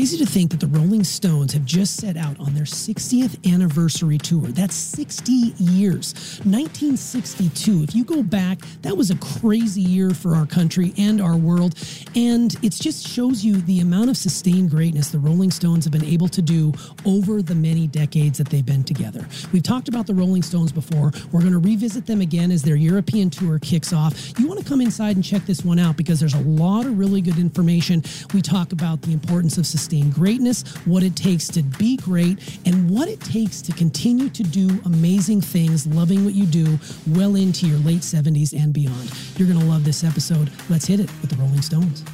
crazy 0.00 0.16
to 0.16 0.24
think 0.24 0.50
that 0.50 0.60
the 0.60 0.66
Rolling 0.68 1.04
Stones 1.04 1.52
have 1.52 1.66
just 1.66 1.96
set 1.98 2.16
out 2.16 2.40
on 2.40 2.54
their 2.54 2.64
60th 2.64 3.36
anniversary 3.52 4.16
tour. 4.16 4.46
That's 4.46 4.74
60 4.74 5.30
years. 5.58 6.14
1962. 6.44 7.82
If 7.82 7.94
you 7.94 8.04
go 8.04 8.22
back, 8.22 8.60
that 8.80 8.96
was 8.96 9.10
a 9.10 9.16
crazy 9.16 9.82
year 9.82 10.14
for 10.14 10.34
our 10.34 10.46
country 10.46 10.94
and 10.96 11.20
our 11.20 11.36
world. 11.36 11.74
And 12.16 12.56
it 12.62 12.72
just 12.72 13.06
shows 13.06 13.44
you 13.44 13.56
the 13.56 13.80
amount 13.80 14.08
of 14.08 14.16
sustained 14.16 14.70
greatness 14.70 15.10
the 15.10 15.18
Rolling 15.18 15.50
Stones 15.50 15.84
have 15.84 15.92
been 15.92 16.06
able 16.06 16.28
to 16.28 16.40
do 16.40 16.72
over 17.04 17.42
the 17.42 17.54
many 17.54 17.86
decades 17.86 18.38
that 18.38 18.48
they've 18.48 18.64
been 18.64 18.84
together. 18.84 19.28
We've 19.52 19.62
talked 19.62 19.88
about 19.88 20.06
the 20.06 20.14
Rolling 20.14 20.42
Stones 20.42 20.72
before. 20.72 21.12
We're 21.30 21.42
going 21.42 21.52
to 21.52 21.58
revisit 21.58 22.06
them 22.06 22.22
again 22.22 22.50
as 22.50 22.62
their 22.62 22.76
European 22.76 23.28
tour 23.28 23.58
kicks 23.58 23.92
off. 23.92 24.32
You 24.38 24.48
want 24.48 24.60
to 24.60 24.64
come 24.64 24.80
inside 24.80 25.16
and 25.16 25.24
check 25.24 25.44
this 25.44 25.62
one 25.62 25.78
out 25.78 25.98
because 25.98 26.18
there's 26.20 26.32
a 26.32 26.40
lot 26.40 26.86
of 26.86 26.98
really 26.98 27.20
good 27.20 27.36
information. 27.36 28.02
We 28.32 28.40
talk 28.40 28.72
about 28.72 29.02
the 29.02 29.12
importance 29.12 29.58
of 29.58 29.66
sustained 29.90 30.14
greatness, 30.14 30.62
what 30.84 31.02
it 31.02 31.16
takes 31.16 31.48
to 31.48 31.64
be 31.64 31.96
great, 31.96 32.60
and 32.64 32.88
what 32.88 33.08
it 33.08 33.20
takes 33.20 33.60
to 33.60 33.72
continue 33.72 34.28
to 34.28 34.44
do 34.44 34.68
amazing 34.84 35.40
things, 35.40 35.84
loving 35.88 36.24
what 36.24 36.32
you 36.32 36.46
do 36.46 36.78
well 37.08 37.34
into 37.34 37.66
your 37.66 37.78
late 37.78 38.02
70s 38.02 38.52
and 38.52 38.72
beyond. 38.72 39.10
You're 39.36 39.48
going 39.48 39.58
to 39.58 39.66
love 39.66 39.84
this 39.84 40.04
episode. 40.04 40.52
Let's 40.68 40.86
hit 40.86 41.00
it 41.00 41.10
with 41.20 41.30
the 41.30 41.36
Rolling 41.36 41.60
Stones. 41.62 42.04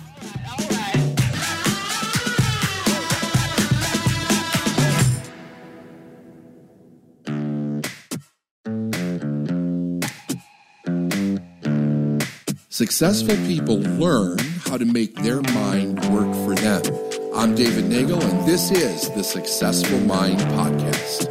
Successful 12.70 13.36
people 13.46 13.80
learn 13.80 14.38
how 14.66 14.76
to 14.76 14.84
make 14.84 15.14
their 15.16 15.40
mind 15.42 15.98
work 16.10 16.34
for 16.44 16.54
them. 16.54 17.05
I'm 17.36 17.54
David 17.54 17.84
Nagel, 17.84 18.22
and 18.22 18.48
this 18.48 18.70
is 18.70 19.10
the 19.10 19.22
Successful 19.22 20.00
Mind 20.00 20.38
Podcast. 20.38 21.28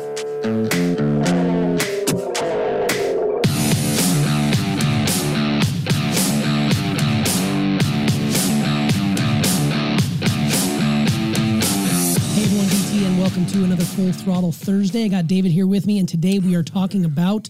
Hey 12.35 12.43
everyone, 12.43 12.65
DT, 12.67 13.05
and 13.05 13.19
welcome 13.19 13.45
to 13.47 13.63
another 13.63 13.83
Full 13.83 14.11
Throttle 14.11 14.51
Thursday. 14.51 15.05
I 15.05 15.07
got 15.07 15.27
David 15.27 15.51
here 15.51 15.67
with 15.67 15.87
me, 15.87 15.99
and 15.99 16.07
today 16.07 16.39
we 16.39 16.55
are 16.55 16.63
talking 16.63 17.05
about 17.05 17.49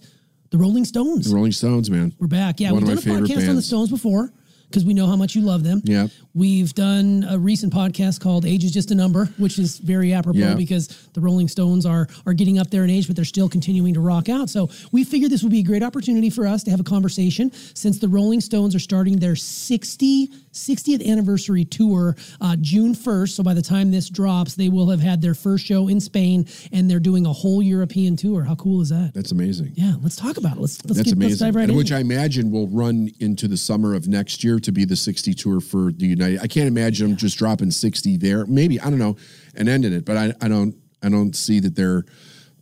the 0.52 0.58
Rolling 0.58 0.86
Stones. 0.86 1.30
The 1.30 1.36
Rolling 1.36 1.52
Stones, 1.52 1.90
man. 1.90 2.14
We're 2.20 2.28
back. 2.28 2.60
Yeah, 2.60 2.72
One 2.72 2.86
we've 2.86 2.88
done 2.88 2.98
a 2.98 3.02
podcast 3.02 3.28
favorite 3.28 3.50
on 3.50 3.56
the. 3.56 3.62
Stones 3.62 3.90
before 3.90 4.32
because 4.76 4.86
we 4.86 4.94
know 4.94 5.08
how 5.08 5.16
much 5.16 5.36
you 5.36 5.42
love 5.42 5.64
them. 5.64 5.82
Yeah. 5.86 6.08
We've 6.34 6.74
done 6.76 7.26
a 7.30 7.38
recent 7.40 7.74
podcast 7.74 8.20
called 8.20 8.46
Age 8.46 8.66
is 8.66 8.72
Just 8.74 8.92
a 8.92 8.96
Number, 8.96 9.28
which 9.38 9.58
is 9.58 9.78
very 9.78 10.12
apropos 10.12 10.38
Yeah. 10.40 10.54
because 10.56 10.90
the 11.14 11.22
Rolling 11.22 11.48
Stones 11.48 11.86
are 11.86 12.10
are 12.26 12.34
getting 12.34 12.60
up 12.60 12.70
there 12.72 12.84
in 12.84 12.90
age, 12.90 13.08
but 13.08 13.16
they're 13.16 13.24
still 13.24 13.48
continuing 13.48 13.94
to 13.94 14.02
rock 14.02 14.28
out. 14.28 14.50
So 14.50 14.70
we 14.92 15.06
figured 15.06 15.32
this 15.32 15.44
would 15.44 15.52
be 15.54 15.62
a 15.62 15.64
great 15.64 15.82
opportunity 15.82 16.30
for 16.30 16.46
us 16.46 16.62
to 16.66 16.72
have 16.72 16.82
a 16.82 16.84
conversation 16.84 17.54
since 17.74 18.00
the 18.00 18.10
Rolling 18.10 18.42
Stones 18.42 18.76
are 18.76 18.80
starting 18.80 19.18
their 19.18 19.38
60, 19.38 20.30
60th 20.56 21.06
anniversary 21.08 21.66
tour 21.66 22.16
uh, 22.42 22.56
June 22.62 22.96
1st. 22.96 23.30
So 23.30 23.44
by 23.44 23.54
the 23.54 23.62
time 23.62 23.92
this 23.92 24.10
drops, 24.10 24.56
they 24.56 24.70
will 24.70 24.90
have 24.90 25.02
had 25.02 25.22
their 25.22 25.36
first 25.36 25.66
show 25.66 25.88
in 25.88 26.00
Spain 26.00 26.48
and 26.72 26.90
they're 26.90 27.00
doing 27.00 27.26
a 27.26 27.34
whole 27.34 27.62
European 27.62 28.16
tour. 28.16 28.44
How 28.44 28.56
cool 28.56 28.82
is 28.82 28.90
that? 28.90 29.12
That's 29.14 29.32
amazing. 29.32 29.74
Yeah, 29.76 29.96
let's 30.02 30.16
talk 30.16 30.38
about 30.38 30.58
it. 30.58 30.62
Let's 30.62 30.84
let's 30.86 30.98
That's 30.98 31.14
get 31.14 31.20
let's 31.20 31.38
dive 31.38 31.56
right 31.56 31.64
and 31.64 31.72
in. 31.72 31.78
which 31.78 31.92
I 31.92 32.00
imagine 32.00 32.52
will 32.52 32.68
run 32.70 33.10
into 33.20 33.48
the 33.48 33.58
summer 33.58 33.94
of 33.94 34.08
next 34.08 34.44
year 34.44 34.60
to 34.60 34.72
be 34.72 34.86
the 34.86 34.96
60 34.96 35.34
tour 35.34 35.60
for 35.60 35.92
the 35.92 36.06
United. 36.06 36.40
I 36.42 36.48
can't 36.48 36.68
imagine 36.68 37.10
them 37.10 37.18
just 37.18 37.38
dropping 37.38 37.72
60 37.72 38.18
there. 38.18 38.46
Maybe 38.46 38.80
I 38.80 38.90
don't 38.90 39.00
know, 39.00 39.18
and 39.56 39.68
ending 39.68 39.94
it. 39.94 40.06
But 40.06 40.18
I, 40.18 40.34
I 40.42 40.48
don't 40.48 40.76
I 41.04 41.10
don't 41.10 41.36
see 41.36 41.60
that 41.60 41.76
they're 41.76 42.06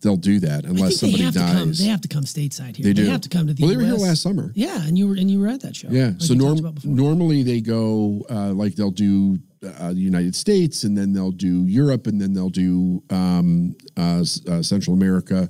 they'll 0.03 0.17
do 0.17 0.39
that 0.41 0.65
unless 0.65 0.99
they 0.99 1.11
somebody 1.11 1.31
to 1.31 1.39
come. 1.39 1.67
dies. 1.69 1.79
They 1.79 1.85
have 1.85 2.01
to 2.01 2.07
come 2.07 2.23
stateside 2.23 2.75
here. 2.75 2.83
They 2.83 2.93
do. 2.93 3.05
have 3.05 3.21
to 3.21 3.29
come 3.29 3.47
to 3.47 3.53
the. 3.53 3.63
Well, 3.63 3.71
they 3.71 3.77
were 3.77 3.83
here 3.83 3.93
last 3.95 4.21
summer. 4.21 4.51
Yeah, 4.53 4.85
and 4.85 4.97
you 4.97 5.07
were 5.07 5.15
and 5.15 5.31
you 5.31 5.39
were 5.39 5.47
at 5.47 5.61
that 5.61 5.75
show. 5.75 5.87
Yeah. 5.89 6.07
like 6.07 6.21
so 6.21 6.33
norm, 6.33 6.77
normally 6.83 7.41
they 7.41 7.61
go 7.61 8.23
uh, 8.29 8.51
like 8.53 8.75
they'll 8.75 8.91
do 8.91 9.39
uh, 9.63 9.89
the 9.89 9.99
United 9.99 10.35
States 10.35 10.83
and 10.83 10.97
then 10.97 11.13
they'll 11.13 11.31
do 11.31 11.65
Europe 11.65 12.05
and 12.07 12.19
then 12.19 12.33
they'll 12.33 12.49
do 12.49 13.01
um, 13.09 13.75
uh, 13.97 14.23
uh, 14.49 14.61
Central 14.61 14.95
America, 14.95 15.49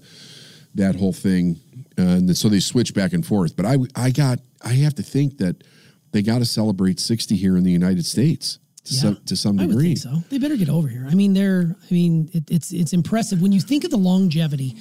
that 0.76 0.96
whole 0.96 1.14
thing. 1.14 1.60
And 1.98 2.36
so 2.36 2.50
they 2.50 2.60
switch 2.60 2.94
back 2.94 3.14
and 3.14 3.26
forth. 3.26 3.56
But 3.56 3.66
I 3.66 3.78
I 3.96 4.12
got 4.12 4.40
I 4.64 4.74
have 4.74 4.96
to 4.96 5.04
think 5.04 5.40
that 5.40 5.64
they 6.12 6.22
got 6.22 6.40
to 6.40 6.46
celebrate 6.46 7.00
60 7.00 7.36
here 7.36 7.58
in 7.58 7.64
the 7.64 7.72
United 7.72 8.06
States 8.06 8.60
to 8.86 8.94
Yeah, 8.94 9.00
some 9.02 9.18
to 9.26 9.36
some 9.36 9.60
I 9.60 9.64
would 9.66 9.72
degree. 9.72 9.96
think 9.96 9.98
so. 10.00 10.24
They 10.30 10.38
better 10.38 10.58
get 10.58 10.70
over 10.70 10.88
here. 10.88 11.08
I 11.10 11.16
mean, 11.16 11.34
they're. 11.34 11.76
I 11.90 11.94
mean, 11.94 12.30
it, 12.34 12.50
it's 12.52 12.72
it's 12.72 12.94
impressive 12.94 13.42
when 13.42 13.52
you 13.52 13.62
think 13.62 13.84
of 13.84 13.92
the 13.92 13.98
longevity, 13.98 14.76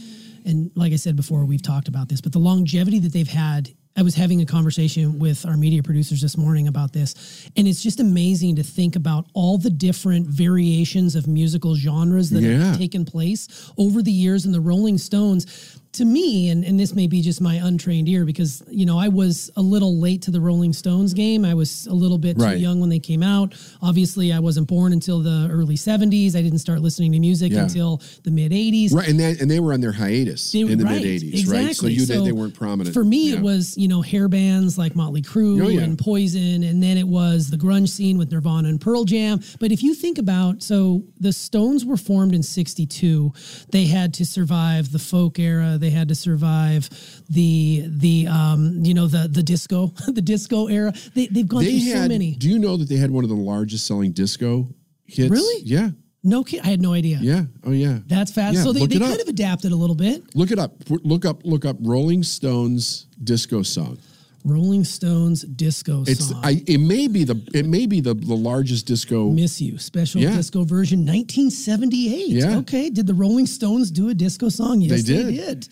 and 0.44 0.70
like 0.74 0.92
I 0.92 0.96
said 0.96 1.16
before, 1.16 1.44
we've 1.44 1.62
talked 1.62 1.88
about 1.88 2.08
this, 2.08 2.20
but 2.20 2.32
the 2.32 2.38
longevity 2.40 2.98
that 3.00 3.12
they've 3.12 3.28
had. 3.28 3.70
I 3.94 4.00
was 4.00 4.14
having 4.14 4.40
a 4.40 4.46
conversation 4.46 5.18
with 5.18 5.44
our 5.44 5.54
media 5.54 5.82
producers 5.82 6.22
this 6.22 6.38
morning 6.38 6.66
about 6.66 6.94
this, 6.94 7.46
and 7.58 7.68
it's 7.68 7.82
just 7.82 8.00
amazing 8.00 8.56
to 8.56 8.62
think 8.62 8.96
about 8.96 9.26
all 9.34 9.58
the 9.58 9.68
different 9.68 10.26
variations 10.28 11.14
of 11.14 11.26
musical 11.26 11.74
genres 11.76 12.30
that 12.30 12.40
Yeah. 12.42 12.56
have 12.68 12.78
taken 12.78 13.04
place 13.04 13.48
over 13.76 14.00
the 14.02 14.10
years. 14.10 14.46
And 14.46 14.54
the 14.54 14.62
Rolling 14.62 14.96
Stones, 14.96 15.44
to 15.92 16.04
me, 16.06 16.48
and, 16.48 16.64
and 16.64 16.80
this 16.80 16.94
may 16.94 17.06
be 17.06 17.20
just 17.20 17.40
my 17.40 17.56
untrained 17.56 18.08
ear, 18.08 18.24
because 18.24 18.62
you 18.70 18.86
know 18.86 18.98
I 18.98 19.08
was 19.08 19.50
a 19.56 19.62
little 19.62 19.98
late 20.00 20.22
to 20.22 20.30
the 20.30 20.40
Rolling 20.40 20.72
Stones 20.72 21.12
game. 21.12 21.44
I 21.44 21.52
was 21.54 21.86
a 21.86 21.92
little 21.92 22.16
bit 22.18 22.38
Right. 22.38 22.54
too 22.54 22.60
young 22.60 22.80
when 22.80 22.88
they 22.88 22.98
came 22.98 23.22
out. 23.22 23.54
Obviously, 23.82 24.32
I 24.32 24.38
wasn't 24.38 24.68
born 24.68 24.92
until 24.94 25.20
the 25.20 25.48
early 25.50 25.76
70s. 25.76 26.34
I 26.34 26.40
didn't 26.40 26.60
start 26.60 26.80
listening 26.80 27.12
to 27.12 27.18
music 27.20 27.52
Yeah. 27.52 27.64
until 27.64 28.00
the 28.22 28.30
mid 28.30 28.52
80s. 28.52 28.92
Right, 28.94 29.06
and 29.08 29.20
that, 29.20 29.40
and 29.42 29.50
they 29.50 29.60
were 29.60 29.72
on 29.74 29.80
their 29.82 29.92
hiatus 29.92 30.50
They- 30.52 30.60
in 30.60 30.78
the 30.78 30.84
right, 30.84 31.02
mid 31.02 31.22
'80s, 31.22 31.40
exactly. 31.40 31.64
right? 31.66 31.76
So 31.76 31.86
you 31.88 32.06
they, 32.06 32.24
they 32.24 32.32
weren't 32.32 32.54
prominent. 32.54 32.94
For 32.94 33.04
me, 33.04 33.30
Yeah. 33.30 33.36
it 33.36 33.42
was 33.42 33.76
you 33.76 33.88
know 33.88 34.00
hair 34.00 34.28
bands 34.28 34.78
like 34.78 34.96
Motley 34.96 35.20
Crue 35.22 35.62
Oh, 35.64 35.68
yeah. 35.68 35.80
and 35.82 35.98
Poison, 35.98 36.62
and 36.62 36.82
then 36.82 36.96
it 36.96 37.06
was 37.06 37.48
the 37.50 37.58
grunge 37.58 37.90
scene 37.90 38.16
with 38.16 38.32
Nirvana 38.32 38.68
and 38.70 38.80
Pearl 38.80 39.04
Jam. 39.04 39.40
But 39.60 39.72
if 39.72 39.82
you 39.82 39.92
think 39.94 40.16
about, 40.18 40.62
so 40.62 41.02
the 41.20 41.32
Stones 41.32 41.84
were 41.84 41.96
formed 41.98 42.34
in 42.34 42.42
'62. 42.42 43.30
They 43.70 43.84
had 43.84 44.14
to 44.14 44.24
survive 44.24 44.90
the 44.90 44.98
folk 44.98 45.38
era. 45.38 45.78
They 45.82 45.90
had 45.90 46.08
to 46.08 46.14
survive 46.14 46.88
the 47.28 47.84
the 47.88 48.26
um, 48.28 48.80
you 48.84 48.94
know 48.94 49.06
the 49.08 49.28
the 49.28 49.42
disco 49.42 49.88
the 50.06 50.22
disco 50.22 50.68
era. 50.68 50.92
They 51.14 51.26
they've 51.26 51.46
gone 51.46 51.64
they 51.64 51.78
through 51.80 51.92
had. 51.92 52.02
so 52.04 52.08
many. 52.08 52.34
Do 52.36 52.48
you 52.48 52.58
know 52.58 52.76
that 52.78 52.88
they 52.88 52.96
had 52.96 53.10
one 53.10 53.24
of 53.24 53.30
the 53.30 53.36
largest 53.36 53.86
selling 53.86 54.12
disco 54.12 54.68
hits? 55.06 55.30
Really? 55.30 55.62
Yeah, 55.64 55.90
No 56.22 56.44
kid, 56.44 56.60
I 56.64 56.68
had 56.68 56.80
no 56.80 56.92
idea. 56.94 57.18
yeah. 57.20 57.44
Oh 57.64 57.72
yeah. 57.72 57.98
That's 58.06 58.30
fast. 58.32 58.56
Yeah, 58.56 58.62
so 58.62 58.72
they, 58.72 58.86
they 58.86 58.98
kind 58.98 59.12
up. 59.14 59.20
of 59.20 59.28
adapted 59.28 59.72
a 59.72 59.76
little 59.76 59.96
bit. 59.96 60.22
Look 60.36 60.50
it 60.52 60.58
up. 60.58 60.72
Look 60.88 61.24
up. 61.24 61.44
Look 61.44 61.64
up. 61.64 61.76
Rolling 61.80 62.22
Stones 62.22 63.06
disco 63.22 63.62
song. 63.62 63.98
Rolling 64.44 64.84
Stones 64.84 65.42
disco 65.42 66.02
It's. 66.06 66.28
song. 66.28 66.40
I. 66.42 66.62
It 66.66 66.78
may 66.78 67.06
be 67.08 67.24
the. 67.24 67.40
It 67.54 67.66
may 67.66 67.86
be 67.86 68.00
the 68.00 68.14
the 68.14 68.34
largest 68.34 68.86
disco. 68.86 69.30
Miss 69.30 69.60
You 69.60 69.78
special 69.78 70.20
Yeah. 70.20 70.36
disco 70.36 70.64
version 70.64 71.04
1978. 71.04 72.28
Yeah. 72.28 72.58
Okay. 72.58 72.90
Did 72.90 73.06
the 73.06 73.14
Rolling 73.14 73.46
Stones 73.46 73.90
do 73.90 74.08
a 74.08 74.14
disco 74.14 74.48
song? 74.48 74.80
Yes, 74.80 75.02
They 75.04 75.14
they 75.14 75.32
did. 75.36 75.68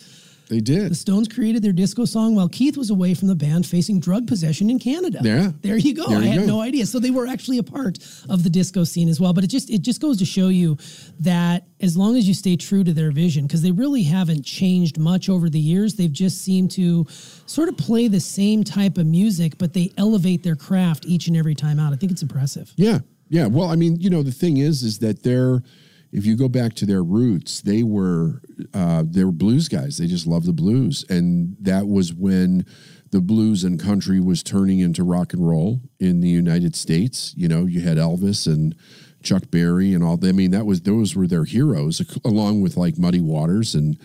They 0.50 0.58
did. 0.58 0.90
The 0.90 0.96
Stones 0.96 1.28
created 1.28 1.62
their 1.62 1.72
disco 1.72 2.04
song 2.04 2.34
while 2.34 2.48
Keith 2.48 2.76
was 2.76 2.90
away 2.90 3.14
from 3.14 3.28
the 3.28 3.36
band 3.36 3.64
facing 3.66 4.00
drug 4.00 4.26
possession 4.26 4.68
in 4.68 4.80
Canada. 4.80 5.20
Yeah. 5.22 5.52
There 5.62 5.76
you 5.76 5.94
go. 5.94 6.08
There 6.08 6.18
I 6.18 6.24
had 6.24 6.40
go. 6.40 6.46
no 6.46 6.60
idea. 6.60 6.86
So 6.86 6.98
they 6.98 7.12
were 7.12 7.28
actually 7.28 7.58
a 7.58 7.62
part 7.62 7.98
of 8.28 8.42
the 8.42 8.50
disco 8.50 8.82
scene 8.82 9.08
as 9.08 9.20
well. 9.20 9.32
But 9.32 9.44
it 9.44 9.46
just 9.46 9.70
it 9.70 9.82
just 9.82 10.00
goes 10.00 10.18
to 10.18 10.24
show 10.24 10.48
you 10.48 10.76
that 11.20 11.68
as 11.80 11.96
long 11.96 12.16
as 12.16 12.26
you 12.26 12.34
stay 12.34 12.56
true 12.56 12.82
to 12.82 12.92
their 12.92 13.12
vision, 13.12 13.46
because 13.46 13.62
they 13.62 13.70
really 13.70 14.02
haven't 14.02 14.44
changed 14.44 14.98
much 14.98 15.28
over 15.28 15.48
the 15.48 15.60
years, 15.60 15.94
they've 15.94 16.12
just 16.12 16.42
seemed 16.42 16.72
to 16.72 17.06
sort 17.46 17.68
of 17.68 17.76
play 17.76 18.08
the 18.08 18.20
same 18.20 18.64
type 18.64 18.98
of 18.98 19.06
music, 19.06 19.56
but 19.56 19.72
they 19.72 19.92
elevate 19.96 20.42
their 20.42 20.56
craft 20.56 21.06
each 21.06 21.28
and 21.28 21.36
every 21.36 21.54
time 21.54 21.78
out. 21.78 21.92
I 21.92 21.96
think 21.96 22.10
it's 22.10 22.22
impressive. 22.22 22.72
Yeah. 22.74 22.98
Yeah. 23.28 23.46
Well, 23.46 23.68
I 23.68 23.76
mean, 23.76 24.00
you 24.00 24.10
know, 24.10 24.24
the 24.24 24.32
thing 24.32 24.56
is, 24.56 24.82
is 24.82 24.98
that 24.98 25.22
they're. 25.22 25.62
If 26.12 26.26
you 26.26 26.36
go 26.36 26.48
back 26.48 26.74
to 26.74 26.86
their 26.86 27.02
roots, 27.02 27.60
they 27.60 27.82
were 27.82 28.42
uh, 28.74 29.04
they 29.06 29.24
were 29.24 29.32
blues 29.32 29.68
guys. 29.68 29.98
They 29.98 30.06
just 30.06 30.26
loved 30.26 30.46
the 30.46 30.52
blues, 30.52 31.04
and 31.08 31.56
that 31.60 31.86
was 31.86 32.12
when 32.12 32.66
the 33.10 33.20
blues 33.20 33.64
and 33.64 33.80
country 33.80 34.20
was 34.20 34.42
turning 34.42 34.78
into 34.78 35.02
rock 35.02 35.32
and 35.32 35.46
roll 35.46 35.80
in 35.98 36.20
the 36.20 36.28
United 36.28 36.76
States. 36.76 37.34
You 37.36 37.48
know, 37.48 37.66
you 37.66 37.80
had 37.80 37.96
Elvis 37.96 38.46
and 38.46 38.74
Chuck 39.22 39.50
Berry 39.50 39.94
and 39.94 40.02
all. 40.02 40.18
I 40.24 40.32
mean, 40.32 40.50
that 40.52 40.66
was 40.66 40.82
those 40.82 41.14
were 41.14 41.26
their 41.26 41.44
heroes, 41.44 42.02
along 42.24 42.60
with 42.60 42.76
like 42.76 42.98
Muddy 42.98 43.20
Waters 43.20 43.74
and 43.74 43.98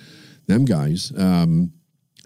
them 0.47 0.65
guys. 0.65 1.11
Um, 1.17 1.73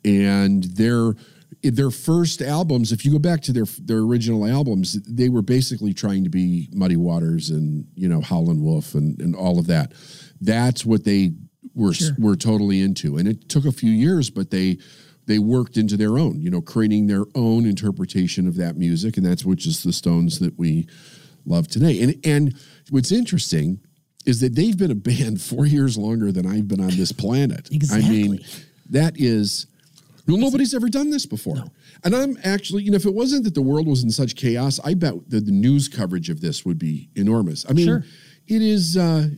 and 0.05 0.63
their 0.63 1.13
their 1.61 1.91
first 1.91 2.41
albums, 2.41 2.91
if 2.91 3.03
you 3.06 3.11
go 3.11 3.19
back 3.19 3.41
to 3.41 3.53
their 3.53 3.65
their 3.81 4.00
original 4.00 4.45
albums, 4.45 4.94
they 5.03 5.29
were 5.29 5.41
basically 5.41 5.94
trying 5.94 6.23
to 6.23 6.29
be 6.29 6.69
Muddy 6.73 6.95
Waters 6.95 7.50
and 7.50 7.85
you 7.95 8.07
know 8.07 8.21
Howlin' 8.21 8.63
Wolf 8.63 8.95
and 8.95 9.19
and 9.21 9.35
all 9.35 9.59
of 9.59 9.67
that. 9.67 9.94
That's 10.41 10.85
what 10.85 11.03
they 11.03 11.33
were 11.75 11.94
Sure. 11.94 12.15
were 12.17 12.35
totally 12.35 12.81
into, 12.81 13.17
and 13.17 13.27
it 13.27 13.50
took 13.50 13.65
a 13.65 13.71
few 13.71 13.91
years, 13.91 14.29
but 14.29 14.51
they 14.51 14.77
they 15.25 15.38
worked 15.39 15.77
into 15.77 15.95
their 15.95 16.17
own, 16.17 16.41
you 16.41 16.50
know, 16.50 16.61
creating 16.61 17.06
their 17.06 17.25
own 17.35 17.65
interpretation 17.67 18.47
of 18.47 18.56
that 18.56 18.77
music, 18.77 19.15
and 19.15 19.25
that's 19.25 19.45
which 19.45 19.67
is 19.67 19.83
the 19.83 19.94
Stones 19.94 20.39
that 20.39 20.57
we 20.57 20.88
love 21.45 21.67
today. 21.67 22.01
And 22.01 22.15
and 22.25 22.56
what's 22.89 23.11
interesting 23.11 23.79
is 24.25 24.39
that 24.41 24.56
they've 24.56 24.77
been 24.77 24.91
a 24.91 24.95
band 24.95 25.41
four 25.51 25.65
years 25.65 25.97
longer 25.97 26.31
than 26.31 26.45
I've 26.45 26.67
been 26.67 26.81
on 26.81 26.95
this 26.95 27.11
planet. 27.11 27.69
Exactly. 27.71 28.07
I 28.07 28.11
mean, 28.11 28.39
that 28.89 29.19
is. 29.19 29.67
Well, 30.29 30.37
nobody's 30.37 30.73
ever 30.73 30.89
done 30.89 31.09
this 31.09 31.25
before. 31.25 31.63
And 32.03 32.15
I'm 32.15 32.37
actually, 32.43 32.83
you 32.83 32.91
know, 32.91 32.95
if 32.95 33.05
it 33.05 33.13
wasn't 33.13 33.43
that 33.45 33.55
the 33.55 33.61
world 33.61 33.87
was 33.87 34.03
in 34.03 34.11
such 34.11 34.35
chaos, 34.35 34.79
I 34.83 34.93
bet 34.93 35.29
that 35.29 35.45
the 35.45 35.51
news 35.51 35.87
coverage 35.87 36.29
of 36.29 36.41
this 36.41 36.65
would 36.65 36.77
be 36.79 37.09
enormous. 37.15 37.65
I 37.69 37.73
mean, 37.73 37.85
Sure. 37.87 38.05
it 38.47 38.61
is 38.61 38.95
uh 38.97 39.29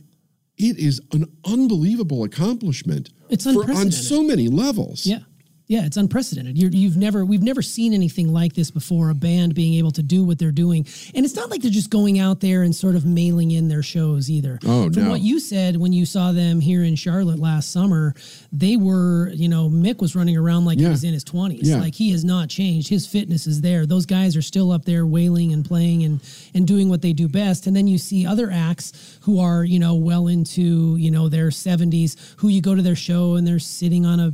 it 0.58 0.78
is 0.78 1.00
an 1.12 1.24
unbelievable 1.44 2.24
accomplishment 2.24 3.10
It's 3.30 3.44
for, 3.50 3.70
on 3.72 3.90
so 3.90 4.22
many 4.22 4.48
levels. 4.48 5.06
Yeah. 5.06 5.20
Yeah, 5.68 5.86
it's 5.86 5.96
unprecedented. 5.96 6.58
You're, 6.58 6.70
you've 6.70 6.96
never, 6.96 7.24
we've 7.24 7.42
never 7.42 7.62
seen 7.62 7.94
anything 7.94 8.32
like 8.32 8.52
this 8.52 8.70
before. 8.70 9.10
A 9.10 9.14
band 9.14 9.54
being 9.54 9.74
able 9.74 9.92
to 9.92 10.02
do 10.02 10.24
what 10.24 10.38
they're 10.38 10.50
doing, 10.52 10.86
and 11.14 11.24
it's 11.24 11.34
not 11.34 11.50
like 11.50 11.62
they're 11.62 11.70
just 11.70 11.88
going 11.90 12.18
out 12.18 12.40
there 12.40 12.62
and 12.62 12.74
sort 12.74 12.94
of 12.94 13.06
mailing 13.06 13.52
in 13.52 13.68
their 13.68 13.82
shows 13.82 14.28
either. 14.28 14.58
Oh, 14.66 14.90
From 14.90 15.04
no. 15.04 15.10
what 15.10 15.20
you 15.20 15.40
said 15.40 15.76
when 15.76 15.92
you 15.92 16.04
saw 16.04 16.32
them 16.32 16.60
here 16.60 16.82
in 16.82 16.94
Charlotte 16.96 17.38
last 17.38 17.72
summer, 17.72 18.14
they 18.52 18.76
were, 18.76 19.30
you 19.30 19.48
know, 19.48 19.68
Mick 19.70 20.00
was 20.00 20.14
running 20.14 20.36
around 20.36 20.64
like 20.64 20.78
he 20.78 20.86
was 20.86 21.04
in 21.04 21.12
his 21.14 21.24
twenties. 21.24 21.70
Yeah. 21.70 21.78
Like 21.78 21.94
he 21.94 22.10
has 22.10 22.24
not 22.24 22.48
changed. 22.48 22.88
His 22.88 23.06
fitness 23.06 23.46
is 23.46 23.60
there. 23.60 23.86
Those 23.86 24.04
guys 24.04 24.36
are 24.36 24.42
still 24.42 24.72
up 24.72 24.84
there 24.84 25.06
wailing 25.06 25.52
and 25.52 25.64
playing 25.64 26.02
and 26.04 26.20
and 26.54 26.66
doing 26.66 26.88
what 26.88 27.02
they 27.02 27.12
do 27.12 27.28
best. 27.28 27.66
And 27.66 27.74
then 27.74 27.86
you 27.86 27.98
see 27.98 28.26
other 28.26 28.50
acts 28.50 29.18
who 29.22 29.40
are, 29.40 29.64
you 29.64 29.78
know, 29.78 29.94
well 29.94 30.26
into 30.26 30.96
you 30.96 31.10
know 31.10 31.28
their 31.28 31.50
seventies, 31.50 32.34
who 32.38 32.48
you 32.48 32.60
go 32.60 32.74
to 32.74 32.82
their 32.82 32.96
show 32.96 33.36
and 33.36 33.46
they're 33.46 33.58
sitting 33.58 34.04
on 34.04 34.20
a 34.20 34.32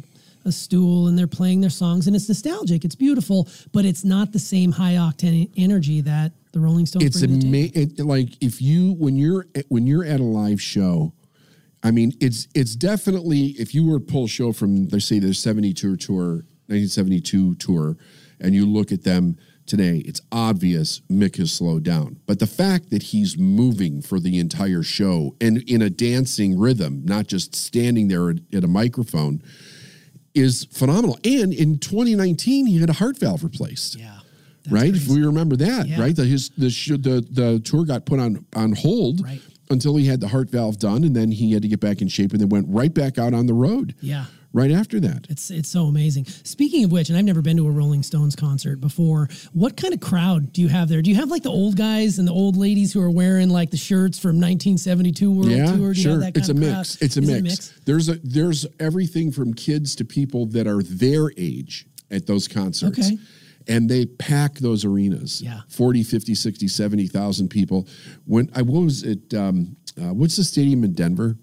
a 0.48 0.52
stool 0.52 1.06
and 1.08 1.18
they're 1.18 1.26
playing 1.26 1.60
their 1.60 1.70
songs 1.70 2.06
and 2.06 2.16
it's 2.16 2.28
nostalgic. 2.28 2.84
It's 2.84 2.96
beautiful, 2.96 3.48
but 3.72 3.84
it's 3.84 4.04
not 4.04 4.32
the 4.32 4.38
same 4.38 4.72
high 4.72 4.94
octane 4.94 5.50
energy 5.56 6.00
that 6.00 6.32
the 6.52 6.60
Rolling 6.60 6.86
Stones 6.86 7.04
it's 7.04 7.20
bring 7.20 7.40
to 7.40 7.46
the 7.46 7.52
table. 7.52 7.78
ama- 7.78 7.92
it, 7.92 8.04
like 8.04 8.42
if 8.42 8.60
you 8.60 8.94
when 8.94 9.16
you're 9.16 9.46
when 9.68 9.86
you're 9.86 10.04
at 10.04 10.20
a 10.20 10.24
live 10.24 10.60
show 10.60 11.12
i 11.82 11.90
mean 11.90 12.12
it's 12.20 12.48
it's 12.54 12.74
definitely 12.74 13.54
if 13.58 13.74
you 13.74 13.86
were 13.86 13.98
to 13.98 14.04
pull 14.04 14.24
a 14.24 14.28
show 14.28 14.52
from 14.52 14.88
let's 14.88 15.04
say 15.04 15.18
their 15.18 15.32
72 15.32 15.96
tour 15.96 16.44
1972 16.66 17.54
tour 17.56 17.96
and 18.40 18.54
you 18.54 18.66
look 18.66 18.92
at 18.92 19.04
them 19.04 19.36
today 19.66 20.02
it's 20.06 20.20
obvious 20.32 21.00
mick 21.10 21.36
has 21.36 21.52
slowed 21.52 21.82
down 21.82 22.18
but 22.26 22.38
the 22.38 22.46
fact 22.46 22.90
that 22.90 23.02
he's 23.04 23.38
moving 23.38 24.00
for 24.00 24.18
the 24.18 24.38
entire 24.38 24.82
show 24.82 25.36
and 25.40 25.58
in 25.70 25.82
a 25.82 25.90
dancing 25.90 26.58
rhythm 26.58 27.02
not 27.04 27.26
just 27.26 27.54
standing 27.54 28.08
there 28.08 28.30
at, 28.30 28.38
at 28.52 28.64
a 28.64 28.68
microphone 28.68 29.42
is 30.38 30.64
phenomenal 30.72 31.18
and 31.24 31.52
in 31.52 31.78
2019 31.78 32.66
he 32.66 32.78
had 32.78 32.90
a 32.90 32.94
heart 32.94 33.18
valve 33.18 33.42
replaced 33.44 33.96
Yeah. 33.98 34.18
right? 34.70 34.94
If 34.94 35.08
we 35.08 35.22
remember 35.22 35.56
that, 35.56 35.88
Yeah. 35.88 36.00
right? 36.00 36.14
The 36.14 36.24
his 36.24 36.50
the 36.56 36.68
the 36.68 37.26
the 37.30 37.60
tour 37.60 37.84
got 37.84 38.04
put 38.06 38.18
on 38.20 38.44
on 38.54 38.72
hold 38.72 39.22
Right. 39.22 39.40
until 39.70 39.96
he 39.96 40.06
had 40.06 40.20
the 40.20 40.28
heart 40.28 40.50
valve 40.50 40.78
done, 40.78 41.04
and 41.04 41.14
then 41.16 41.30
he 41.32 41.52
had 41.52 41.62
to 41.62 41.68
get 41.68 41.80
back 41.80 42.00
in 42.02 42.08
shape, 42.08 42.32
and 42.32 42.40
then 42.40 42.48
went 42.48 42.66
right 42.68 42.92
back 42.92 43.18
out 43.18 43.34
on 43.34 43.46
the 43.46 43.54
road. 43.54 43.94
Yeah. 44.00 44.26
Right 44.52 44.70
after 44.70 45.00
that. 45.00 45.26
It's 45.28 45.50
it's 45.50 45.68
so 45.68 45.84
amazing. 45.84 46.26
Speaking 46.26 46.84
of 46.84 46.92
which, 46.92 47.08
and 47.08 47.18
I've 47.18 47.24
never 47.24 47.42
been 47.42 47.56
to 47.56 47.66
a 47.66 47.70
Rolling 47.70 48.02
Stones 48.02 48.34
concert 48.36 48.80
before. 48.80 49.28
What 49.52 49.76
kind 49.76 49.94
of 49.94 50.00
crowd 50.00 50.52
do 50.52 50.60
you 50.60 50.68
have 50.68 50.88
there? 50.88 51.02
Do 51.02 51.10
you 51.10 51.16
have 51.16 51.30
like 51.30 51.42
the 51.42 51.50
old 51.50 51.76
guys 51.76 52.18
and 52.18 52.26
the 52.26 52.32
old 52.32 52.56
ladies 52.56 52.92
who 52.92 53.00
are 53.00 53.10
wearing 53.10 53.50
like 53.50 53.70
the 53.70 53.76
shirts 53.76 54.18
from 54.18 54.36
1972 54.40 55.30
World 55.30 55.50
yeah, 55.50 55.66
Tour? 55.66 55.74
Do 55.74 55.80
you 55.80 55.86
have 55.86 55.96
sure. 55.96 56.16
that 56.18 56.34
kind 56.34 56.36
It's 56.36 56.48
a 56.48 56.54
mix. 56.54 56.72
crowd? 56.72 57.04
It's 57.04 57.16
a 57.16 57.20
Is 57.20 57.28
it 57.28 57.42
mix. 57.42 57.80
There's 57.84 58.08
a 58.08 58.14
there's 58.22 58.66
everything 58.80 59.32
from 59.32 59.54
kids 59.54 59.94
to 59.96 60.04
people 60.04 60.46
that 60.46 60.66
are 60.66 60.82
their 60.82 61.30
age 61.36 61.86
at 62.10 62.26
those 62.26 62.48
concerts. 62.48 62.98
Okay. 62.98 63.18
And 63.70 63.90
they 63.90 64.06
pack 64.06 64.54
those 64.54 64.86
arenas. 64.86 65.42
Yeah. 65.42 65.60
40, 65.68 66.02
50, 66.02 66.34
60, 66.34 66.68
70,000 66.68 67.48
people. 67.48 67.86
When 68.24 68.50
I 68.54 68.62
what 68.62 68.82
was 68.82 69.02
it 69.02 69.34
um, 69.34 69.76
uh, 70.00 70.14
what's 70.14 70.36
the 70.36 70.44
stadium 70.44 70.84
in 70.84 70.94
Denver? 70.94 71.36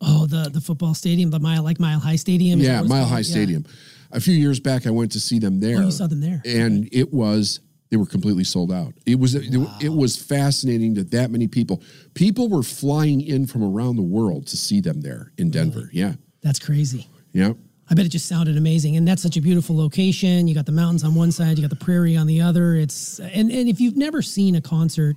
Oh, 0.00 0.26
the 0.26 0.48
the 0.52 0.60
football 0.60 0.94
stadium, 0.94 1.30
the 1.30 1.40
mile 1.40 1.62
like 1.62 1.80
Mile 1.80 1.98
High 1.98 2.16
Stadium. 2.16 2.60
Yeah, 2.60 2.82
Mile? 2.82 3.04
High 3.04 3.18
Yeah. 3.18 3.22
Stadium. 3.22 3.64
A 4.12 4.20
few 4.20 4.34
years 4.34 4.58
back, 4.60 4.86
I 4.86 4.90
went 4.90 5.12
to 5.12 5.20
see 5.20 5.38
them 5.38 5.60
there. 5.60 5.78
Oh, 5.78 5.86
you 5.86 5.90
saw 5.90 6.06
them 6.06 6.20
there. 6.20 6.40
and 6.44 6.88
it 6.92 7.12
was 7.12 7.60
they 7.90 7.96
were 7.96 8.06
completely 8.06 8.44
sold 8.44 8.70
out. 8.70 8.94
It 9.06 9.18
was 9.18 9.34
it 9.34 9.88
was 9.92 10.16
fascinating 10.16 10.94
that 10.94 11.10
that 11.10 11.30
many 11.30 11.48
people 11.48 11.82
people 12.14 12.48
were 12.48 12.62
flying 12.62 13.20
in 13.22 13.46
from 13.46 13.62
around 13.64 13.96
the 13.96 14.02
world 14.02 14.46
to 14.48 14.56
see 14.56 14.80
them 14.80 15.00
there 15.00 15.32
in 15.36 15.50
Denver. 15.50 15.90
Yeah, 15.92 16.14
That's 16.42 16.58
crazy. 16.58 17.08
yeah. 17.32 17.52
I 17.90 17.94
bet 17.94 18.04
it 18.04 18.10
just 18.10 18.26
sounded 18.26 18.58
amazing, 18.58 18.96
and 18.98 19.08
that's 19.08 19.22
such 19.22 19.38
a 19.38 19.40
beautiful 19.40 19.74
location. 19.74 20.46
You 20.46 20.54
got 20.54 20.66
the 20.66 20.72
mountains 20.72 21.04
on 21.04 21.14
one 21.14 21.32
side, 21.32 21.56
you 21.56 21.62
got 21.66 21.70
the 21.70 21.84
prairie 21.84 22.18
on 22.18 22.26
the 22.26 22.42
other. 22.42 22.74
It's 22.76 23.18
and 23.18 23.50
and 23.50 23.66
if 23.68 23.80
you've 23.80 23.96
never 23.96 24.20
seen 24.20 24.54
a 24.56 24.60
concert 24.60 25.16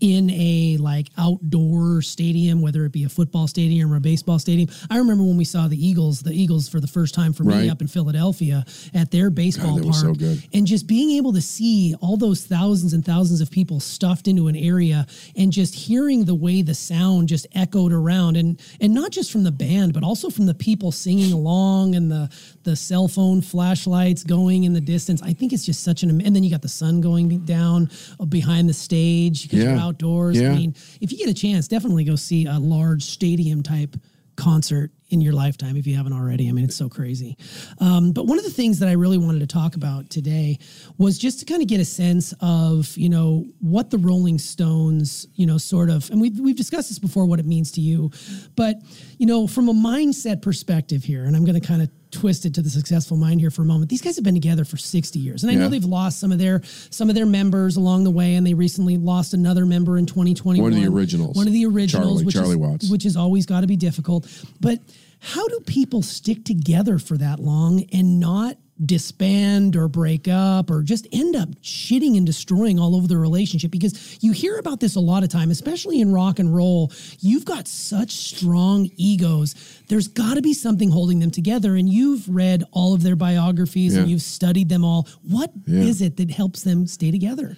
in 0.00 0.30
a 0.30 0.76
like 0.78 1.08
outdoor 1.16 2.02
stadium, 2.02 2.60
whether 2.60 2.84
it 2.84 2.92
be 2.92 3.04
a 3.04 3.08
football 3.08 3.46
stadium 3.48 3.92
or 3.92 3.96
a 3.96 4.00
baseball 4.00 4.38
stadium, 4.38 4.68
I 4.90 4.98
remember 4.98 5.24
when 5.24 5.36
we 5.36 5.44
saw 5.44 5.68
the 5.68 5.86
Eagles, 5.86 6.20
the 6.20 6.32
Eagles 6.32 6.68
for 6.68 6.80
the 6.80 6.86
first 6.86 7.14
time 7.14 7.32
for 7.32 7.44
me 7.44 7.70
up 7.70 7.80
in 7.80 7.86
Philadelphia 7.88 8.64
at 8.94 9.10
their 9.10 9.30
baseball 9.30 9.76
that 9.76 9.84
park, 9.84 9.94
so 9.94 10.12
and 10.52 10.66
just 10.66 10.86
being 10.86 11.10
able 11.12 11.32
to 11.32 11.40
see 11.40 11.94
all 12.00 12.16
those 12.16 12.44
thousands 12.44 12.92
and 12.92 13.04
thousands 13.04 13.40
of 13.40 13.50
people 13.50 13.80
stuffed 13.80 14.28
into 14.28 14.48
an 14.48 14.56
area 14.56 15.06
and 15.36 15.52
just 15.52 15.74
hearing 15.74 16.24
the 16.24 16.34
way 16.34 16.62
the 16.62 16.74
sound 16.74 17.28
just 17.28 17.46
echoed 17.54 17.92
around 17.92 18.36
and 18.36 18.60
and 18.80 18.92
not 18.92 19.10
just 19.10 19.32
from 19.32 19.44
the 19.44 19.50
band 19.52 19.92
but 19.94 20.02
also 20.02 20.28
from 20.30 20.46
the 20.46 20.54
people 20.54 20.92
singing 20.92 21.32
along 21.32 21.94
and 21.94 22.10
the 22.10 22.28
the 22.64 22.76
cell 22.76 23.08
phone 23.08 23.40
flashlights 23.40 24.22
going 24.24 24.64
in 24.64 24.72
the 24.72 24.80
distance 24.80 25.22
i 25.22 25.32
think 25.32 25.52
it's 25.52 25.64
just 25.64 25.82
such 25.82 26.02
an 26.02 26.20
and 26.20 26.34
then 26.36 26.42
you 26.44 26.50
got 26.50 26.62
the 26.62 26.68
sun 26.68 27.00
going 27.00 27.28
down 27.44 27.88
behind 28.28 28.68
the 28.68 28.72
stage 28.74 29.44
because 29.44 29.60
you're 29.62 29.72
Yeah. 29.74 29.85
Outdoors 29.86 30.40
Yeah. 30.40 30.52
i 30.52 30.54
mean 30.56 30.74
if 31.00 31.12
you 31.12 31.18
get 31.18 31.28
a 31.28 31.34
chance 31.34 31.68
definitely 31.68 32.04
go 32.04 32.16
see 32.16 32.46
a 32.46 32.58
large 32.58 33.02
stadium 33.04 33.62
type 33.62 33.96
concert 34.36 34.90
in 35.08 35.20
your 35.20 35.32
lifetime 35.32 35.76
if 35.76 35.86
you 35.86 35.94
haven't 35.94 36.12
already. 36.12 36.48
I 36.48 36.52
mean, 36.52 36.64
it's 36.64 36.76
so 36.76 36.88
crazy. 36.88 37.36
Um, 37.80 38.12
but 38.12 38.26
one 38.26 38.38
of 38.38 38.44
the 38.44 38.50
things 38.50 38.78
that 38.80 38.88
I 38.88 38.92
really 38.92 39.18
wanted 39.18 39.40
to 39.40 39.46
talk 39.46 39.76
about 39.76 40.10
today 40.10 40.58
was 40.98 41.18
just 41.18 41.40
to 41.40 41.44
kind 41.44 41.62
of 41.62 41.68
get 41.68 41.80
a 41.80 41.84
sense 41.84 42.34
of, 42.40 42.96
you 42.96 43.08
know, 43.08 43.46
what 43.60 43.90
the 43.90 43.98
Rolling 43.98 44.38
Stones, 44.38 45.26
you 45.34 45.46
know, 45.46 45.58
sort 45.58 45.90
of, 45.90 46.10
and 46.10 46.20
we've, 46.20 46.38
we've 46.40 46.56
discussed 46.56 46.88
this 46.88 46.98
before, 46.98 47.24
what 47.26 47.38
it 47.38 47.46
means 47.46 47.70
to 47.72 47.80
you, 47.80 48.10
but, 48.56 48.76
you 49.18 49.26
know, 49.26 49.46
from 49.46 49.68
a 49.68 49.74
mindset 49.74 50.42
perspective 50.42 51.04
here, 51.04 51.24
and 51.24 51.36
I'm 51.36 51.44
going 51.44 51.60
to 51.60 51.66
kind 51.66 51.82
of 51.82 51.90
twist 52.10 52.46
it 52.46 52.54
to 52.54 52.62
the 52.62 52.70
successful 52.70 53.16
mind 53.16 53.40
here 53.40 53.50
for 53.50 53.62
a 53.62 53.64
moment. 53.64 53.90
These 53.90 54.02
guys 54.02 54.16
have 54.16 54.24
been 54.24 54.34
together 54.34 54.64
for 54.64 54.76
60 54.76 55.18
years. 55.18 55.42
And 55.42 55.52
I 55.52 55.54
know 55.54 55.68
they've 55.68 55.84
lost 55.84 56.18
some 56.18 56.32
of 56.32 56.38
their 56.38 56.62
some 56.90 57.08
of 57.08 57.14
their 57.14 57.26
members 57.26 57.76
along 57.76 58.04
the 58.04 58.10
way 58.10 58.34
and 58.34 58.46
they 58.46 58.54
recently 58.54 58.96
lost 58.96 59.34
another 59.34 59.66
member 59.66 59.98
in 59.98 60.06
2021. 60.06 60.62
One 60.62 60.72
of 60.72 60.80
the 60.80 60.88
originals. 60.96 61.36
One 61.36 61.46
of 61.46 61.52
the 61.52 61.66
originals 61.66 62.20
Charlie- 62.20 62.24
which 62.24 62.34
Charlie 62.34 62.50
is, 62.50 62.56
Watts. 62.56 62.90
which 62.90 63.02
has 63.04 63.16
always 63.16 63.46
got 63.46 63.60
to 63.62 63.66
be 63.66 63.76
difficult. 63.76 64.26
But 64.60 64.80
how 65.26 65.46
do 65.48 65.58
people 65.66 66.02
stick 66.02 66.44
together 66.44 66.98
for 67.00 67.16
that 67.18 67.40
long 67.40 67.84
and 67.92 68.20
not 68.20 68.56
disband 68.84 69.74
or 69.74 69.88
break 69.88 70.28
up 70.28 70.70
or 70.70 70.82
just 70.82 71.08
end 71.10 71.34
up 71.34 71.48
shitting 71.62 72.16
and 72.16 72.24
destroying 72.24 72.78
all 72.78 72.94
over 72.94 73.08
the 73.08 73.16
relationship? 73.16 73.72
Because 73.72 74.18
you 74.22 74.30
hear 74.30 74.56
about 74.58 74.78
this 74.78 74.94
a 74.94 75.00
lot 75.00 75.24
of 75.24 75.28
time, 75.28 75.50
especially 75.50 76.00
in 76.00 76.12
rock 76.12 76.38
and 76.38 76.54
roll. 76.54 76.92
You've 77.18 77.44
got 77.44 77.66
such 77.66 78.12
strong 78.12 78.88
egos. 78.96 79.56
There's 79.88 80.06
got 80.06 80.34
to 80.34 80.42
be 80.42 80.54
something 80.54 80.90
holding 80.92 81.18
them 81.18 81.32
together. 81.32 81.74
And 81.74 81.88
you've 81.88 82.28
read 82.28 82.62
all 82.70 82.94
of 82.94 83.02
their 83.02 83.16
biographies 83.16 83.96
and 83.96 84.08
you've 84.08 84.22
studied 84.22 84.68
them 84.68 84.84
all. 84.84 85.08
What 85.22 85.50
is 85.66 86.00
Yeah. 86.00 86.06
it 86.06 86.18
that 86.18 86.30
helps 86.30 86.62
them 86.62 86.86
stay 86.86 87.10
together? 87.10 87.56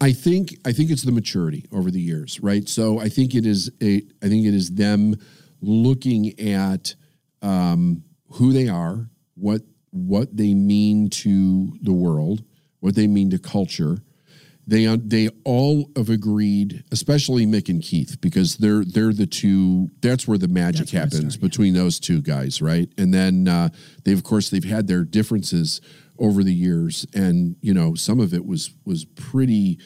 I 0.00 0.10
think 0.10 0.58
I 0.64 0.72
think 0.72 0.90
it's 0.90 1.02
the 1.02 1.12
maturity 1.12 1.64
over 1.70 1.92
the 1.92 2.00
years, 2.00 2.40
right? 2.42 2.68
So 2.68 2.98
I 2.98 3.08
think 3.08 3.36
it 3.36 3.46
is 3.46 3.70
a 3.80 4.02
I 4.20 4.28
think 4.28 4.46
it 4.46 4.54
is 4.54 4.70
them 4.70 5.14
looking 5.62 6.38
at 6.38 6.94
um, 7.40 8.04
who 8.32 8.52
they 8.52 8.68
are, 8.68 9.08
what 9.34 9.62
what 9.90 10.36
they 10.36 10.54
mean 10.54 11.08
to 11.10 11.72
the 11.82 11.92
world, 11.92 12.42
what 12.80 12.94
they 12.94 13.06
mean 13.06 13.30
to 13.30 13.38
culture. 13.38 13.98
They 14.66 14.84
they 14.96 15.28
all 15.44 15.90
have 15.96 16.08
agreed, 16.08 16.84
especially 16.92 17.46
Mick 17.46 17.68
and 17.68 17.82
Keith, 17.82 18.20
because 18.20 18.56
they're 18.56 18.84
they're 18.84 19.12
the 19.12 19.26
two. 19.26 19.90
That's 20.00 20.28
where 20.28 20.38
the 20.38 20.48
magic 20.48 20.90
where 20.92 21.02
happens 21.02 21.34
started, 21.34 21.42
yeah. 21.42 21.48
between 21.48 21.74
those 21.74 21.98
two 21.98 22.22
guys, 22.22 22.62
right? 22.62 22.88
And 22.96 23.12
then 23.12 23.48
uh, 23.48 23.70
they, 24.04 24.12
of 24.12 24.22
course, 24.22 24.50
they've 24.50 24.62
had 24.62 24.86
their 24.86 25.04
differences 25.04 25.80
over 26.18 26.44
the 26.44 26.54
years, 26.54 27.06
and 27.12 27.56
you 27.60 27.74
know, 27.74 27.94
some 27.96 28.20
of 28.20 28.32
it 28.32 28.46
was 28.46 28.72
was 28.84 29.04
pretty 29.04 29.80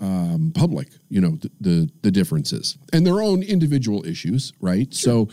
um, 0.00 0.52
public. 0.54 0.88
You 1.08 1.20
know, 1.20 1.36
the, 1.36 1.50
the 1.60 1.90
the 2.02 2.10
differences 2.10 2.76
and 2.92 3.06
their 3.06 3.20
own 3.20 3.42
individual 3.42 4.04
issues, 4.06 4.52
right? 4.60 4.92
So, 4.92 5.28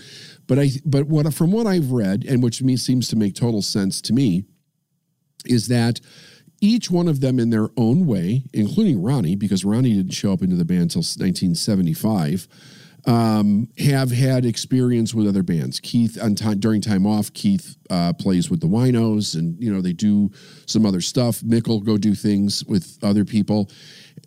but 0.47 0.59
I 0.59 0.69
but 0.85 1.07
what 1.07 1.31
from 1.33 1.51
what 1.51 1.67
I've 1.67 1.91
read, 1.91 2.25
and 2.27 2.41
which 2.41 2.61
me 2.61 2.77
seems 2.77 3.07
to 3.09 3.15
make 3.15 3.35
total 3.35 3.61
sense 3.61 4.01
to 4.01 4.13
me, 4.13 4.45
is 5.45 5.67
that 5.67 6.01
each 6.61 6.89
one 6.89 7.07
of 7.07 7.19
them 7.19 7.39
in 7.39 7.49
their 7.49 7.69
own 7.77 8.05
way, 8.05 8.43
including 8.53 9.01
Ronnie, 9.01 9.35
because 9.35 9.65
Ronnie 9.65 9.93
didn't 9.93 10.13
show 10.13 10.33
up 10.33 10.41
into 10.41 10.55
the 10.55 10.65
band 10.65 10.81
until 10.81 10.99
1975, 10.99 12.47
um, 13.07 13.69
have 13.77 14.11
had 14.11 14.45
experience 14.45 15.13
with 15.13 15.27
other 15.27 15.43
bands. 15.43 15.79
Keith, 15.79 16.17
on 16.21 16.35
time 16.35 16.59
during 16.59 16.81
time 16.81 17.05
off, 17.05 17.31
Keith 17.33 17.77
uh, 17.89 18.13
plays 18.13 18.49
with 18.49 18.61
the 18.61 18.67
Winos, 18.67 19.35
and 19.35 19.61
you 19.61 19.71
know 19.73 19.81
they 19.81 19.93
do 19.93 20.31
some 20.65 20.85
other 20.85 21.01
stuff. 21.01 21.41
Mick 21.41 21.67
will 21.67 21.81
go 21.81 21.97
do 21.97 22.15
things 22.15 22.63
with 22.65 22.97
other 23.03 23.25
people. 23.25 23.69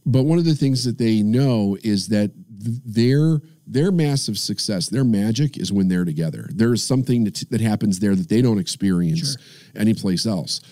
But 0.07 0.25
one 0.25 0.39
of 0.39 0.45
the 0.45 0.55
things 0.55 0.85
that 0.85 0.99
they 0.99 1.23
know 1.23 1.77
is 1.83 2.09
that 2.09 2.31
th- 2.63 2.79
their 2.85 3.41
their 3.69 3.93
massive 3.93 4.39
success, 4.39 4.89
their 4.89 5.05
magic 5.05 5.59
is 5.59 5.73
when 5.73 5.89
they're 5.89 6.07
together. 6.07 6.49
There's 6.55 6.83
something 6.83 7.25
that, 7.25 7.45
that 7.51 7.61
happens 7.61 8.01
there 8.01 8.17
that 8.17 8.29
they 8.29 8.41
don't 8.41 8.59
experience 8.59 9.37
anyplace 9.77 10.25
else. 10.25 10.63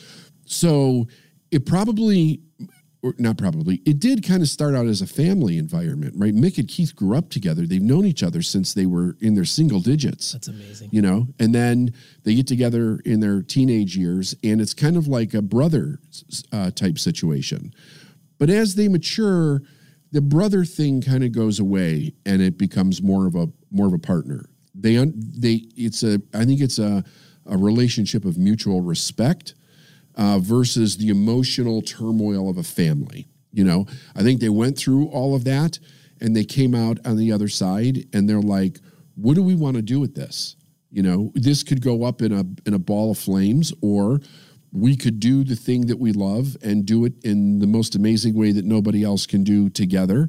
So 0.47 1.07
it 1.51 1.67
probably, 1.67 2.41
not 3.19 3.39
probably, 3.39 3.83
it 3.85 3.99
did 3.99 4.23
kind 4.27 4.43
of 4.43 4.49
start 4.49 4.75
out 4.75 4.87
as 4.87 5.01
a 5.03 5.07
family 5.07 5.59
environment, 5.59 6.15
right? 6.17 6.35
Mick 6.35 6.59
and 6.59 6.69
Keith 6.69 6.95
grew 6.95 7.17
up 7.17 7.31
together. 7.31 7.67
They've 7.67 7.83
known 7.83 8.07
each 8.07 8.23
other 8.23 8.43
since 8.43 8.75
they 8.75 8.87
were 8.87 9.17
in 9.21 9.35
their 9.35 9.45
single 9.45 9.81
digits 9.81 10.33
That's 10.33 10.49
amazing. 10.49 10.91
you 10.93 11.03
know 11.03 11.29
and 11.39 11.55
then 11.55 11.93
they 12.25 12.35
get 12.35 12.47
together 12.47 13.01
in 13.05 13.21
their 13.21 13.43
teenage 13.43 13.97
years 13.97 14.35
and 14.43 14.61
it's 14.61 14.75
kind 14.75 14.97
of 14.97 15.07
like 15.09 15.35
a 15.35 15.43
brother 15.43 15.99
uh, 16.53 16.71
type 16.71 16.99
situation 16.99 17.73
but 18.39 18.51
as 18.51 18.75
they 18.75 18.89
mature 18.89 19.63
the 20.13 20.21
brother 20.21 20.65
thing 20.65 21.01
kind 21.03 21.25
of 21.25 21.33
goes 21.33 21.59
away 21.61 22.13
and 22.25 22.41
it 22.43 22.57
becomes 22.59 23.03
more 23.03 23.27
of 23.27 23.35
a 23.35 23.49
more 23.71 23.87
of 23.87 23.93
a 23.93 23.99
partner 23.99 24.45
they 24.75 24.97
un, 24.97 25.13
they 25.17 25.63
it's 25.77 26.03
a 26.03 26.21
i 26.35 26.45
think 26.45 26.61
it's 26.61 26.79
a 26.79 27.03
a 27.47 27.57
relationship 27.57 28.25
of 28.25 28.37
mutual 28.37 28.81
respect 28.83 29.55
uh, 30.17 30.39
versus 30.39 30.97
the 30.97 31.09
emotional 31.09 31.83
turmoil 31.83 32.49
of 32.49 32.57
a 32.57 32.63
family. 32.63 33.29
You 33.53 33.65
know, 33.65 33.87
I 34.15 34.23
think 34.23 34.41
they 34.41 34.49
went 34.49 34.77
through 34.77 35.07
all 35.09 35.35
of 35.35 35.45
that 35.45 35.79
and 36.21 36.35
they 36.35 36.45
came 36.45 36.75
out 36.75 36.99
on 37.07 37.17
the 37.17 37.33
other 37.33 37.49
side 37.49 38.07
and 38.13 38.29
they're 38.29 38.41
like, 38.41 38.81
what 39.15 39.35
do 39.35 39.43
we 39.43 39.55
want 39.55 39.77
to 39.77 39.83
do 39.83 40.01
with 40.01 40.15
this? 40.15 40.57
You 40.91 41.03
know, 41.03 41.33
this 41.35 41.63
could 41.63 41.83
go 41.83 42.05
up 42.05 42.23
in 42.23 42.33
a 42.33 42.45
in 42.67 42.75
a 42.75 42.79
ball 42.79 43.11
of 43.11 43.19
flames 43.19 43.73
or 43.83 44.21
we 44.73 44.97
could 44.97 45.21
do 45.21 45.43
the 45.43 45.57
thing 45.57 45.87
that 45.87 45.99
we 45.99 46.13
love 46.13 46.57
and 46.63 46.85
do 46.85 47.05
it 47.05 47.15
in 47.25 47.59
the 47.61 47.67
most 47.67 47.95
amazing 47.95 48.35
way 48.35 48.53
that 48.53 48.65
nobody 48.65 49.03
else 49.03 49.27
can 49.27 49.43
do 49.43 49.71
together. 49.71 50.29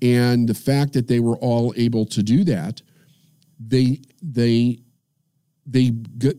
And 0.00 0.48
the 0.48 0.54
fact 0.54 0.92
that 0.92 1.08
they 1.08 1.20
were 1.20 1.36
all 1.38 1.74
able 1.76 2.06
to 2.06 2.22
do 2.22 2.44
that, 2.44 2.82
they 3.58 4.00
they 4.22 4.83
they 5.66 5.92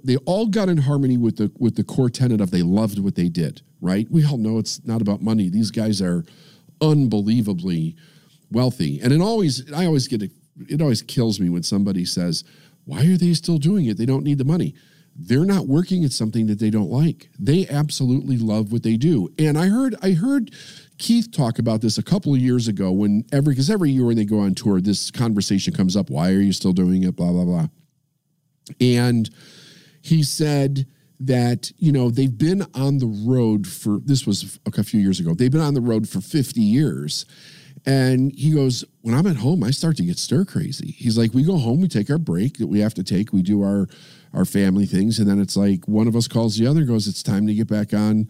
they 0.04 0.18
all 0.18 0.48
got 0.48 0.70
in 0.70 0.78
harmony 0.78 1.18
with 1.18 1.38
the 1.38 1.52
with 1.58 1.76
the 1.76 1.84
core 1.84 2.10
tenet 2.10 2.42
of 2.42 2.52
they 2.52 2.62
loved 2.62 3.00
what 3.00 3.16
they 3.16 3.30
did. 3.30 3.62
Right? 3.82 4.08
We 4.10 4.26
all 4.26 4.38
know 4.38 4.58
it's 4.58 4.84
not 4.86 5.02
about 5.02 5.22
money. 5.22 5.50
These 5.50 5.72
guys 5.72 6.02
are 6.02 6.26
unbelievably 6.82 7.96
wealthy, 8.52 9.00
and 9.02 9.12
it 9.12 9.22
always 9.22 9.72
I 9.74 9.86
always 9.86 10.08
get 10.08 10.22
it. 10.22 10.32
It 10.70 10.82
always 10.82 11.02
kills 11.02 11.40
me 11.40 11.50
when 11.50 11.64
somebody 11.64 12.06
says, 12.06 12.44
"Why 12.86 13.06
are 13.06 13.18
they 13.18 13.34
still 13.34 13.58
doing 13.58 13.86
it? 13.86 13.98
They 13.98 14.06
don't 14.06 14.24
need 14.24 14.38
the 14.38 14.46
money." 14.46 14.76
They're 15.18 15.46
not 15.46 15.68
working 15.68 16.04
at 16.04 16.12
something 16.12 16.48
that 16.48 16.60
they 16.60 16.70
don't 16.70 16.92
like. 16.92 17.30
They 17.40 17.66
absolutely 17.70 18.38
love 18.38 18.74
what 18.74 18.84
they 18.84 18.98
do. 18.98 19.34
And 19.40 19.58
I 19.58 19.68
heard 19.68 19.96
I 20.02 20.12
heard 20.12 20.52
Keith 20.98 21.32
talk 21.32 21.58
about 21.58 21.82
this 21.82 21.98
a 21.98 22.04
couple 22.04 22.34
of 22.34 22.40
years 22.40 22.68
ago 22.68 22.92
when 22.92 23.24
every 23.32 23.54
because 23.54 23.70
every 23.70 23.92
year 23.92 24.06
when 24.06 24.18
they 24.18 24.26
go 24.26 24.40
on 24.40 24.56
tour, 24.56 24.82
this 24.82 25.12
conversation 25.12 25.74
comes 25.74 25.96
up. 25.96 26.10
Why 26.10 26.32
are 26.32 26.42
you 26.42 26.52
still 26.52 26.74
doing 26.74 27.04
it? 27.04 27.16
Blah 27.16 27.32
blah 27.32 27.46
blah. 27.46 27.68
And 28.80 29.30
he 30.02 30.24
said 30.24 30.88
that, 31.20 31.72
you 31.78 31.92
know, 31.92 32.10
they've 32.10 32.38
been 32.38 32.66
on 32.74 32.98
the 32.98 33.08
road 33.08 33.68
for, 33.68 34.00
this 34.04 34.28
was 34.28 34.60
a 34.66 34.84
few 34.84 35.00
years 35.00 35.20
ago, 35.20 35.34
they've 35.34 35.52
been 35.52 35.62
on 35.62 35.74
the 35.74 35.82
road 35.82 36.08
for 36.08 36.22
50 36.22 36.62
years. 36.62 37.26
And 37.86 38.32
he 38.32 38.52
goes, 38.52 38.84
when 39.02 39.14
I'm 39.14 39.28
at 39.28 39.38
home, 39.38 39.64
I 39.64 39.72
start 39.72 39.98
to 39.98 40.04
get 40.04 40.18
stir 40.18 40.44
crazy. 40.44 40.92
He's 40.92 41.18
like, 41.18 41.34
we 41.34 41.44
go 41.44 41.58
home, 41.58 41.82
we 41.82 41.88
take 41.88 42.10
our 42.10 42.18
break 42.18 42.58
that 42.58 42.68
we 42.68 42.80
have 42.80 42.96
to 42.96 43.04
take, 43.04 43.32
we 43.32 43.42
do 43.42 43.62
our 43.64 43.88
our 44.34 44.46
family 44.46 44.86
things, 44.86 45.18
and 45.18 45.30
then 45.30 45.40
it's 45.40 45.56
like 45.56 45.88
one 45.88 46.08
of 46.08 46.16
us 46.16 46.28
calls 46.28 46.58
the 46.58 46.68
other, 46.68 46.84
goes, 46.84 47.08
it's 47.08 47.24
time 47.24 47.48
to 47.48 47.54
get 47.54 47.70
back 47.70 47.94
on 47.94 48.28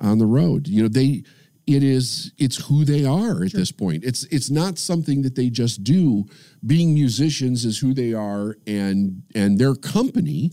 on 0.00 0.18
the 0.18 0.26
road. 0.26 0.68
You 0.68 0.82
know, 0.82 0.88
they 0.88 1.22
it 1.68 1.82
is 1.82 2.32
it's 2.38 2.56
who 2.56 2.86
they 2.86 3.04
are 3.04 3.44
at 3.44 3.52
this 3.52 3.70
point. 3.70 4.02
It's 4.02 4.24
it's 4.24 4.48
not 4.48 4.78
something 4.78 5.20
that 5.22 5.34
they 5.34 5.50
just 5.50 5.84
do. 5.84 6.24
Being 6.64 6.94
musicians 6.94 7.66
is 7.66 7.78
who 7.78 7.92
they 7.92 8.14
are, 8.14 8.56
and 8.66 9.22
and 9.34 9.58
their 9.58 9.74
company 9.74 10.50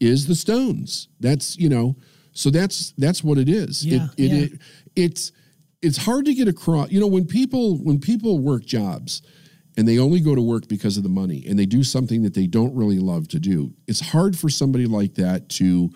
is 0.00 0.26
the 0.26 0.34
Stones. 0.34 1.06
That's 1.20 1.56
you 1.56 1.68
know, 1.68 1.96
so 2.32 2.50
that's 2.50 2.92
that's 2.98 3.22
what 3.22 3.38
it 3.38 3.48
is. 3.48 3.86
Yeah, 3.86 4.08
it, 4.16 4.24
it, 4.24 4.32
yeah. 4.32 4.42
it 4.42 4.52
it's 4.96 5.32
it's 5.82 5.98
hard 5.98 6.24
to 6.24 6.34
get 6.34 6.48
across. 6.48 6.90
You 6.90 6.98
know, 6.98 7.06
when 7.06 7.26
people 7.26 7.76
when 7.76 8.00
people 8.00 8.40
work 8.40 8.64
jobs 8.64 9.22
and 9.76 9.86
they 9.86 10.00
only 10.00 10.18
go 10.18 10.34
to 10.34 10.42
work 10.42 10.66
because 10.66 10.96
of 10.96 11.04
the 11.04 11.08
money 11.08 11.44
and 11.46 11.56
they 11.56 11.66
do 11.66 11.84
something 11.84 12.22
that 12.22 12.34
they 12.34 12.48
don't 12.48 12.74
really 12.74 12.98
love 12.98 13.28
to 13.28 13.38
do, 13.38 13.72
it's 13.86 14.00
hard 14.00 14.36
for 14.36 14.48
somebody 14.48 14.86
like 14.86 15.14
that 15.14 15.48
to 15.50 15.90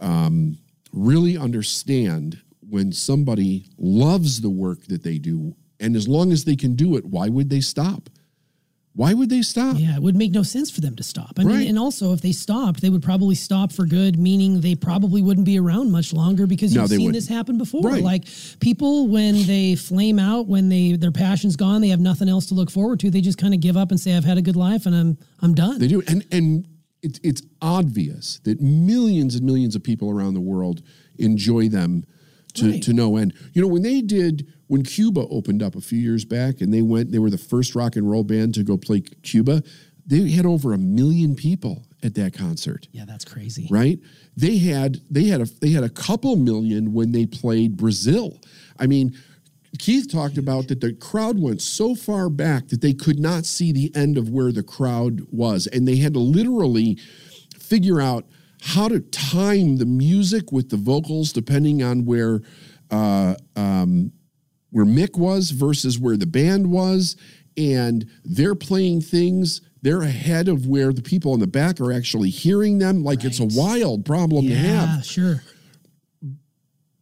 um, 0.00 0.58
really 0.92 1.38
understand 1.38 2.42
when 2.68 2.92
somebody 2.92 3.66
loves 3.78 4.40
the 4.40 4.50
work 4.50 4.84
that 4.86 5.02
they 5.02 5.18
do. 5.18 5.54
And 5.80 5.96
as 5.96 6.08
long 6.08 6.32
as 6.32 6.44
they 6.44 6.56
can 6.56 6.74
do 6.74 6.96
it, 6.96 7.04
why 7.04 7.28
would 7.28 7.50
they 7.50 7.60
stop? 7.60 8.10
Why 8.94 9.14
would 9.14 9.30
they 9.30 9.42
stop? 9.42 9.76
Yeah, 9.78 9.94
it 9.94 10.02
would 10.02 10.16
make 10.16 10.32
no 10.32 10.42
sense 10.42 10.72
for 10.72 10.80
them 10.80 10.96
to 10.96 11.04
stop. 11.04 11.38
I 11.38 11.44
Right. 11.44 11.58
mean, 11.60 11.68
and 11.68 11.78
also 11.78 12.12
if 12.12 12.20
they 12.20 12.32
stopped, 12.32 12.80
they 12.80 12.90
would 12.90 13.02
probably 13.02 13.36
stop 13.36 13.70
for 13.70 13.86
good, 13.86 14.18
meaning 14.18 14.60
they 14.60 14.74
probably 14.74 15.22
wouldn't 15.22 15.46
be 15.46 15.56
around 15.56 15.92
much 15.92 16.12
longer 16.12 16.48
because 16.48 16.74
you've 16.74 16.88
they 16.88 16.96
seen 16.96 17.06
wouldn't. 17.06 17.14
this 17.14 17.28
happen 17.28 17.58
before. 17.58 17.82
Right. 17.82 18.02
Like 18.02 18.24
people 18.58 19.06
when 19.06 19.46
they 19.46 19.76
flame 19.76 20.18
out, 20.18 20.48
when 20.48 20.68
they 20.68 20.96
their 20.96 21.12
passion's 21.12 21.54
gone, 21.54 21.80
they 21.80 21.90
have 21.90 22.00
nothing 22.00 22.28
else 22.28 22.46
to 22.46 22.54
look 22.54 22.72
forward 22.72 22.98
to. 23.00 23.10
They 23.10 23.20
just 23.20 23.38
kind 23.38 23.54
of 23.54 23.60
give 23.60 23.76
up 23.76 23.92
and 23.92 24.00
say, 24.00 24.16
"I've 24.16 24.24
had 24.24 24.36
a 24.38 24.42
good 24.42 24.56
life 24.56 24.84
and 24.84 24.94
I'm 24.96 25.18
I'm 25.40 25.54
done." 25.54 25.78
They 25.78 25.86
do, 25.86 26.02
and 26.08 26.26
and 26.32 26.66
it's 27.00 27.20
it's 27.22 27.42
obvious 27.62 28.40
that 28.42 28.60
millions 28.60 29.36
and 29.36 29.44
millions 29.46 29.76
of 29.76 29.84
people 29.84 30.10
around 30.10 30.34
the 30.34 30.40
world 30.40 30.82
enjoy 31.18 31.68
them 31.68 32.04
to 32.58 32.70
Right. 32.70 32.82
to 32.82 32.92
no 32.92 33.16
end. 33.16 33.34
You 33.52 33.62
know, 33.62 33.68
when 33.68 33.82
they 33.82 34.00
did 34.00 34.46
when 34.66 34.82
Cuba 34.82 35.26
opened 35.30 35.62
up 35.62 35.74
a 35.76 35.80
few 35.80 35.98
years 35.98 36.24
back, 36.26 36.60
and 36.60 36.72
they 36.72 36.82
went, 36.82 37.10
they 37.10 37.18
were 37.18 37.30
the 37.30 37.38
first 37.38 37.74
rock 37.74 37.96
and 37.96 38.08
roll 38.10 38.22
band 38.24 38.54
to 38.54 38.62
go 38.62 38.76
play 38.76 39.00
Cuba. 39.00 39.62
They 40.06 40.30
had 40.30 40.46
over 40.46 40.72
a 40.72 40.78
million 40.78 41.34
people 41.34 41.84
at 42.02 42.14
that 42.14 42.32
concert 42.32 42.86
yeah, 42.92 43.04
that's 43.04 43.24
crazy. 43.24 43.66
right? 43.70 43.98
They 44.36 44.58
had 44.58 45.00
they 45.10 45.24
had 45.24 45.40
a 45.40 45.46
they 45.60 45.70
had 45.70 45.84
a 45.84 45.88
couple 45.88 46.36
million 46.36 46.92
when 46.92 47.12
they 47.12 47.26
played 47.26 47.76
Brazil. 47.76 48.38
I 48.78 48.86
mean, 48.86 49.16
Keith 49.78 50.10
talked 50.10 50.38
about 50.38 50.68
that 50.68 50.80
the 50.80 50.92
crowd 50.94 51.38
went 51.40 51.60
so 51.60 51.94
far 51.94 52.30
back 52.30 52.68
that 52.68 52.80
they 52.80 52.94
could 52.94 53.18
not 53.18 53.44
see 53.46 53.72
the 53.72 53.90
end 53.94 54.16
of 54.16 54.30
where 54.30 54.52
the 54.52 54.62
crowd 54.62 55.22
was, 55.30 55.66
and 55.66 55.86
they 55.88 55.96
had 55.96 56.14
to 56.14 56.20
literally 56.20 56.98
figure 57.58 58.00
out 58.00 58.24
how 58.60 58.88
to 58.88 59.00
time 59.00 59.76
the 59.76 59.86
music 59.86 60.50
with 60.52 60.70
the 60.70 60.76
vocals 60.76 61.32
depending 61.32 61.82
on 61.82 62.04
where 62.04 62.40
uh, 62.90 63.34
um, 63.56 64.12
where 64.70 64.84
Mick 64.86 65.16
was 65.16 65.50
versus 65.50 65.98
where 65.98 66.16
the 66.16 66.26
band 66.26 66.70
was, 66.70 67.16
and 67.56 68.08
they're 68.24 68.54
playing 68.54 69.00
things. 69.02 69.60
They're 69.82 70.02
ahead 70.02 70.48
of 70.48 70.66
where 70.66 70.92
the 70.92 71.02
people 71.02 71.34
in 71.34 71.40
the 71.40 71.46
back 71.46 71.80
are 71.80 71.92
actually 71.92 72.30
hearing 72.30 72.78
them. 72.78 73.04
Like 73.04 73.24
it's 73.24 73.40
a 73.40 73.46
wild 73.46 74.04
problem 74.04 74.44
yeah, 74.46 74.54
to 74.54 74.60
Yeah, 74.62 74.86
have. 74.86 75.04
sure. 75.04 75.42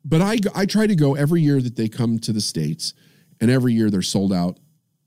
But 0.04 0.22
I 0.22 0.38
I 0.54 0.66
try 0.66 0.86
to 0.86 0.94
go 0.94 1.14
every 1.14 1.42
year 1.42 1.60
that 1.60 1.76
they 1.76 1.88
come 1.88 2.18
to 2.20 2.32
the 2.32 2.40
states, 2.40 2.94
and 3.40 3.50
every 3.50 3.72
year 3.72 3.90
they're 3.90 4.02
sold 4.02 4.32
out 4.32 4.58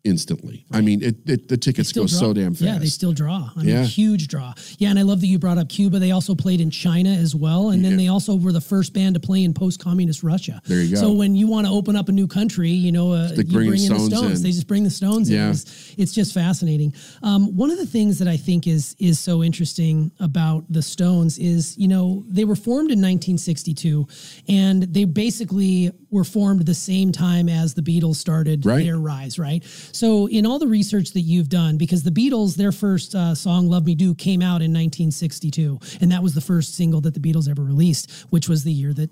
instantly. 0.03 0.65
I 0.71 0.81
mean, 0.81 1.03
it, 1.03 1.17
it 1.27 1.47
the 1.49 1.57
tickets 1.57 1.91
go 1.91 2.05
Still 2.05 2.19
so 2.19 2.33
damn 2.33 2.53
fast. 2.53 2.61
Yeah, 2.61 2.77
they 2.79 2.85
still 2.87 3.11
draw. 3.11 3.49
I 3.55 3.59
mean, 3.59 3.67
Yeah. 3.69 3.83
huge 3.83 4.27
draw. 4.27 4.53
Yeah, 4.77 4.89
and 4.89 4.97
I 4.99 5.01
love 5.01 5.19
that 5.21 5.27
you 5.27 5.37
brought 5.39 5.57
up 5.57 5.67
Cuba. 5.69 5.99
They 5.99 6.11
also 6.11 6.35
played 6.35 6.61
in 6.61 6.69
China 6.71 7.09
as 7.09 7.35
well, 7.35 7.69
and 7.71 7.83
then 7.83 7.97
they 7.97 8.07
also 8.07 8.35
were 8.35 8.51
the 8.53 8.61
first 8.61 8.93
band 8.93 9.15
to 9.15 9.19
play 9.19 9.43
in 9.43 9.53
post-communist 9.53 10.23
Russia. 10.23 10.61
There 10.65 10.81
you 10.81 10.95
go. 10.95 11.01
So 11.01 11.11
when 11.11 11.35
you 11.35 11.47
want 11.47 11.67
to 11.67 11.73
open 11.73 11.95
up 11.95 12.07
a 12.09 12.11
new 12.11 12.27
country, 12.27 12.69
you 12.71 12.91
know, 12.91 13.11
uh, 13.13 13.29
you 13.35 13.43
bring 13.43 13.67
in 13.67 13.71
the 13.73 13.77
Stones 13.79 14.05
Stones. 14.17 14.39
in. 14.39 14.43
They 14.43 14.51
just 14.51 14.67
bring 14.67 14.83
the 14.83 14.89
Stones 14.89 15.29
Yeah. 15.29 15.45
in. 15.45 15.51
It's, 15.51 15.93
it's 15.97 16.13
just 16.13 16.33
fascinating. 16.33 16.93
Um, 17.23 17.55
one 17.55 17.69
of 17.71 17.77
the 17.77 17.85
things 17.85 18.19
that 18.19 18.27
I 18.27 18.37
think 18.37 18.67
is 18.67 18.95
is 18.99 19.19
so 19.19 19.43
interesting 19.43 20.11
about 20.19 20.63
the 20.71 20.81
Stones 20.81 21.37
is, 21.37 21.77
you 21.77 21.87
know, 21.87 22.23
they 22.27 22.45
were 22.45 22.55
formed 22.55 22.91
in 22.91 22.99
1962, 23.01 24.07
and 24.47 24.83
they 24.83 25.05
basically 25.05 25.91
were 26.11 26.23
formed 26.23 26.65
the 26.65 26.73
same 26.73 27.11
time 27.11 27.47
as 27.47 27.73
the 27.73 27.81
Beatles 27.81 28.15
started 28.15 28.65
Right. 28.65 28.83
their 28.83 28.97
rise, 28.97 29.37
right? 29.37 29.63
So, 29.91 30.27
in 30.27 30.45
all 30.45 30.59
the 30.59 30.67
research 30.67 31.11
that 31.13 31.21
you've 31.21 31.49
done, 31.49 31.77
because 31.77 32.03
the 32.03 32.11
Beatles, 32.11 32.55
their 32.55 32.71
first 32.71 33.13
uh, 33.15 33.35
song 33.35 33.67
"Love 33.69 33.85
Me 33.85 33.95
Do" 33.95 34.15
came 34.15 34.41
out 34.41 34.61
in 34.61 34.71
1962, 34.73 35.79
and 36.01 36.11
that 36.11 36.23
was 36.23 36.33
the 36.33 36.41
first 36.41 36.75
single 36.75 37.01
that 37.01 37.13
the 37.13 37.19
Beatles 37.19 37.47
ever 37.49 37.63
released, 37.63 38.09
which 38.29 38.49
was 38.49 38.63
the 38.63 38.73
year 38.73 38.93
that 38.93 39.09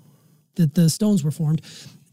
that 0.56 0.74
the 0.74 0.90
Stones 0.90 1.22
were 1.22 1.30
formed. 1.30 1.62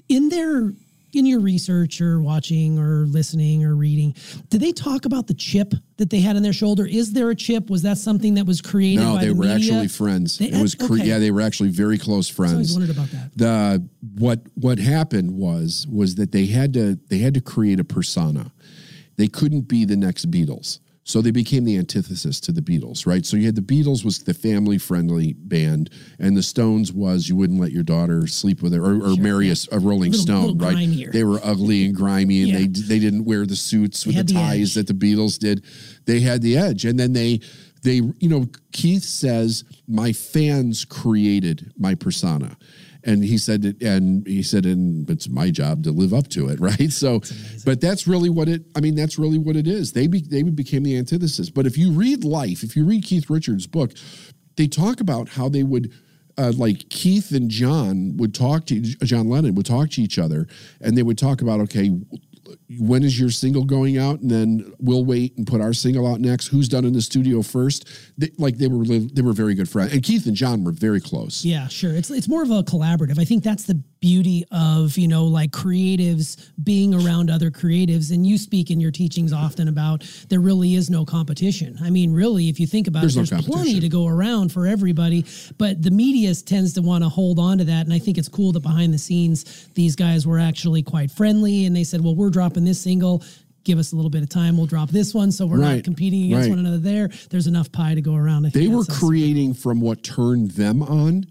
In 0.08 0.30
their 0.30 0.72
in 1.16 1.26
your 1.26 1.40
research 1.40 2.02
or 2.02 2.20
watching 2.22 2.78
or 2.78 3.06
listening 3.06 3.64
or 3.64 3.76
reading, 3.76 4.16
did 4.50 4.62
they 4.62 4.72
talk 4.72 5.06
about 5.06 5.28
the 5.28 5.34
chip 5.34 5.74
that 5.98 6.10
they 6.10 6.20
had 6.20 6.36
on 6.36 6.44
their 6.44 6.54
shoulder? 6.54 6.86
Is 6.86 7.14
there 7.14 7.30
a 7.30 7.36
chip? 7.36 7.70
Was 7.70 7.82
that 7.84 7.98
something 7.98 8.34
that 8.36 8.46
was 8.46 8.62
created 8.62 9.02
no, 9.04 9.18
they 9.18 9.28
the 9.28 9.34
were 9.36 9.46
media? 9.46 9.56
actually 9.74 9.88
friends. 9.88 10.38
They- 10.38 10.48
it 10.52 10.62
was 10.62 10.76
cre- 10.76 10.96
okay. 10.96 11.06
yeah, 11.06 11.20
they 11.20 11.32
were 11.32 11.42
actually 11.42 11.70
very 11.70 11.98
close 11.98 12.28
friends. 12.30 12.72
I 12.76 12.80
wondered 12.80 12.96
about 12.96 13.10
that. 13.12 13.32
the 13.36 13.88
what 14.18 14.42
what 14.56 14.78
happened 14.78 15.32
was 15.32 15.88
was 15.92 16.16
that 16.16 16.32
they 16.32 16.46
had 16.48 16.74
to 16.74 17.00
they 17.10 17.20
had 17.20 17.34
to 17.36 17.42
create 17.42 17.80
a 17.80 17.84
persona. 17.84 18.52
They 19.18 19.28
couldn't 19.28 19.62
be 19.70 19.86
the 19.86 19.96
next 19.96 20.30
Beatles. 20.30 20.80
So 21.08 21.22
they 21.22 21.30
became 21.30 21.66
the 21.66 21.78
antithesis 21.78 22.40
to 22.42 22.52
the 22.52 22.62
Beatles, 22.62 23.06
right? 23.06 23.24
So 23.24 23.38
you 23.38 23.46
had 23.46 23.56
the 23.56 23.62
Beatles 23.62 24.04
was 24.04 24.18
the 24.24 24.34
family 24.34 24.80
friendly 24.80 25.34
band, 25.34 25.92
and 26.18 26.36
the 26.36 26.42
Stones 26.42 26.92
was 26.92 27.30
you 27.30 27.36
wouldn't 27.36 27.60
let 27.62 27.72
your 27.72 27.84
daughter 27.84 28.26
sleep 28.26 28.64
with 28.64 28.74
her 28.74 28.82
or, 28.84 29.12
or 29.12 29.16
marry 29.16 29.52
a, 29.52 29.56
a 29.72 29.78
Rolling 29.78 30.12
Little- 30.12 30.26
Stone, 30.26 30.42
little 30.48 30.58
right? 30.68 30.76
grimier. 30.76 31.12
They 31.12 31.24
were 31.24 31.40
ugly 31.44 31.86
and 31.86 31.96
grimy, 31.96 32.42
and 32.42 32.50
Yeah. 32.52 32.58
they 32.58 32.66
they 32.68 33.00
didn't 33.00 33.24
wear 33.26 33.46
the 33.46 33.56
suits 33.56 34.08
with 34.08 34.16
the 34.16 34.24
the 34.24 34.34
ties 34.34 34.76
edge. 34.76 34.86
that 34.86 34.88
the 34.88 34.94
Beatles 34.96 35.38
did. 35.38 35.64
They 36.06 36.22
had 36.22 36.42
the 36.42 36.58
edge, 36.58 36.86
and 36.86 37.00
then 37.00 37.14
they 37.14 37.40
they 37.84 37.98
you 38.20 38.28
know 38.28 38.48
Keith 38.72 39.04
says 39.04 39.64
my 39.88 40.12
fans 40.12 40.86
created 40.86 41.72
my 41.78 41.94
persona. 41.94 42.58
And 43.06 43.24
he 43.24 43.38
said, 43.38 43.64
it, 43.64 43.82
and 43.82 44.26
he 44.26 44.42
said, 44.42 44.66
and 44.66 45.10
it's 45.10 45.30
my 45.30 45.52
job 45.52 45.84
to 45.84 45.92
live 45.92 46.14
up 46.14 46.28
to 46.30 46.50
it, 46.50 46.60
right? 46.60 46.92
So, 46.92 47.22
but 47.64 47.80
that's 47.80 48.08
really 48.08 48.30
what 48.30 48.50
it. 48.50 48.64
I 48.76 48.82
mean, 48.82 48.96
that's 48.96 49.18
really 49.20 49.38
what 49.38 49.56
it 49.56 49.68
is. 49.68 49.94
They 49.94 50.08
be, 50.08 50.22
they 50.22 50.44
became 50.44 50.84
the 50.84 50.98
antithesis. 50.98 51.50
But 51.50 51.66
if 51.66 51.78
you 51.78 51.92
read 51.92 52.24
Life, 52.24 52.64
if 52.64 52.76
you 52.76 52.86
read 52.86 53.04
Keith 53.04 53.30
Richards' 53.30 53.68
book, 53.68 53.92
they 54.58 54.68
talk 54.68 55.00
about 55.00 55.30
how 55.30 55.50
they 55.50 55.64
would 55.64 55.94
uh, 56.38 56.52
like 56.56 56.90
Keith 56.90 57.32
and 57.32 57.50
John 57.50 58.18
would 58.18 58.34
talk 58.34 58.66
to 58.66 58.82
John 58.82 59.30
Lennon 59.30 59.56
would 59.56 59.66
talk 59.66 59.90
to 59.92 60.02
each 60.02 60.20
other, 60.20 60.48
and 60.82 60.98
they 60.98 61.04
would 61.04 61.18
talk 61.18 61.42
about 61.42 61.62
okay, 61.62 61.92
when 62.80 63.04
is 63.04 63.20
your 63.20 63.30
single 63.30 63.64
going 63.64 63.98
out, 63.98 64.22
and 64.22 64.30
then 64.30 64.74
we'll 64.80 65.06
wait 65.06 65.38
and 65.38 65.46
put 65.46 65.62
our 65.62 65.74
single 65.74 66.08
out 66.08 66.20
next. 66.20 66.48
Who's 66.48 66.68
done 66.68 66.86
in 66.86 66.94
the 66.94 67.02
studio 67.02 67.42
first? 67.42 67.88
They, 68.18 68.32
like 68.38 68.58
they 68.58 68.68
were 68.68 68.86
they 68.86 69.22
were 69.22 69.34
very 69.34 69.56
good 69.56 69.70
friends, 69.70 69.94
and 69.94 70.04
Keith 70.04 70.26
and 70.26 70.36
John 70.36 70.64
were 70.64 70.72
very 70.72 71.02
close. 71.02 71.44
Yeah, 71.46 71.68
sure. 71.68 71.94
It's 71.94 72.10
it's 72.10 72.28
more 72.28 72.44
of 72.44 72.52
a 72.52 72.64
collaborative. 72.64 73.20
I 73.20 73.26
think 73.26 73.44
that's 73.44 73.64
the 73.64 73.82
beauty 74.02 74.46
of 74.52 74.98
you 74.98 75.08
know 75.08 75.26
like 75.26 75.52
creatives 75.52 76.52
being 76.64 76.94
around 76.94 77.30
other 77.30 77.50
creatives. 77.50 78.12
And 78.12 78.26
you 78.26 78.38
speak 78.38 78.70
in 78.70 78.80
your 78.80 78.92
teachings 78.92 79.34
often 79.34 79.68
about 79.68 80.04
there 80.30 80.40
really 80.40 80.76
is 80.76 80.90
no 80.90 81.06
competition. 81.06 81.78
I 81.82 81.90
mean, 81.90 82.14
really, 82.14 82.50
if 82.50 82.60
you 82.60 82.68
think 82.68 82.88
about 82.88 83.02
There's 83.02 83.16
it, 83.18 83.32
no 83.32 83.38
there's 83.38 83.46
plenty 83.46 83.80
to 83.80 83.90
go 83.90 84.08
around 84.08 84.52
for 84.52 84.68
everybody. 84.68 85.26
But 85.58 85.82
the 85.82 85.92
media 85.92 86.34
tends 86.36 86.74
to 86.74 86.82
want 86.82 87.04
to 87.04 87.10
hold 87.10 87.40
on 87.40 87.58
to 87.60 87.64
that, 87.66 87.86
and 87.86 87.94
I 87.94 88.00
think 88.00 88.18
it's 88.18 88.28
cool 88.28 88.52
that 88.54 88.62
behind 88.62 88.94
the 88.94 88.98
scenes 88.98 89.68
these 89.74 89.96
guys 89.96 90.26
were 90.28 90.40
actually 90.40 90.84
quite 90.84 91.12
friendly, 91.12 91.66
and 91.66 91.76
they 91.76 91.84
said, 91.84 92.02
"Well, 92.02 92.16
we're 92.16 92.30
dropping 92.30 92.66
this 92.66 92.82
single." 92.82 93.24
Give 93.64 93.80
us 93.80 93.94
a 93.94 93.96
little 93.96 94.12
bit 94.12 94.22
of 94.22 94.30
time. 94.30 94.58
We'll 94.58 94.68
drop 94.68 94.92
this 94.92 95.12
one, 95.16 95.32
so 95.32 95.48
we're 95.48 95.58
Right, 95.58 95.78
not 95.78 95.84
competing 95.84 96.26
against 96.26 96.50
right. 96.50 96.56
one 96.56 96.60
another. 96.60 96.78
There, 96.78 97.10
there's 97.32 97.48
enough 97.48 97.72
pie 97.72 97.96
to 97.96 98.02
go 98.02 98.14
around. 98.14 98.46
I 98.46 98.52
think 98.52 98.64
They 98.70 98.76
were 98.76 98.86
creating 98.86 99.56
from 99.56 99.82
what 99.82 100.04
turned 100.04 100.52
them 100.52 100.84
on, 100.84 101.26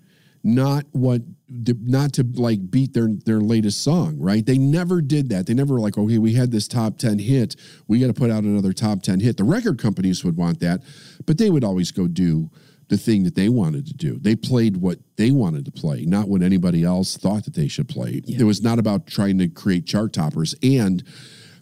not 0.45 0.85
what 0.93 1.23
not 1.57 2.13
to 2.13 2.27
like 2.35 2.71
beat 2.71 2.93
their 2.93 3.09
their 3.25 3.41
latest 3.41 3.83
song, 3.83 4.19
right? 4.19 4.45
They 4.45 4.59
never 4.59 5.01
did 5.01 5.31
that. 5.31 5.47
They 5.47 5.55
never 5.55 5.75
were 5.75 5.81
like, 5.81 5.97
okay, 5.97 6.19
we 6.19 6.35
had 6.35 6.51
this 6.51 6.69
top 6.69 6.99
10 6.99 7.19
hit. 7.19 7.57
We 7.89 7.99
got 7.99 8.09
to 8.09 8.15
put 8.15 8.31
out 8.31 8.45
another 8.45 8.75
top 8.75 9.03
10 9.03 9.21
hit. 9.21 9.39
The 9.39 9.45
record 9.45 9.79
companies 9.79 10.23
would 10.25 10.37
want 10.37 10.61
that, 10.61 10.83
but 11.27 11.39
they 11.39 11.49
would 11.51 11.65
always 11.65 11.91
go 11.91 12.07
do 12.07 12.51
the 12.89 12.99
thing 12.99 13.25
that 13.25 13.35
they 13.35 13.49
wanted 13.49 13.87
to 13.87 13.95
do. 13.95 14.19
They 14.19 14.37
played 14.37 14.77
what 14.77 14.99
they 15.17 15.31
wanted 15.31 15.65
to 15.65 15.73
play, 15.73 16.05
not 16.05 16.29
what 16.29 16.43
anybody 16.43 16.85
else 16.85 17.17
thought 17.17 17.47
that 17.47 17.55
they 17.55 17.67
should 17.67 17.89
play. 17.89 18.21
It 18.27 18.45
was 18.45 18.63
not 18.63 18.79
about 18.79 19.07
trying 19.07 19.39
to 19.39 19.49
create 19.49 19.87
chart 19.87 20.13
toppers. 20.13 20.55
And 20.63 21.03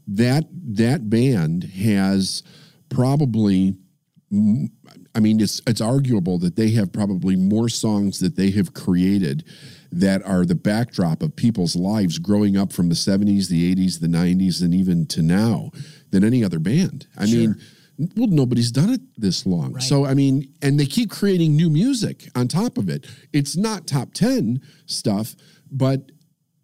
that 0.09 0.47
that 0.51 1.09
band 1.09 1.65
has 1.65 2.43
probably 2.89 3.77
I 5.15 5.21
mean, 5.21 5.41
it's 5.41 5.61
it's 5.67 5.81
arguable 5.81 6.39
that 6.39 6.57
they 6.57 6.71
have 6.71 6.93
probably 6.93 7.37
more 7.37 7.69
songs 7.69 8.19
that 8.21 8.37
they 8.37 8.51
have 8.51 8.75
created 8.75 9.45
that 9.91 10.25
are 10.25 10.47
the 10.47 10.55
backdrop 10.55 11.23
of 11.23 11.37
people's 11.37 11.77
lives 11.77 12.19
growing 12.19 12.57
up 12.57 12.73
from 12.73 12.89
the 12.89 12.95
70s, 12.95 13.49
the 13.49 13.75
80s, 13.75 14.01
the 14.01 14.07
90s, 14.07 14.63
and 14.63 14.73
even 14.73 15.05
to 15.07 15.21
now 15.21 15.71
than 16.11 16.25
any 16.25 16.43
other 16.43 16.59
band. 16.59 17.07
I 17.19 17.27
mean, 17.27 17.61
well, 18.17 18.29
nobody's 18.29 18.71
done 18.71 18.91
it 18.91 19.03
this 19.19 19.45
long. 19.45 19.79
So, 19.81 20.07
I 20.07 20.15
mean, 20.15 20.53
and 20.63 20.81
they 20.81 20.87
keep 20.87 21.11
creating 21.11 21.55
new 21.57 21.69
music 21.69 22.29
on 22.35 22.49
top 22.49 22.79
of 22.79 22.89
it. 22.89 23.07
It's 23.35 23.55
not 23.55 23.87
top 23.87 24.15
10 24.15 24.63
stuff, 24.87 25.37
but 25.71 26.11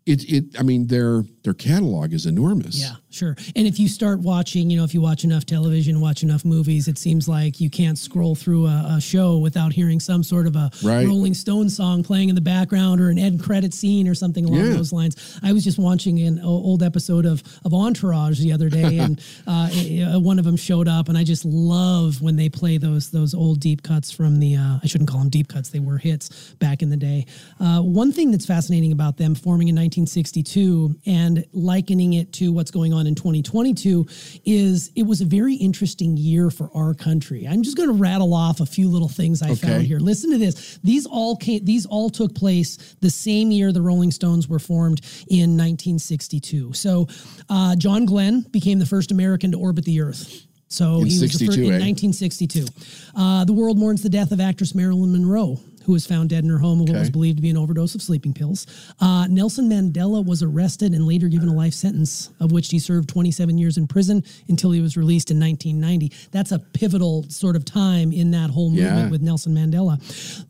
it, 0.07 0.25
it 0.25 0.59
I 0.59 0.63
mean, 0.63 0.87
their 0.87 1.25
their 1.45 1.53
catalog 1.53 2.15
is 2.15 2.25
enormous. 2.25 2.81
Yeah, 2.81 2.95
sure. 3.11 3.37
And 3.57 3.67
if 3.67 3.79
you 3.81 3.89
start 3.89 4.21
watching, 4.21 4.71
you 4.71 4.77
know, 4.79 4.85
if 4.85 4.93
you 4.95 5.01
watch 5.01 5.25
enough 5.25 5.47
television, 5.47 6.01
watch 6.01 6.23
enough 6.23 6.45
movies, 6.45 6.89
it 6.89 6.99
seems 6.99 7.29
like 7.29 7.61
you 7.61 7.71
can't 7.71 7.99
scroll 7.99 8.35
through 8.35 8.67
a, 8.67 8.97
a 8.97 9.01
show 9.01 9.39
without 9.39 9.73
hearing 9.73 10.01
some 10.01 10.23
sort 10.23 10.47
of 10.47 10.57
a 10.57 10.71
Right. 10.83 11.07
Rolling 11.07 11.35
Stone 11.35 11.71
song 11.71 12.03
playing 12.03 12.29
in 12.29 12.35
the 12.35 12.41
background 12.41 13.01
or 13.01 13.09
an 13.11 13.19
end 13.19 13.43
credit 13.43 13.73
scene 13.75 14.07
or 14.09 14.15
something 14.15 14.45
along 14.45 14.67
Yeah. 14.67 14.73
those 14.75 14.93
lines. 14.93 15.39
I 15.43 15.53
was 15.53 15.65
just 15.65 15.79
watching 15.79 16.19
an 16.21 16.41
old 16.41 16.83
episode 16.83 17.25
of, 17.27 17.43
of 17.65 17.73
Entourage 17.75 18.39
the 18.41 18.53
other 18.53 18.69
day, 18.69 18.99
and 18.99 19.21
uh, 19.47 19.71
uh, 20.15 20.21
one 20.21 20.39
of 20.39 20.45
them 20.45 20.57
showed 20.57 20.89
up, 20.89 21.09
and 21.09 21.17
I 21.17 21.25
just 21.25 21.45
love 21.45 22.21
when 22.21 22.37
they 22.37 22.49
play 22.49 22.79
those 22.79 23.11
those 23.11 23.35
old 23.35 23.61
deep 23.61 23.83
cuts 23.83 24.11
from 24.11 24.39
the. 24.39 24.57
Uh, 24.57 24.79
I 24.83 24.87
shouldn't 24.87 25.09
call 25.11 25.21
them 25.21 25.31
deep 25.31 25.49
cuts; 25.49 25.71
they 25.71 25.81
were 25.81 25.99
hits 25.99 26.53
back 26.59 26.83
in 26.83 26.91
the 26.91 26.97
day. 26.97 27.27
Uh, 27.61 27.81
one 27.81 28.13
thing 28.13 28.31
that's 28.31 28.47
fascinating 28.47 28.93
about 28.93 29.17
them 29.17 29.35
forming 29.35 29.69
in 29.69 29.75
1962 29.77 30.95
and 31.07 31.45
likening 31.53 32.15
it 32.15 32.33
to 32.35 32.53
what's 32.53 32.71
going 32.71 32.93
on 32.93 32.98
in 33.07 33.15
2022 33.15 34.07
is 34.45 34.91
it 34.97 35.05
was 35.05 35.21
a 35.21 35.25
very 35.25 35.55
interesting 35.55 36.17
year 36.17 36.51
for 36.51 36.71
our 36.75 36.95
country. 36.95 37.47
I'm 37.47 37.63
just 37.63 37.77
going 37.77 37.89
to 37.89 37.95
rattle 37.95 38.35
off 38.35 38.61
a 38.61 38.67
few 38.67 38.89
little 38.89 39.09
things 39.09 39.43
I 39.43 39.51
Okay. 39.51 39.69
found 39.69 39.87
here. 39.87 39.99
Listen 39.99 40.31
to 40.33 40.39
this. 40.39 40.79
These 40.83 41.07
all 41.07 41.37
came, 41.37 41.65
these 41.65 41.87
all 41.87 42.11
took 42.11 42.35
place 42.35 42.77
the 43.01 43.11
same 43.11 43.51
year 43.51 43.73
the 43.73 43.83
Rolling 43.83 44.11
Stones 44.11 44.49
were 44.49 44.59
formed 44.59 45.01
in 45.29 45.57
1962. 45.57 46.73
So, 46.73 47.09
uh, 47.49 47.77
John 47.77 48.05
Glenn 48.07 48.43
became 48.51 48.79
the 48.79 48.87
first 48.87 49.11
American 49.13 49.53
to 49.53 49.59
orbit 49.59 49.85
the 49.85 50.01
Earth. 50.01 50.45
So 50.71 51.01
In 51.01 51.07
he 51.07 51.21
was 51.21 51.21
the 51.21 51.29
62, 51.29 51.47
first, 51.47 51.59
in 51.59 51.65
eh? 51.65 51.69
1962. 51.79 52.67
Uh, 53.15 53.45
the 53.45 53.53
world 53.55 53.79
mourns 53.79 54.03
the 54.03 54.11
death 54.11 54.33
of 54.33 54.41
actress 54.41 54.75
Marilyn 54.75 55.11
Monroe, 55.13 55.59
who 55.89 55.95
was 55.95 56.07
found 56.07 56.29
dead 56.29 56.45
in 56.45 56.51
her 56.51 56.59
home 56.59 56.83
of 56.83 56.89
what 56.91 56.99
was 56.99 57.09
believed 57.09 57.39
to 57.39 57.43
be 57.43 57.49
an 57.49 57.57
overdose 57.57 57.95
of 57.95 58.03
sleeping 58.03 58.35
pills. 58.35 58.67
Uh, 59.01 59.27
Nelson 59.27 59.71
Mandela 59.71 60.23
was 60.23 60.43
arrested 60.43 60.93
and 60.93 61.07
later 61.07 61.29
given 61.29 61.49
a 61.49 61.55
life 61.55 61.73
sentence, 61.73 62.29
of 62.41 62.53
which 62.53 62.69
he 62.71 62.79
served 62.79 63.09
27 63.09 63.57
years 63.57 63.79
in 63.79 63.87
prison 63.87 64.23
until 64.51 64.71
he 64.71 64.83
was 64.83 64.99
released 64.99 65.31
in 65.31 65.41
1990. 65.41 66.13
That's 66.31 66.53
a 66.53 66.59
pivotal 66.59 67.25
sort 67.31 67.57
of 67.57 67.65
time 67.65 68.13
in 68.13 68.31
that 68.33 68.51
whole 68.51 68.69
movement 68.69 68.97
Yeah. 69.07 69.09
with 69.09 69.23
Nelson 69.23 69.55
Mandela. 69.55 69.99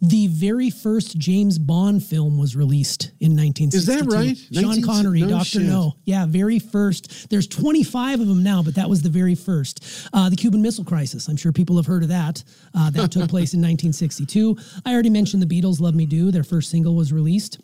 The 0.03 0.27
very 0.27 0.71
first 0.71 1.17
James 1.19 1.57
Bond 1.57 2.03
film 2.03 2.37
was 2.37 2.57
released 2.57 3.13
in 3.21 3.37
1962. 3.37 3.77
Is 3.79 3.87
that 3.87 4.13
right? 4.13 4.37
Sean 4.53 4.71
19 4.81 4.85
Connery, 4.85 5.21
no 5.21 5.29
Doctor. 5.29 5.61
No. 5.61 5.95
Yeah, 6.05 6.27
very 6.27 6.59
first. 6.59 7.31
There's 7.31 7.47
25 7.47 8.19
of 8.23 8.27
them 8.27 8.43
now, 8.43 8.61
but 8.65 8.75
that 8.75 8.91
was 8.91 9.03
the 9.03 9.09
very 9.09 9.37
first. 9.37 9.85
Uh, 10.13 10.29
the 10.31 10.37
Cuban 10.37 10.63
Missile 10.63 10.85
Crisis. 10.85 11.29
I'm 11.29 11.37
sure 11.37 11.53
people 11.53 11.77
have 11.77 11.87
heard 11.87 12.03
of 12.03 12.09
that. 12.09 12.43
Uh, 12.75 12.91
that 12.91 13.13
took 13.13 13.29
place 13.29 13.55
in 13.55 13.61
1962. 13.61 14.57
I 14.85 14.93
already 14.93 15.11
mentioned 15.11 15.28
the 15.41 15.47
Beatles' 15.47 15.81
"Love 15.81 15.95
Me 15.95 16.07
Do." 16.07 16.31
Their 16.31 16.45
first 16.45 16.71
single 16.71 16.95
was 16.95 17.13
released. 17.13 17.59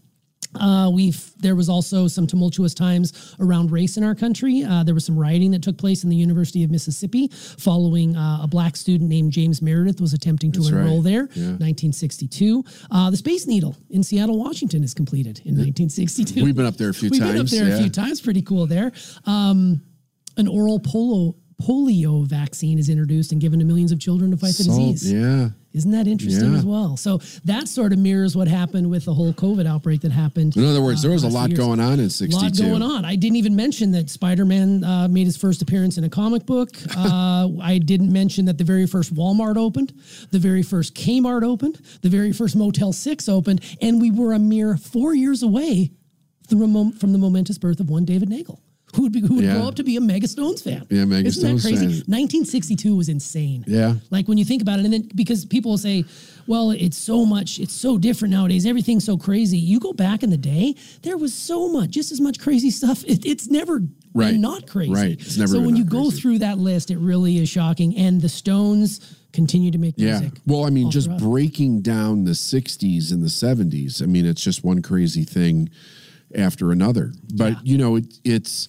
Uh, 0.61 0.88
we've 0.92 1.33
there 1.38 1.57
was 1.57 1.68
also 1.68 2.07
some 2.07 2.29
tumultuous 2.29 2.74
times 2.74 3.35
around 3.40 3.72
race 3.72 3.96
in 3.96 4.05
our 4.05 4.14
country. 4.14 4.62
Uh, 4.62 4.85
there 4.85 4.94
was 4.94 5.05
some 5.05 5.18
rioting 5.18 5.50
that 5.50 5.62
took 5.62 5.77
place 5.77 6.05
in 6.05 6.11
the 6.11 6.14
University 6.16 6.62
of 6.62 6.70
Mississippi 6.70 7.29
following 7.59 8.14
uh, 8.16 8.40
a 8.42 8.46
black 8.46 8.77
student 8.77 9.11
named 9.11 9.33
James 9.33 9.61
Meredith 9.61 10.00
was 10.00 10.12
attempting 10.12 10.53
to 10.53 10.61
That's 10.61 10.70
enroll 10.70 10.96
right. 10.98 11.05
there. 11.05 11.29
Yeah. 11.35 11.57
1962. 11.59 12.64
Uh, 12.90 13.11
the 13.11 13.16
Space 13.16 13.46
Needle 13.48 13.77
in 13.90 14.05
Seattle, 14.05 14.38
Washington, 14.38 14.85
is 14.85 14.94
completed 14.94 15.38
in 15.44 15.57
1962. 15.57 16.44
We've 16.44 16.55
been 16.55 16.66
up 16.66 16.77
there 16.77 16.90
a 16.90 16.94
few 16.94 17.11
We've 17.11 17.20
been 17.20 17.31
up 17.31 17.37
times, 17.37 17.50
there 17.50 17.66
yeah. 17.68 17.74
a 17.74 17.81
few 17.81 17.90
times. 17.90 18.20
Pretty 18.20 18.42
cool 18.42 18.66
there. 18.66 18.92
Um, 19.27 19.83
an 20.37 20.46
oral 20.46 20.79
polo 20.79 21.35
polio 21.62 22.27
vaccine 22.27 22.79
is 22.79 22.88
introduced 22.88 23.33
and 23.33 23.40
given 23.40 23.59
to 23.59 23.64
millions 23.64 23.90
of 23.92 23.98
children 23.98 24.31
to 24.31 24.37
fight 24.37 24.55
the 24.55 24.64
Salk, 24.64 24.92
disease. 24.92 25.12
yeah. 25.12 25.48
Isn't 25.75 25.91
that 25.91 26.07
interesting 26.07 26.53
Yeah. 26.53 26.59
as 26.59 26.65
well? 26.65 26.97
So 26.97 27.21
that 27.45 27.67
sort 27.67 27.93
of 27.93 27.99
mirrors 27.99 28.37
what 28.37 28.47
happened 28.47 28.89
with 28.89 29.05
the 29.05 29.13
whole 29.13 29.33
COVID 29.33 29.67
outbreak 29.67 30.03
that 30.03 30.13
happened. 30.13 30.57
In 30.57 30.65
other 30.65 30.81
words, 30.81 31.03
there 31.03 31.11
was 31.11 31.25
a 31.25 31.29
lot 31.29 31.53
going 31.53 31.81
on 31.81 31.99
in 31.99 32.09
A 32.09 32.27
lot 32.37 32.57
going 32.57 32.81
on. 32.83 33.05
I 33.05 33.17
didn't 33.17 33.37
even 33.37 33.57
mention 33.57 33.91
that 33.91 34.09
Spider 34.09 34.45
Man 34.45 34.85
uh, 34.85 35.09
made 35.09 35.27
his 35.27 35.37
first 35.37 35.63
appearance 35.63 35.99
in 35.99 36.05
a 36.05 36.09
comic 36.09 36.47
book. 36.47 36.71
Uh, 37.05 37.49
I 37.61 37.79
didn't 37.79 38.13
mention 38.13 38.45
that 38.47 38.57
the 38.57 38.65
very 38.65 38.87
first 38.87 39.15
Walmart 39.15 39.57
opened, 39.57 39.93
the 40.31 40.39
very 40.39 40.63
first 40.63 40.95
Kmart 40.95 41.43
opened, 41.43 41.81
the 42.03 42.09
very 42.09 42.33
first 42.33 42.57
Motel 42.57 42.93
6 42.93 43.29
opened, 43.29 43.61
and 43.83 44.01
we 44.01 44.11
were 44.11 44.33
a 44.33 44.39
mere 44.39 44.77
four 44.77 45.15
years 45.15 45.43
away 45.43 45.91
from, 46.49 46.63
a 46.63 46.67
mom- 46.67 46.93
from 46.93 47.13
the 47.13 47.19
momentous 47.19 47.59
birth 47.59 47.81
of 47.81 47.91
one 47.91 48.05
David 48.05 48.29
Nagel. 48.29 48.61
Who 48.95 49.03
would, 49.03 49.13
be, 49.13 49.21
who 49.21 49.35
would 49.37 49.45
Yeah. 49.45 49.55
grow 49.57 49.69
up 49.69 49.75
to 49.77 49.83
be 49.85 49.97
a 49.97 50.01
mega 50.01 50.29
Stones 50.29 50.63
fan? 50.63 50.87
Yeah, 50.91 51.05
mega 51.05 51.29
Isn't 51.29 51.41
Stones 51.43 51.63
that 51.63 51.69
crazy? 51.71 51.87
fan. 51.87 52.05
1962 52.07 52.95
was 52.97 53.09
insane. 53.09 53.65
Yeah. 53.67 53.95
Like 54.11 54.29
when 54.29 54.39
you 54.39 54.45
think 54.45 54.63
about 54.63 54.79
it, 54.79 54.85
and 54.85 54.93
then 54.95 55.11
because 55.15 55.45
people 55.45 55.73
will 55.73 55.79
say, 55.79 56.05
well, 56.47 56.71
it's 56.71 56.97
so 56.99 57.25
much, 57.25 57.59
it's 57.59 57.73
so 57.75 57.99
different 57.99 58.33
nowadays, 58.33 58.67
everything's 58.67 59.05
so 59.05 59.17
crazy. 59.17 59.59
You 59.59 59.81
go 59.81 59.93
back 59.93 60.23
in 60.23 60.31
the 60.31 60.37
day, 60.37 60.75
there 61.03 61.17
was 61.17 61.33
so 61.35 61.69
much, 61.69 61.91
just 61.91 62.13
as 62.13 62.21
much 62.21 62.39
crazy 62.39 62.71
stuff. 62.81 63.03
It, 63.05 63.25
it's 63.27 63.49
never 63.49 63.83
Right. 64.17 64.37
not 64.37 64.69
crazy. 64.69 64.93
Right. 64.93 65.13
It's 65.21 65.37
never 65.37 65.55
so 65.55 65.61
when 65.61 65.75
you 65.75 65.83
not 65.83 65.93
go 65.93 66.09
through 66.13 66.39
that 66.39 66.57
list, 66.59 66.93
it 66.93 66.99
really 66.99 67.39
is 67.39 67.49
shocking. 67.49 67.97
And 67.97 68.21
the 68.21 68.29
Stones 68.29 69.01
continue 69.33 69.73
to 69.73 69.79
make 69.79 69.99
music. 69.99 70.31
Yeah. 70.35 70.41
Well, 70.47 70.65
I 70.67 70.71
mean, 70.71 70.89
just 70.93 71.07
throughout. 71.09 71.19
breaking 71.21 71.81
down 71.81 72.23
the 72.23 72.31
60s 72.31 73.11
and 73.11 73.25
the 73.25 73.27
70s. 73.29 74.01
I 74.01 74.07
mean, 74.07 74.25
it's 74.25 74.41
just 74.41 74.63
one 74.63 74.83
crazy 74.83 75.25
thing 75.25 75.69
after 76.33 76.71
another. 76.71 77.13
But, 77.35 77.67
you 77.67 77.77
know, 77.77 77.97
it, 77.97 78.15
it's 78.25 78.69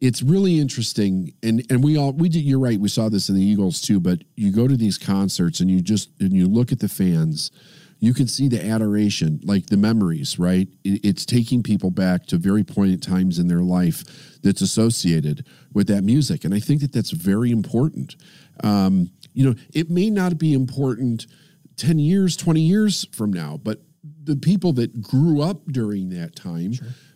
it's 0.00 0.22
really 0.22 0.58
interesting 0.58 1.32
and 1.42 1.64
and 1.70 1.84
we 1.84 1.96
all 1.98 2.12
we 2.12 2.28
did 2.28 2.40
you're 2.42 2.58
right 2.58 2.80
we 2.80 2.88
saw 2.88 3.08
this 3.08 3.28
in 3.28 3.34
the 3.34 3.42
eagles 3.42 3.80
too 3.80 4.00
but 4.00 4.22
you 4.36 4.50
go 4.50 4.66
to 4.66 4.76
these 4.76 4.96
concerts 4.98 5.60
and 5.60 5.70
you 5.70 5.80
just 5.80 6.08
and 6.20 6.32
you 6.32 6.46
look 6.48 6.72
at 6.72 6.78
the 6.80 6.88
fans 6.88 7.50
you 8.02 8.14
can 8.14 8.26
see 8.26 8.48
the 8.48 8.64
adoration 8.66 9.38
like 9.44 9.66
the 9.66 9.76
memories 9.76 10.38
right? 10.38 10.68
It- 10.84 11.04
it's 11.04 11.26
taking 11.26 11.62
people 11.62 11.90
back 11.90 12.24
to 12.26 12.38
very 12.38 12.64
poignant 12.64 13.02
times 13.02 13.38
in 13.38 13.46
their 13.48 13.60
life 13.62 14.38
that's 14.42 14.62
associated 14.62 15.44
with 15.74 15.86
that 15.88 16.02
music 16.02 16.44
and 16.44 16.54
i 16.54 16.60
think 16.60 16.80
that 16.80 16.92
that's 16.92 17.10
very 17.10 17.50
important. 17.50 18.16
Um, 18.64 19.10
you 19.34 19.44
know 19.44 19.54
it 19.74 19.90
may 19.90 20.08
not 20.10 20.38
be 20.38 20.52
important 20.54 21.26
10 21.76 21.98
years 21.98 22.36
20 22.36 22.60
years 22.60 23.06
from 23.12 23.32
now 23.32 23.58
but 23.62 23.80
the 24.24 24.36
people 24.36 24.72
that 24.74 25.00
grew 25.02 25.40
up 25.42 25.64
during 25.66 26.08
that 26.10 26.34
time 26.36 26.72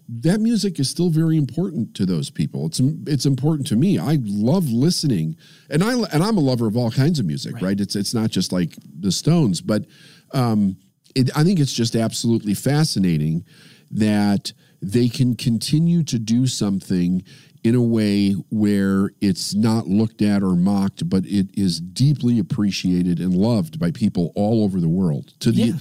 that 0.08 0.40
music 0.40 0.78
is 0.78 0.90
still 0.90 1.08
very 1.08 1.36
important 1.36 1.94
to 1.94 2.04
those 2.04 2.30
people 2.30 2.66
it's 2.66 2.80
it's 3.06 3.26
important 3.26 3.66
to 3.66 3.76
me 3.76 3.98
i 3.98 4.18
love 4.22 4.68
listening 4.68 5.36
and 5.70 5.82
i 5.82 5.92
and 5.92 6.22
i'm 6.22 6.36
a 6.36 6.40
lover 6.40 6.66
of 6.66 6.76
all 6.76 6.90
kinds 6.90 7.18
of 7.18 7.26
music 7.26 7.54
right, 7.60 7.80
it's 7.80 7.96
it's 7.96 8.14
not 8.14 8.30
just 8.30 8.52
like 8.52 8.76
the 9.00 9.10
stones 9.12 9.60
but 9.60 9.84
um 10.32 10.76
it, 11.14 11.30
i 11.36 11.42
think 11.42 11.58
it's 11.58 11.72
just 11.72 11.96
absolutely 11.96 12.54
fascinating 12.54 13.44
that 13.90 14.52
they 14.82 15.08
can 15.08 15.34
continue 15.34 16.02
to 16.02 16.18
do 16.18 16.46
something 16.46 17.22
in 17.64 17.74
a 17.74 17.82
way 17.82 18.32
where 18.50 19.10
it's 19.22 19.54
not 19.54 19.88
looked 19.88 20.20
at 20.20 20.42
or 20.42 20.54
mocked, 20.54 21.08
but 21.08 21.24
it 21.24 21.48
is 21.54 21.80
deeply 21.80 22.38
appreciated 22.38 23.18
and 23.20 23.34
loved 23.34 23.78
by 23.78 23.90
people 23.90 24.32
all 24.36 24.62
over 24.62 24.80
the 24.80 24.88
world. 24.88 25.32
To 25.40 25.50
the, 25.50 25.62
Yeah. 25.62 25.72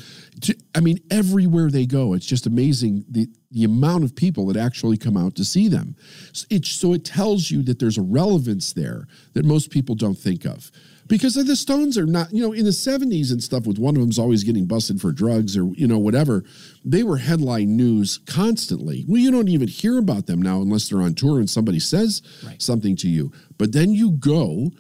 To, 0.43 0.57
I 0.75 0.81
mean, 0.81 0.99
everywhere 1.09 1.69
they 1.69 1.85
go, 1.85 2.13
it's 2.13 2.25
just 2.25 2.45
amazing 2.45 3.05
the 3.09 3.27
the 3.51 3.63
amount 3.63 4.03
of 4.03 4.15
people 4.15 4.47
that 4.47 4.57
actually 4.57 4.97
come 4.97 5.15
out 5.15 5.35
to 5.35 5.45
see 5.45 5.67
them. 5.67 5.95
So 6.31 6.45
it 6.49 6.65
so 6.65 6.93
it 6.93 7.05
tells 7.05 7.51
you 7.51 7.63
that 7.63 7.79
there's 7.79 7.97
a 7.97 8.01
relevance 8.01 8.73
there 8.73 9.07
that 9.33 9.45
most 9.45 9.69
people 9.69 9.95
don't 9.95 10.17
think 10.17 10.45
of. 10.45 10.71
Because 11.07 11.33
the 11.35 11.55
Stones 11.55 11.97
are 11.97 12.05
not, 12.05 12.31
you 12.33 12.41
know, 12.41 12.53
in 12.53 12.63
the 12.63 12.71
70s 12.71 13.31
and 13.31 13.43
stuff, 13.43 13.67
with 13.67 13.77
one 13.77 13.95
of 13.95 14.01
them's 14.01 14.17
always 14.17 14.43
getting 14.43 14.65
busted 14.65 15.01
for 15.01 15.11
drugs 15.11 15.57
or, 15.57 15.65
you 15.75 15.85
know, 15.85 15.99
whatever, 15.99 16.43
they 16.85 17.03
were 17.03 17.17
headline 17.17 17.75
news 17.75 18.19
constantly. 18.25 19.03
Well, 19.07 19.19
you 19.19 19.29
don't 19.29 19.49
even 19.49 19.67
hear 19.67 19.97
about 19.97 20.27
them 20.27 20.41
now 20.41 20.61
unless 20.61 20.89
they're 20.89 21.01
on 21.01 21.13
tour 21.13 21.39
and 21.39 21.49
somebody 21.49 21.79
says 21.79 22.21
something 22.57 22.95
to 22.97 23.09
you. 23.09 23.33
But 23.57 23.73
then 23.73 23.91
you 23.91 24.11
go 24.11 24.71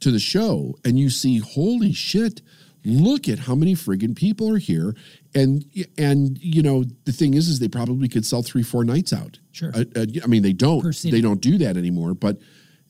to 0.00 0.10
the 0.10 0.18
show 0.18 0.76
and 0.84 0.98
you 0.98 1.10
see, 1.10 1.38
holy 1.38 1.92
shit, 1.92 2.40
look 2.86 3.28
at 3.28 3.40
how 3.40 3.54
many 3.54 3.74
friggin' 3.74 4.14
people 4.16 4.48
are 4.52 4.58
here. 4.58 4.94
And, 5.34 5.64
and 5.98 6.38
you 6.40 6.62
know, 6.62 6.84
the 7.04 7.12
thing 7.12 7.34
is, 7.34 7.48
is 7.48 7.58
they 7.58 7.68
probably 7.68 8.08
could 8.08 8.24
sell 8.24 8.42
three, 8.42 8.62
four 8.62 8.84
nights 8.84 9.12
out. 9.12 9.38
Sure. 9.52 9.72
Uh, 9.74 9.84
uh, 9.96 10.06
I 10.22 10.26
mean, 10.26 10.42
they 10.42 10.52
don't, 10.52 10.82
they 11.02 11.20
don't 11.20 11.40
do 11.40 11.58
that 11.58 11.76
anymore, 11.76 12.14
but 12.14 12.38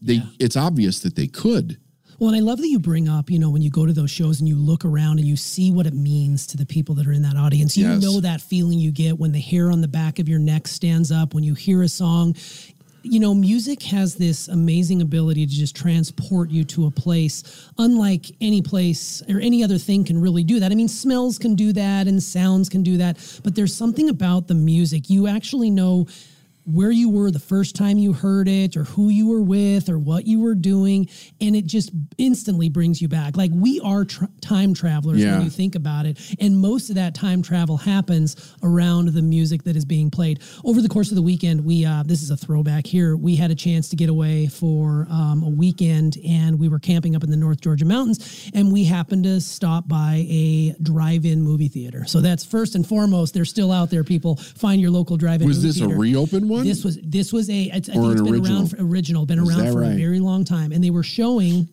they, 0.03 0.23
it's 0.39 0.57
obvious 0.57 1.01
that 1.01 1.17
they 1.17 1.27
could. 1.27 1.79
Well, 2.19 2.31
and 2.31 2.37
I 2.39 2.41
love 2.41 2.59
that 2.63 2.69
you 2.69 2.79
bring 2.79 3.11
up, 3.11 3.31
you 3.31 3.39
know, 3.39 3.51
when 3.51 3.61
you 3.61 3.69
go 3.71 3.85
to 3.85 3.93
those 3.93 4.11
shows 4.11 4.41
and 4.41 4.49
you 4.49 4.57
look 4.57 4.87
around 4.87 5.19
and 5.19 5.29
you 5.29 5.37
see 5.37 5.71
what 5.71 5.87
it 5.87 5.93
means 5.93 6.47
to 6.47 6.57
the 6.57 6.65
people 6.65 6.95
that 6.95 7.07
are 7.07 7.13
in 7.13 7.21
that 7.23 7.37
audience. 7.37 7.77
You 7.77 7.89
Yes. 7.89 8.03
know 8.03 8.21
that 8.21 8.41
feeling 8.41 8.79
you 8.79 8.91
get 8.91 9.19
when 9.19 9.33
the 9.33 9.41
hair 9.41 9.71
on 9.71 9.83
the 9.83 9.89
back 9.89 10.19
of 10.19 10.27
your 10.29 10.39
neck 10.39 10.67
stands 10.67 11.13
up, 11.13 11.35
when 11.35 11.45
you 11.45 11.53
hear 11.53 11.83
a 11.83 11.89
song. 11.89 12.35
You 13.09 13.21
know, 13.21 13.35
music 13.35 13.85
has 13.85 14.17
this 14.17 14.49
amazing 14.49 15.01
ability 15.01 15.47
to 15.47 15.53
just 15.53 15.77
transport 15.77 16.51
you 16.51 16.65
to 16.65 16.87
a 16.87 16.91
place, 16.91 17.71
unlike 17.79 18.27
any 18.41 18.61
place 18.61 19.23
or 19.29 19.39
any 19.39 19.63
other 19.63 19.79
thing 19.79 20.05
can 20.05 20.21
really 20.21 20.43
do 20.43 20.59
that. 20.59 20.73
I 20.73 20.75
mean, 20.75 20.89
smells 20.89 21.39
can 21.39 21.55
do 21.55 21.73
that 21.73 22.09
and 22.09 22.21
sounds 22.21 22.69
can 22.69 22.83
do 22.83 22.97
that, 22.97 23.19
but 23.45 23.55
there's 23.55 23.73
something 23.73 24.09
about 24.09 24.49
the 24.49 24.55
music. 24.55 25.09
You 25.09 25.29
actually 25.29 25.71
know 25.71 26.09
where 26.67 26.91
you 26.91 27.09
were 27.09 27.31
the 27.31 27.39
first 27.39 27.77
time 27.77 27.97
you 27.97 28.13
heard 28.13 28.49
it 28.49 28.77
or 28.77 28.83
who 28.85 29.09
you 29.09 29.29
were 29.29 29.41
with 29.41 29.89
or 29.89 29.99
what 30.01 30.27
you 30.27 30.41
were 30.41 30.55
doing 30.55 31.09
and 31.41 31.55
it 31.55 31.65
just 31.65 31.91
instantly 32.19 32.69
brings 32.69 33.01
you 33.01 33.07
back 33.07 33.37
like 33.37 33.53
we 33.55 33.79
are 33.85 34.05
tr- 34.05 34.25
time 34.41 34.75
travelers 34.75 35.23
Yeah. 35.23 35.37
when 35.37 35.45
you 35.45 35.51
think 35.51 35.77
about 35.77 36.07
it 36.07 36.19
and 36.41 36.59
most 36.59 36.89
of 36.89 36.97
that 36.97 37.15
time 37.15 37.41
travel 37.41 37.77
happens 37.77 38.55
around 38.65 39.11
the 39.11 39.23
music 39.23 39.63
that 39.63 39.77
is 39.77 39.85
being 39.85 40.11
played 40.11 40.41
over 40.65 40.83
the 40.83 40.89
course 40.89 41.11
of 41.11 41.15
the 41.15 41.23
weekend 41.23 41.65
we 41.65 41.85
uh, 41.85 42.03
this 42.05 42.21
is 42.21 42.31
a 42.31 42.37
throwback 42.37 42.85
here 42.85 43.17
we 43.17 43.37
had 43.37 43.53
a 43.53 43.55
chance 43.55 43.89
to 43.91 43.95
get 43.97 44.09
away 44.09 44.49
for 44.49 45.07
um, 45.09 45.45
a 45.45 45.49
weekend 45.49 46.17
and 46.27 46.59
we 46.59 46.69
were 46.69 46.81
camping 46.81 47.15
up 47.15 47.23
in 47.23 47.31
the 47.31 47.37
north 47.37 47.61
georgia 47.61 47.85
mountains 47.85 48.51
and 48.55 48.73
we 48.73 48.83
happened 48.83 49.23
to 49.23 49.41
stop 49.41 49.87
by 49.87 50.27
a 50.29 50.75
drive-in 50.83 51.41
movie 51.43 51.69
theater 51.69 52.05
so 52.07 52.21
that's 52.21 52.45
first 52.45 52.75
and 52.75 52.89
foremost 52.89 53.35
they're 53.35 53.45
still 53.45 53.71
out 53.71 53.89
there 53.89 54.03
people 54.03 54.35
find 54.37 54.81
your 54.81 54.91
local 54.91 55.17
drive-in 55.17 55.47
movie. 55.47 55.57
Was 55.59 55.63
this 55.77 55.81
a 55.81 55.89
reopened 55.89 56.49
one? 56.49 56.56
This 56.65 56.85
was 56.85 56.99
this 57.03 57.33
was 57.33 57.49
a. 57.51 57.63
It's, 57.65 57.89
I 57.89 57.93
think 57.93 58.13
it's 58.13 58.23
been 58.23 58.35
original? 58.35 58.59
around 58.59 58.67
for 58.69 58.77
original. 58.81 59.27
Been 59.27 59.39
Is 59.41 59.49
around 59.49 59.65
that 59.65 59.73
for 59.73 59.83
a 59.83 59.89
right? 59.89 59.97
very 59.97 60.21
long 60.21 60.45
time, 60.45 60.73
and 60.73 60.83
they 60.83 60.91
were 60.91 61.03
showing 61.03 61.69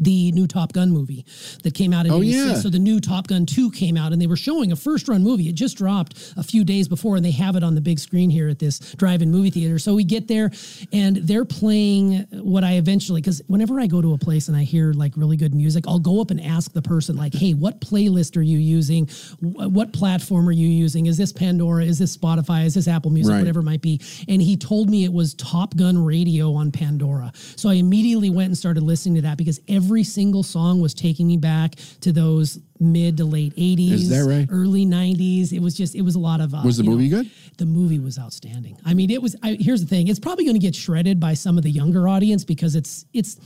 the 0.00 0.32
new 0.32 0.46
Top 0.46 0.72
Gun 0.72 0.90
movie 0.90 1.24
that 1.62 1.74
came 1.74 1.92
out 1.92 2.06
in 2.06 2.12
Oh, 2.12 2.22
86. 2.22 2.46
yeah. 2.46 2.54
So 2.60 2.68
the 2.70 2.78
new 2.78 3.00
Top 3.00 3.26
Gun 3.26 3.46
2 3.46 3.70
came 3.70 3.96
out 3.96 4.12
and 4.12 4.20
they 4.20 4.26
were 4.26 4.36
showing 4.36 4.72
a 4.72 4.76
first 4.76 5.08
run 5.08 5.22
movie. 5.22 5.48
It 5.48 5.54
just 5.54 5.76
dropped 5.76 6.32
a 6.36 6.42
few 6.42 6.64
days 6.64 6.88
before 6.88 7.16
and 7.16 7.24
they 7.24 7.30
have 7.32 7.56
it 7.56 7.62
on 7.62 7.74
the 7.74 7.80
big 7.80 7.98
screen 7.98 8.30
here 8.30 8.48
at 8.48 8.58
this 8.58 8.78
drive-in 8.96 9.30
movie 9.30 9.50
theater. 9.50 9.78
So 9.78 9.94
we 9.94 10.04
get 10.04 10.28
there 10.28 10.50
and 10.92 11.16
they're 11.16 11.44
playing 11.44 12.26
what 12.32 12.64
I 12.64 12.74
eventually 12.74 13.22
cuz 13.22 13.40
whenever 13.46 13.80
I 13.80 13.86
go 13.86 14.02
to 14.02 14.12
a 14.12 14.18
place 14.18 14.48
and 14.48 14.56
I 14.56 14.62
hear 14.64 14.92
like 14.92 15.16
really 15.16 15.36
good 15.36 15.54
music, 15.54 15.84
I'll 15.88 15.98
go 15.98 16.20
up 16.20 16.30
and 16.30 16.40
ask 16.40 16.72
the 16.72 16.82
person 16.82 17.16
like, 17.16 17.34
"Hey, 17.34 17.54
what 17.54 17.80
playlist 17.80 18.36
are 18.36 18.42
you 18.42 18.58
using? 18.58 19.08
What 19.40 19.92
platform 19.92 20.48
are 20.48 20.52
you 20.52 20.68
using? 20.68 21.06
Is 21.06 21.16
this 21.16 21.32
Pandora? 21.32 21.84
Is 21.84 21.98
this 21.98 22.16
Spotify? 22.16 22.66
Is 22.66 22.74
this 22.74 22.88
Apple 22.88 23.10
Music? 23.10 23.32
Right. 23.32 23.38
Whatever 23.40 23.60
it 23.60 23.64
might 23.64 23.82
be." 23.82 24.00
And 24.28 24.42
he 24.42 24.56
told 24.56 24.90
me 24.90 25.04
it 25.04 25.12
was 25.12 25.34
Top 25.34 25.76
Gun 25.76 25.96
Radio 26.04 26.52
on 26.54 26.70
Pandora. 26.70 27.32
So 27.56 27.68
I 27.68 27.74
immediately 27.74 28.30
went 28.30 28.48
and 28.48 28.58
started 28.58 28.82
listening 28.82 29.14
to 29.16 29.22
that 29.22 29.38
because 29.38 29.60
every 29.68 29.85
single 30.02 30.42
song 30.42 30.80
was 30.80 30.94
taking 30.94 31.26
me 31.26 31.36
back 31.36 31.74
to 32.00 32.12
those 32.12 32.58
mid 32.78 33.16
to 33.16 33.24
late 33.24 33.54
80s, 33.56 33.92
Is 33.92 34.08
that 34.10 34.24
right? 34.24 34.46
early 34.50 34.84
90s. 34.86 35.52
It 35.52 35.60
was 35.60 35.74
just, 35.74 35.94
it 35.94 36.02
was 36.02 36.14
a 36.14 36.18
lot 36.18 36.40
of. 36.40 36.54
Uh, 36.54 36.62
Was 36.64 36.76
the 36.76 36.82
you 36.84 36.90
know, 36.90 36.96
movie 36.96 37.08
good? 37.08 37.30
The 37.58 37.66
movie 37.66 37.98
was 37.98 38.18
outstanding. 38.18 38.78
I 38.84 38.94
mean, 38.94 39.10
it 39.10 39.22
was. 39.22 39.34
I, 39.42 39.56
here's 39.58 39.80
the 39.80 39.86
thing: 39.86 40.08
it's 40.08 40.18
probably 40.18 40.44
going 40.44 40.56
to 40.56 40.60
get 40.60 40.74
shredded 40.74 41.18
by 41.18 41.34
some 41.34 41.56
of 41.56 41.64
the 41.64 41.70
younger 41.70 42.08
audience 42.08 42.44
because 42.44 42.74
it's 42.74 43.06
it's. 43.12 43.38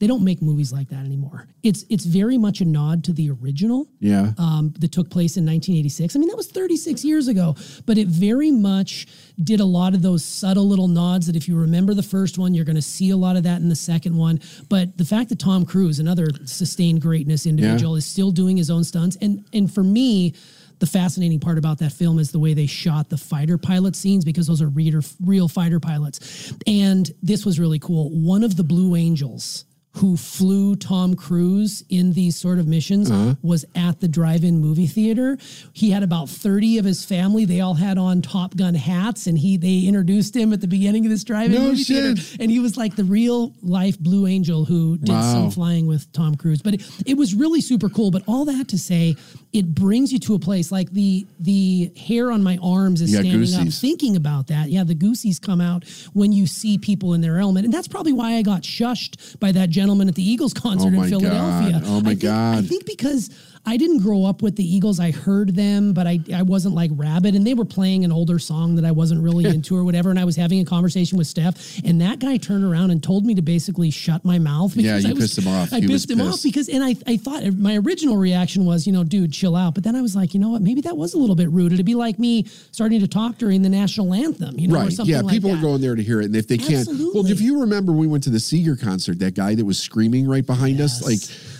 They 0.00 0.06
don't 0.06 0.22
make 0.22 0.40
movies 0.40 0.72
like 0.72 0.88
that 0.90 1.04
anymore. 1.04 1.48
It's 1.64 1.84
it's 1.90 2.04
very 2.04 2.38
much 2.38 2.60
a 2.60 2.64
nod 2.64 3.02
to 3.04 3.12
the 3.12 3.30
original 3.30 3.88
Yeah. 4.00 4.32
um, 4.38 4.72
that 4.78 4.92
took 4.92 5.10
place 5.10 5.36
in 5.36 5.44
1986. 5.44 6.14
I 6.14 6.18
mean, 6.20 6.28
that 6.28 6.36
was 6.36 6.46
36 6.48 7.04
years 7.04 7.26
ago, 7.26 7.56
but 7.84 7.98
it 7.98 8.06
very 8.08 8.50
much 8.52 9.06
did 9.42 9.58
a 9.60 9.64
lot 9.64 9.94
of 9.94 10.02
those 10.02 10.24
subtle 10.24 10.68
little 10.68 10.88
nods 10.88 11.26
that 11.26 11.34
if 11.36 11.48
you 11.48 11.56
remember 11.56 11.94
the 11.94 12.02
first 12.02 12.38
one, 12.38 12.54
you're 12.54 12.64
going 12.64 12.76
to 12.76 12.82
see 12.82 13.10
a 13.10 13.16
lot 13.16 13.36
of 13.36 13.42
that 13.42 13.60
in 13.60 13.68
the 13.68 13.76
second 13.76 14.16
one. 14.16 14.40
But 14.68 14.96
the 14.98 15.04
fact 15.04 15.30
that 15.30 15.38
Tom 15.40 15.64
Cruise, 15.66 15.98
another 15.98 16.28
sustained 16.44 17.00
greatness 17.02 17.44
individual, 17.46 17.96
is 17.96 18.06
still 18.06 18.30
doing 18.30 18.56
his 18.56 18.70
own 18.70 18.84
stunts, 18.84 19.16
and 19.20 19.44
and 19.52 19.72
for 19.72 19.82
me. 19.82 20.34
The 20.80 20.86
fascinating 20.86 21.40
part 21.40 21.58
about 21.58 21.78
that 21.78 21.90
film 21.90 22.20
is 22.20 22.30
the 22.30 22.38
way 22.38 22.54
they 22.54 22.66
shot 22.66 23.08
the 23.08 23.16
fighter 23.16 23.58
pilot 23.58 23.96
scenes 23.96 24.24
because 24.24 24.46
those 24.46 24.62
are 24.62 24.68
reader, 24.68 25.02
real 25.24 25.48
fighter 25.48 25.80
pilots. 25.80 26.52
And 26.68 27.10
this 27.20 27.44
was 27.44 27.58
really 27.58 27.80
cool. 27.80 28.10
One 28.10 28.44
of 28.44 28.54
the 28.54 28.62
Blue 28.62 28.94
Angels 28.94 29.64
who 29.98 30.16
flew 30.16 30.76
Tom 30.76 31.14
Cruise 31.14 31.84
in 31.88 32.12
these 32.12 32.36
sort 32.36 32.58
of 32.58 32.66
missions 32.66 33.10
uh-huh. 33.10 33.34
was 33.42 33.64
at 33.74 34.00
the 34.00 34.08
drive-in 34.08 34.58
movie 34.60 34.86
theater. 34.86 35.36
He 35.72 35.90
had 35.90 36.02
about 36.02 36.28
30 36.28 36.78
of 36.78 36.84
his 36.84 37.04
family. 37.04 37.44
They 37.44 37.60
all 37.60 37.74
had 37.74 37.98
on 37.98 38.22
Top 38.22 38.56
Gun 38.56 38.74
hats 38.74 39.26
and 39.26 39.38
he 39.38 39.56
they 39.56 39.80
introduced 39.86 40.36
him 40.36 40.52
at 40.52 40.60
the 40.60 40.68
beginning 40.68 41.04
of 41.04 41.10
this 41.10 41.24
drive-in 41.24 41.52
No 41.52 41.68
movie 41.70 41.84
theater. 41.84 42.16
shit. 42.16 42.40
And 42.40 42.50
he 42.50 42.60
was 42.60 42.76
like 42.76 42.96
the 42.96 43.04
real 43.04 43.52
life 43.62 43.98
Blue 43.98 44.26
Angel 44.26 44.64
who 44.64 44.98
did 44.98 45.08
Wow. 45.08 45.32
some 45.32 45.50
flying 45.50 45.86
with 45.86 46.10
Tom 46.12 46.36
Cruise. 46.36 46.62
But 46.62 46.74
it, 46.74 46.82
it 47.06 47.16
was 47.16 47.34
really 47.34 47.60
super 47.60 47.88
cool. 47.88 48.10
But 48.10 48.22
all 48.26 48.44
that 48.46 48.68
to 48.68 48.78
say, 48.78 49.16
it 49.52 49.74
brings 49.74 50.12
you 50.12 50.18
to 50.20 50.34
a 50.34 50.38
place 50.38 50.70
like 50.70 50.90
the 50.90 51.26
the 51.40 51.90
hair 51.96 52.30
on 52.30 52.42
my 52.42 52.58
arms 52.62 53.00
is 53.00 53.10
standing 53.12 53.32
up 53.34 53.38
goosies. 53.40 53.80
thinking 53.80 54.16
about 54.16 54.46
that. 54.48 54.68
Yeah, 54.70 54.84
the 54.84 54.94
goosies 54.94 55.38
come 55.38 55.60
out 55.60 55.84
when 56.12 56.32
you 56.32 56.46
see 56.46 56.78
people 56.78 57.14
in 57.14 57.20
their 57.20 57.38
element. 57.38 57.64
And 57.64 57.72
that's 57.74 57.88
probably 57.88 58.12
why 58.12 58.34
I 58.34 58.42
got 58.42 58.62
shushed 58.62 59.38
by 59.40 59.52
that 59.52 59.70
gentleman 59.88 60.08
at 60.10 60.14
the 60.14 60.30
Eagles 60.30 60.52
concert 60.52 60.92
Oh 60.94 61.02
in 61.02 61.08
Philadelphia. 61.08 61.80
God. 61.80 61.82
Oh 61.86 62.00
my 62.02 62.10
I 62.10 62.14
think, 62.14 62.20
God. 62.20 62.58
I 62.58 62.62
think 62.62 62.84
because 62.84 63.30
I 63.68 63.76
didn't 63.76 63.98
grow 63.98 64.24
up 64.24 64.40
with 64.40 64.56
the 64.56 64.64
Eagles. 64.64 64.98
I 64.98 65.10
heard 65.10 65.54
them, 65.54 65.92
but 65.92 66.06
I, 66.06 66.20
I 66.34 66.42
wasn't 66.42 66.74
like 66.74 66.90
rabid. 66.94 67.34
And 67.34 67.46
they 67.46 67.52
were 67.52 67.66
playing 67.66 68.04
an 68.04 68.10
older 68.10 68.38
song 68.38 68.76
that 68.76 68.84
I 68.86 68.90
wasn't 68.92 69.22
really 69.22 69.44
into 69.54 69.76
or 69.76 69.84
whatever. 69.84 70.08
And 70.10 70.18
I 70.18 70.24
was 70.24 70.36
having 70.36 70.60
a 70.60 70.64
conversation 70.64 71.18
with 71.18 71.26
Steph. 71.26 71.78
And 71.84 72.00
that 72.00 72.18
guy 72.18 72.38
turned 72.38 72.64
around 72.64 72.90
and 72.90 73.02
told 73.02 73.26
me 73.26 73.34
to 73.34 73.42
basically 73.42 73.90
shut 73.90 74.24
my 74.24 74.38
mouth. 74.38 74.74
Yeah, 74.74 74.96
because 74.96 75.04
you 75.04 75.10
I 75.10 75.12
was- 75.12 75.22
pissed 75.24 75.38
him 75.38 75.48
off. 75.48 75.72
I 75.72 75.80
He 75.80 75.86
pissed 75.86 76.10
him 76.10 76.20
off 76.22 76.42
because, 76.42 76.68
and 76.70 76.82
I, 76.82 76.96
I 77.06 77.16
thought 77.18 77.44
uh, 77.44 77.50
my 77.52 77.76
original 77.76 78.16
reaction 78.16 78.64
was, 78.64 78.86
you 78.86 78.92
know, 78.94 79.04
dude, 79.04 79.32
chill 79.32 79.54
out. 79.54 79.74
But 79.74 79.84
then 79.84 79.94
I 79.94 80.00
was 80.00 80.16
like, 80.16 80.32
you 80.32 80.40
know 80.40 80.48
what? 80.48 80.62
Maybe 80.62 80.80
that 80.82 80.96
was 80.96 81.12
a 81.14 81.18
little 81.18 81.36
bit 81.36 81.50
rude. 81.50 81.72
It'd 81.74 81.84
be 81.84 81.94
like 81.94 82.18
me 82.18 82.44
starting 82.72 83.00
to 83.00 83.08
talk 83.08 83.36
during 83.36 83.60
the 83.62 83.68
national 83.68 84.14
anthem, 84.14 84.58
you 84.58 84.68
know, 84.68 84.76
or 84.76 84.84
Right. 84.84 84.98
Yeah. 85.04 85.20
like 85.20 85.32
People 85.34 85.50
that. 85.50 85.58
are 85.58 85.62
going 85.62 85.80
there 85.82 85.94
to 85.94 86.02
hear 86.02 86.20
it. 86.22 86.26
And 86.26 86.36
if 86.36 86.48
they 86.48 86.56
can't, 86.58 86.88
well, 86.88 87.26
if 87.26 87.40
you 87.40 87.60
remember, 87.60 87.92
we 87.92 88.06
went 88.06 88.24
to 88.24 88.30
the 88.30 88.38
Seger 88.38 88.80
concert, 88.80 89.18
that 89.18 89.34
guy 89.34 89.54
that 89.54 89.64
was 89.66 89.78
screaming 89.78 90.26
right 90.26 90.46
behind 90.46 90.80
us, 90.80 91.02
like, 91.04 91.18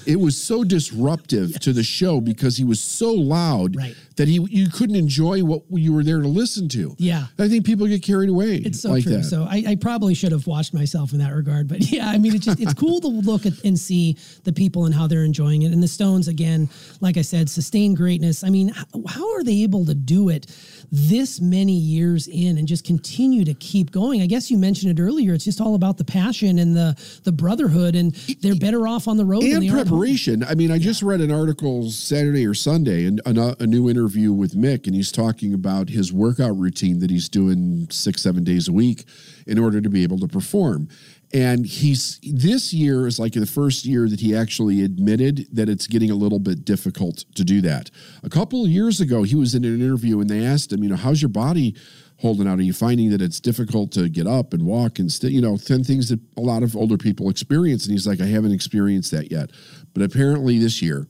it 0.08 0.18
was 0.18 0.42
so 0.42 0.64
disruptive 0.64 1.50
yes. 1.50 1.60
to 1.60 1.72
the 1.74 1.82
show 1.82 2.18
because 2.18 2.56
he 2.56 2.64
was 2.64 2.80
so 2.80 3.12
loud 3.12 3.76
right. 3.76 3.94
that 4.16 4.26
he 4.26 4.40
you 4.50 4.70
couldn't 4.70 4.96
enjoy 4.96 5.44
what 5.44 5.64
you 5.70 5.92
were 5.92 6.02
there 6.02 6.22
to 6.22 6.26
listen 6.26 6.66
to. 6.70 6.96
Yeah, 6.96 7.26
I 7.38 7.46
think 7.46 7.66
people 7.66 7.86
get 7.86 8.02
carried 8.02 8.30
away. 8.30 8.56
It's 8.56 8.80
so 8.80 8.90
like 8.90 9.04
true. 9.04 9.18
That. 9.18 9.24
So 9.24 9.42
I, 9.42 9.64
I, 9.68 9.74
probably 9.76 10.14
should 10.14 10.32
have 10.32 10.46
watched 10.46 10.72
myself 10.72 11.12
in 11.12 11.18
that 11.18 11.34
regard, 11.34 11.68
but 11.68 11.80
yeah, 11.92 12.08
I 12.08 12.16
mean, 12.16 12.34
it's 12.34 12.46
just 12.46 12.58
it's 12.58 12.72
cool 12.72 13.02
to 13.02 13.08
look 13.08 13.44
at 13.44 13.62
and 13.64 13.78
see 13.78 14.16
the 14.44 14.52
people 14.52 14.86
and 14.86 14.94
how 14.94 15.06
they're 15.06 15.24
enjoying 15.24 15.62
it. 15.62 15.72
And 15.72 15.82
the 15.82 15.88
Stones, 15.88 16.26
again, 16.26 16.70
like 17.02 17.18
I 17.18 17.22
said, 17.22 17.50
sustain 17.50 17.94
greatness. 17.94 18.42
I 18.42 18.48
mean, 18.48 18.72
how 19.08 19.34
are 19.34 19.44
they 19.44 19.62
able 19.62 19.84
to 19.84 19.94
do 19.94 20.30
it? 20.30 20.46
This 20.90 21.40
many 21.40 21.72
years 21.72 22.28
in 22.28 22.58
and 22.58 22.66
just 22.66 22.84
continue 22.84 23.44
to 23.44 23.54
keep 23.54 23.90
going. 23.90 24.22
I 24.22 24.26
guess 24.26 24.50
you 24.50 24.56
mentioned 24.56 24.98
it 24.98 25.02
earlier. 25.02 25.34
It's 25.34 25.44
just 25.44 25.60
all 25.60 25.74
about 25.74 25.98
the 25.98 26.04
passion 26.04 26.58
and 26.58 26.74
the 26.76 26.96
the 27.24 27.32
brotherhood, 27.32 27.94
and 27.94 28.14
they're 28.40 28.54
better 28.54 28.86
off 28.88 29.08
on 29.08 29.16
the 29.16 29.24
road 29.24 29.42
and 29.42 29.68
preparation. 29.70 30.44
I 30.44 30.54
mean, 30.54 30.70
I 30.70 30.74
yeah. 30.74 30.84
just 30.84 31.02
read 31.02 31.20
an 31.20 31.30
article 31.30 31.90
Saturday 31.90 32.46
or 32.46 32.54
Sunday, 32.54 33.04
and 33.04 33.20
a, 33.26 33.56
a 33.60 33.66
new 33.66 33.88
interview 33.88 34.32
with 34.32 34.54
Mick, 34.54 34.86
and 34.86 34.94
he's 34.94 35.12
talking 35.12 35.52
about 35.52 35.88
his 35.88 36.12
workout 36.12 36.56
routine 36.56 37.00
that 37.00 37.10
he's 37.10 37.28
doing 37.28 37.88
six 37.90 38.22
seven 38.22 38.44
days 38.44 38.68
a 38.68 38.72
week 38.72 39.04
in 39.46 39.58
order 39.58 39.80
to 39.80 39.88
be 39.88 40.02
able 40.02 40.18
to 40.18 40.28
perform 40.28 40.88
and 41.32 41.66
he's 41.66 42.18
this 42.22 42.72
year 42.72 43.06
is 43.06 43.18
like 43.18 43.34
the 43.34 43.44
first 43.44 43.84
year 43.84 44.08
that 44.08 44.20
he 44.20 44.34
actually 44.34 44.82
admitted 44.82 45.46
that 45.52 45.68
it's 45.68 45.86
getting 45.86 46.10
a 46.10 46.14
little 46.14 46.38
bit 46.38 46.64
difficult 46.64 47.24
to 47.34 47.44
do 47.44 47.60
that. 47.60 47.90
A 48.22 48.30
couple 48.30 48.64
of 48.64 48.70
years 48.70 49.00
ago, 49.00 49.24
he 49.24 49.34
was 49.34 49.54
in 49.54 49.64
an 49.64 49.80
interview 49.80 50.20
and 50.20 50.30
they 50.30 50.44
asked 50.44 50.72
him, 50.72 50.82
you 50.82 50.88
know, 50.88 50.96
how's 50.96 51.20
your 51.20 51.28
body 51.28 51.74
holding 52.20 52.48
out? 52.48 52.58
Are 52.58 52.62
you 52.62 52.72
finding 52.72 53.10
that 53.10 53.20
it's 53.20 53.40
difficult 53.40 53.92
to 53.92 54.08
get 54.08 54.26
up 54.26 54.54
and 54.54 54.64
walk 54.64 54.98
and 54.98 55.12
st- 55.12 55.32
you 55.32 55.42
know, 55.42 55.58
10 55.58 55.84
things 55.84 56.08
that 56.08 56.20
a 56.36 56.40
lot 56.40 56.62
of 56.62 56.74
older 56.74 56.96
people 56.96 57.28
experience? 57.28 57.84
And 57.84 57.92
he's 57.92 58.06
like, 58.06 58.20
I 58.22 58.26
haven't 58.26 58.52
experienced 58.52 59.10
that 59.10 59.30
yet. 59.30 59.50
But 59.92 60.02
apparently 60.02 60.58
this 60.58 60.80
year, 60.80 61.06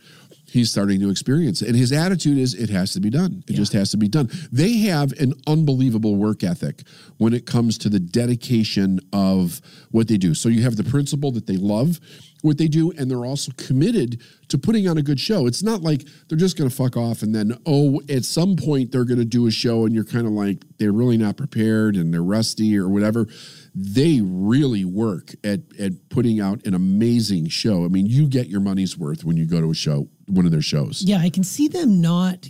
he's 0.50 0.70
starting 0.70 1.00
to 1.00 1.10
experience 1.10 1.62
it. 1.62 1.68
And 1.68 1.76
his 1.76 1.92
attitude 1.92 2.38
is 2.38 2.54
it 2.54 2.70
has 2.70 2.92
to 2.94 3.00
be 3.00 3.10
done. 3.10 3.42
It 3.46 3.52
yeah. 3.52 3.56
just 3.56 3.72
has 3.72 3.90
to 3.90 3.96
be 3.96 4.08
done. 4.08 4.30
They 4.50 4.78
have 4.78 5.12
an 5.20 5.34
unbelievable 5.46 6.16
work 6.16 6.42
ethic 6.42 6.82
when 7.18 7.32
it 7.32 7.46
comes 7.46 7.78
to 7.78 7.88
the 7.88 8.00
dedication 8.00 9.00
of 9.12 9.60
what 9.90 10.08
they 10.08 10.16
do. 10.16 10.34
So 10.34 10.48
you 10.48 10.62
have 10.62 10.76
the 10.76 10.84
principle 10.84 11.32
that 11.32 11.46
they 11.46 11.56
love 11.56 12.00
what 12.42 12.56
they 12.56 12.68
do 12.68 12.92
and 12.92 13.10
they're 13.10 13.26
also 13.26 13.50
committed 13.56 14.22
to 14.46 14.56
putting 14.56 14.88
on 14.88 14.96
a 14.96 15.02
good 15.02 15.18
show. 15.18 15.46
It's 15.46 15.62
not 15.62 15.82
like 15.82 16.04
they're 16.28 16.38
just 16.38 16.56
going 16.56 16.70
to 16.70 16.74
fuck 16.74 16.96
off 16.96 17.22
and 17.22 17.34
then 17.34 17.58
oh 17.66 18.00
at 18.08 18.24
some 18.24 18.54
point 18.54 18.92
they're 18.92 19.04
going 19.04 19.18
to 19.18 19.24
do 19.24 19.48
a 19.48 19.50
show 19.50 19.84
and 19.84 19.94
you're 19.94 20.04
kind 20.04 20.24
of 20.24 20.32
like 20.32 20.62
they're 20.78 20.92
really 20.92 21.16
not 21.16 21.36
prepared 21.36 21.96
and 21.96 22.14
they're 22.14 22.22
rusty 22.22 22.78
or 22.78 22.88
whatever 22.88 23.26
they 23.74 24.20
really 24.22 24.84
work 24.84 25.34
at 25.44 25.60
at 25.78 26.08
putting 26.08 26.40
out 26.40 26.64
an 26.66 26.74
amazing 26.74 27.48
show. 27.48 27.84
I 27.84 27.88
mean, 27.88 28.06
you 28.06 28.26
get 28.26 28.48
your 28.48 28.60
money's 28.60 28.98
worth 28.98 29.24
when 29.24 29.36
you 29.36 29.46
go 29.46 29.60
to 29.60 29.70
a 29.70 29.74
show, 29.74 30.08
one 30.28 30.44
of 30.44 30.52
their 30.52 30.62
shows. 30.62 31.02
Yeah, 31.02 31.18
I 31.18 31.30
can 31.30 31.44
see 31.44 31.68
them 31.68 32.00
not 32.00 32.48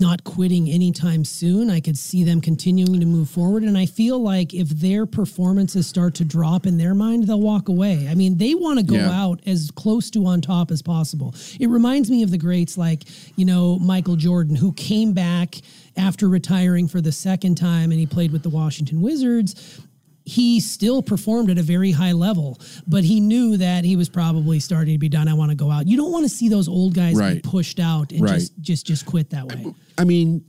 not 0.00 0.24
quitting 0.24 0.70
anytime 0.70 1.24
soon. 1.24 1.68
I 1.68 1.80
could 1.80 1.96
see 1.96 2.24
them 2.24 2.40
continuing 2.40 3.00
to 3.00 3.06
move 3.06 3.28
forward. 3.28 3.62
And 3.62 3.76
I 3.76 3.84
feel 3.84 4.18
like 4.18 4.54
if 4.54 4.68
their 4.68 5.04
performances 5.04 5.86
start 5.86 6.14
to 6.16 6.24
drop 6.24 6.66
in 6.66 6.78
their 6.78 6.94
mind, 6.94 7.24
they'll 7.24 7.40
walk 7.40 7.68
away. 7.68 8.08
I 8.08 8.14
mean, 8.14 8.38
they 8.38 8.54
want 8.54 8.78
to 8.78 8.84
go 8.84 8.94
yeah. 8.94 9.10
out 9.10 9.40
as 9.46 9.70
close 9.70 10.10
to 10.12 10.24
on 10.24 10.40
top 10.40 10.70
as 10.70 10.80
possible. 10.80 11.34
It 11.60 11.68
reminds 11.68 12.10
me 12.10 12.22
of 12.22 12.30
the 12.30 12.38
greats 12.38 12.78
like, 12.78 13.04
you 13.36 13.44
know, 13.44 13.78
Michael 13.78 14.16
Jordan, 14.16 14.56
who 14.56 14.72
came 14.72 15.12
back 15.12 15.56
after 15.96 16.28
retiring 16.28 16.88
for 16.88 17.02
the 17.02 17.12
second 17.12 17.56
time 17.56 17.90
and 17.90 18.00
he 18.00 18.06
played 18.06 18.32
with 18.32 18.42
the 18.42 18.48
Washington 18.48 19.02
Wizards 19.02 19.82
he 20.24 20.60
still 20.60 21.02
performed 21.02 21.50
at 21.50 21.58
a 21.58 21.62
very 21.62 21.90
high 21.90 22.12
level, 22.12 22.58
but 22.86 23.04
he 23.04 23.20
knew 23.20 23.56
that 23.56 23.84
he 23.84 23.96
was 23.96 24.08
probably 24.08 24.60
starting 24.60 24.94
to 24.94 24.98
be 24.98 25.08
done. 25.08 25.28
I 25.28 25.34
want 25.34 25.50
to 25.50 25.56
go 25.56 25.70
out. 25.70 25.86
You 25.86 25.96
don't 25.96 26.12
want 26.12 26.24
to 26.24 26.28
see 26.28 26.48
those 26.48 26.68
old 26.68 26.94
guys 26.94 27.16
right. 27.16 27.42
pushed 27.42 27.80
out 27.80 28.12
and 28.12 28.22
right. 28.22 28.34
just 28.34 28.60
just 28.60 28.86
just 28.86 29.06
quit 29.06 29.30
that 29.30 29.46
way. 29.46 29.74
I 29.98 30.04
mean, 30.04 30.44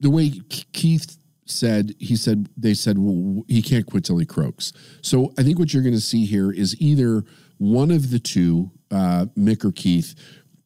the 0.00 0.10
way 0.10 0.32
Keith 0.72 1.16
said, 1.46 1.94
he 1.98 2.16
said 2.16 2.48
they 2.56 2.74
said 2.74 2.98
well, 2.98 3.44
he 3.48 3.62
can't 3.62 3.86
quit 3.86 4.04
till 4.04 4.18
he 4.18 4.26
croaks. 4.26 4.72
So 5.02 5.32
I 5.38 5.42
think 5.42 5.58
what 5.58 5.72
you're 5.72 5.82
going 5.82 5.94
to 5.94 6.00
see 6.00 6.24
here 6.24 6.50
is 6.50 6.80
either 6.80 7.24
one 7.58 7.90
of 7.90 8.10
the 8.10 8.18
two, 8.18 8.70
uh, 8.90 9.26
Mick 9.36 9.64
or 9.64 9.72
Keith, 9.72 10.14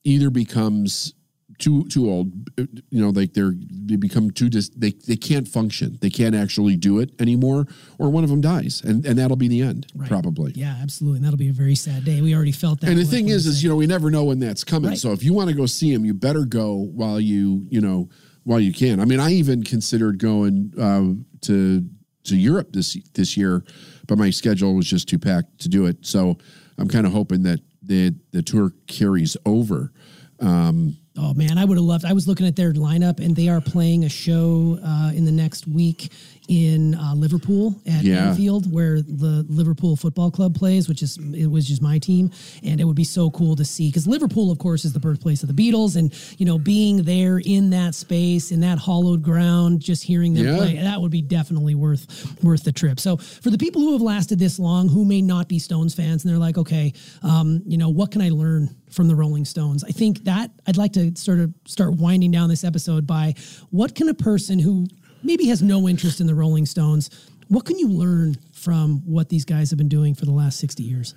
either 0.04 0.30
becomes 0.30 1.14
too 1.58 1.84
too 1.88 2.10
old. 2.10 2.32
You 2.56 3.02
know 3.02 3.10
like 3.10 3.32
they're 3.32 3.54
they 3.56 3.96
become 3.96 4.30
too 4.30 4.48
dis, 4.48 4.68
they 4.70 4.92
they 5.06 5.16
can't 5.16 5.46
function. 5.48 5.98
They 6.00 6.10
can't 6.10 6.34
actually 6.34 6.76
do 6.76 6.98
it 6.98 7.10
anymore 7.20 7.66
or 7.98 8.10
one 8.10 8.24
of 8.24 8.30
them 8.30 8.40
dies 8.40 8.82
and 8.84 9.04
and 9.06 9.18
that'll 9.18 9.36
be 9.36 9.48
the 9.48 9.62
end 9.62 9.86
right. 9.94 10.08
probably. 10.08 10.52
Yeah 10.54 10.76
absolutely 10.82 11.18
and 11.18 11.24
that'll 11.24 11.38
be 11.38 11.48
a 11.48 11.52
very 11.52 11.74
sad 11.74 12.04
day. 12.04 12.20
We 12.20 12.34
already 12.34 12.52
felt 12.52 12.80
that 12.80 12.90
and 12.90 12.98
the 12.98 13.04
thing 13.04 13.28
is 13.28 13.46
is 13.46 13.62
you 13.62 13.68
know 13.68 13.76
we 13.76 13.86
never 13.86 14.10
know 14.10 14.24
when 14.24 14.38
that's 14.38 14.64
coming. 14.64 14.90
Right. 14.90 14.98
so 14.98 15.12
if 15.12 15.22
you 15.22 15.32
want 15.32 15.50
to 15.50 15.56
go 15.56 15.66
see 15.66 15.92
him 15.92 16.04
you 16.04 16.14
better 16.14 16.44
go 16.44 16.74
while 16.74 17.20
you 17.20 17.66
you 17.68 17.80
know 17.80 18.08
while 18.44 18.60
you 18.60 18.72
can. 18.72 19.00
I 19.00 19.04
mean 19.04 19.20
i 19.20 19.32
even 19.32 19.62
considered 19.62 20.18
going 20.18 20.72
uh, 20.78 21.22
to 21.42 21.84
to 22.24 22.36
europe 22.36 22.72
this 22.72 22.96
this 23.14 23.36
year 23.36 23.64
but 24.06 24.18
my 24.18 24.30
schedule 24.30 24.74
was 24.74 24.86
just 24.86 25.08
too 25.08 25.18
packed 25.18 25.60
to 25.60 25.68
do 25.68 25.86
it. 25.86 26.04
So 26.04 26.36
i'm 26.78 26.88
kind 26.88 27.06
of 27.06 27.12
hoping 27.12 27.42
that 27.44 27.60
the 27.82 28.14
the 28.32 28.42
tour 28.42 28.72
carries 28.86 29.36
over. 29.46 29.92
Um, 30.40 30.98
Oh 31.18 31.32
man, 31.32 31.56
I 31.56 31.64
would 31.64 31.78
have 31.78 31.84
loved. 31.84 32.04
I 32.04 32.12
was 32.12 32.28
looking 32.28 32.46
at 32.46 32.56
their 32.56 32.72
lineup, 32.74 33.20
and 33.20 33.34
they 33.34 33.48
are 33.48 33.60
playing 33.60 34.04
a 34.04 34.08
show 34.08 34.78
uh, 34.84 35.12
in 35.14 35.24
the 35.24 35.32
next 35.32 35.66
week 35.66 36.12
in 36.48 36.94
uh, 36.94 37.14
Liverpool 37.14 37.74
at 37.86 38.02
yeah. 38.02 38.28
Anfield, 38.28 38.72
where 38.72 39.00
the 39.00 39.44
Liverpool 39.48 39.96
Football 39.96 40.30
Club 40.30 40.54
plays, 40.54 40.88
which 40.88 41.02
is 41.02 41.18
it 41.34 41.46
was 41.46 41.66
just 41.66 41.82
my 41.82 41.98
team, 41.98 42.30
and 42.62 42.80
it 42.80 42.84
would 42.84 42.96
be 42.96 43.04
so 43.04 43.30
cool 43.30 43.56
to 43.56 43.64
see 43.64 43.88
because 43.88 44.06
Liverpool, 44.06 44.50
of 44.50 44.58
course, 44.58 44.84
is 44.84 44.92
the 44.92 45.00
birthplace 45.00 45.42
of 45.42 45.54
the 45.54 45.54
Beatles, 45.54 45.96
and 45.96 46.12
you 46.38 46.46
know, 46.46 46.58
being 46.58 47.02
there 47.02 47.38
in 47.38 47.70
that 47.70 47.94
space, 47.94 48.50
in 48.50 48.60
that 48.60 48.78
hollowed 48.78 49.22
ground, 49.22 49.80
just 49.80 50.02
hearing 50.02 50.34
them 50.34 50.46
yeah. 50.46 50.56
play, 50.56 50.76
that 50.76 51.00
would 51.00 51.10
be 51.10 51.22
definitely 51.22 51.74
worth 51.74 52.36
worth 52.42 52.64
the 52.64 52.72
trip. 52.72 53.00
So 53.00 53.16
for 53.16 53.50
the 53.50 53.58
people 53.58 53.82
who 53.82 53.92
have 53.92 54.02
lasted 54.02 54.38
this 54.38 54.58
long, 54.58 54.88
who 54.88 55.04
may 55.04 55.22
not 55.22 55.48
be 55.48 55.58
Stones 55.58 55.94
fans, 55.94 56.24
and 56.24 56.32
they're 56.32 56.40
like, 56.40 56.58
okay, 56.58 56.92
um, 57.22 57.62
you 57.66 57.78
know, 57.78 57.88
what 57.88 58.10
can 58.10 58.22
I 58.22 58.28
learn 58.28 58.74
from 58.90 59.08
the 59.08 59.14
Rolling 59.14 59.44
Stones? 59.44 59.84
I 59.84 59.90
think 59.90 60.24
that 60.24 60.50
I'd 60.66 60.76
like 60.76 60.92
to 60.94 61.14
sort 61.16 61.40
of 61.40 61.52
start 61.66 61.94
winding 61.94 62.30
down 62.30 62.48
this 62.48 62.64
episode 62.64 63.06
by 63.06 63.34
what 63.70 63.94
can 63.94 64.08
a 64.08 64.14
person 64.14 64.58
who 64.58 64.86
maybe 65.26 65.46
has 65.46 65.62
no 65.62 65.88
interest 65.88 66.20
in 66.20 66.26
the 66.26 66.34
Rolling 66.34 66.64
Stones. 66.64 67.10
What 67.48 67.64
can 67.64 67.78
you 67.78 67.88
learn 67.88 68.36
from 68.52 69.02
what 69.04 69.28
these 69.28 69.44
guys 69.44 69.70
have 69.70 69.76
been 69.76 69.88
doing 69.88 70.14
for 70.14 70.24
the 70.24 70.32
last 70.32 70.58
60 70.58 70.82
years? 70.82 71.14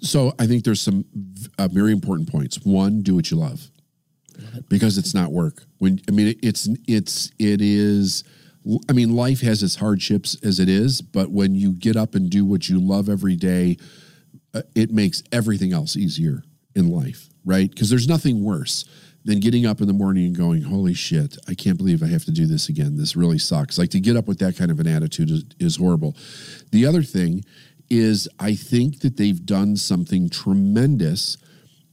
So 0.00 0.32
I 0.38 0.46
think 0.46 0.64
there's 0.64 0.80
some 0.80 1.04
uh, 1.58 1.68
very 1.68 1.92
important 1.92 2.30
points. 2.30 2.58
One, 2.64 3.02
do 3.02 3.14
what 3.14 3.30
you 3.30 3.36
love 3.36 3.70
because 4.68 4.98
it's 4.98 5.14
not 5.14 5.32
work. 5.32 5.62
When 5.78 6.00
I 6.08 6.12
mean 6.12 6.34
it's 6.42 6.68
it's 6.86 7.30
it 7.38 7.60
is 7.60 8.24
I 8.88 8.92
mean 8.92 9.14
life 9.14 9.40
has 9.42 9.62
its 9.62 9.76
hardships 9.76 10.36
as 10.42 10.58
it 10.58 10.68
is, 10.68 11.00
but 11.00 11.30
when 11.30 11.54
you 11.54 11.72
get 11.72 11.96
up 11.96 12.14
and 12.14 12.28
do 12.28 12.44
what 12.44 12.68
you 12.68 12.80
love 12.80 13.08
every 13.08 13.36
day, 13.36 13.76
uh, 14.52 14.62
it 14.74 14.90
makes 14.90 15.22
everything 15.32 15.72
else 15.72 15.96
easier 15.96 16.42
in 16.74 16.90
life, 16.90 17.28
right? 17.44 17.70
Because 17.70 17.90
there's 17.90 18.08
nothing 18.08 18.42
worse 18.42 18.84
then 19.24 19.40
getting 19.40 19.64
up 19.64 19.80
in 19.80 19.86
the 19.86 19.92
morning 19.92 20.26
and 20.26 20.36
going, 20.36 20.62
holy 20.62 20.94
shit, 20.94 21.38
I 21.48 21.54
can't 21.54 21.78
believe 21.78 22.02
I 22.02 22.08
have 22.08 22.24
to 22.26 22.30
do 22.30 22.46
this 22.46 22.68
again. 22.68 22.96
This 22.96 23.16
really 23.16 23.38
sucks. 23.38 23.78
Like 23.78 23.90
to 23.90 24.00
get 24.00 24.16
up 24.16 24.26
with 24.26 24.38
that 24.40 24.56
kind 24.56 24.70
of 24.70 24.78
an 24.80 24.86
attitude 24.86 25.30
is, 25.30 25.44
is 25.58 25.76
horrible. 25.76 26.14
The 26.72 26.84
other 26.86 27.02
thing 27.02 27.44
is, 27.88 28.28
I 28.38 28.54
think 28.54 29.00
that 29.00 29.16
they've 29.16 29.44
done 29.44 29.76
something 29.76 30.28
tremendous 30.28 31.38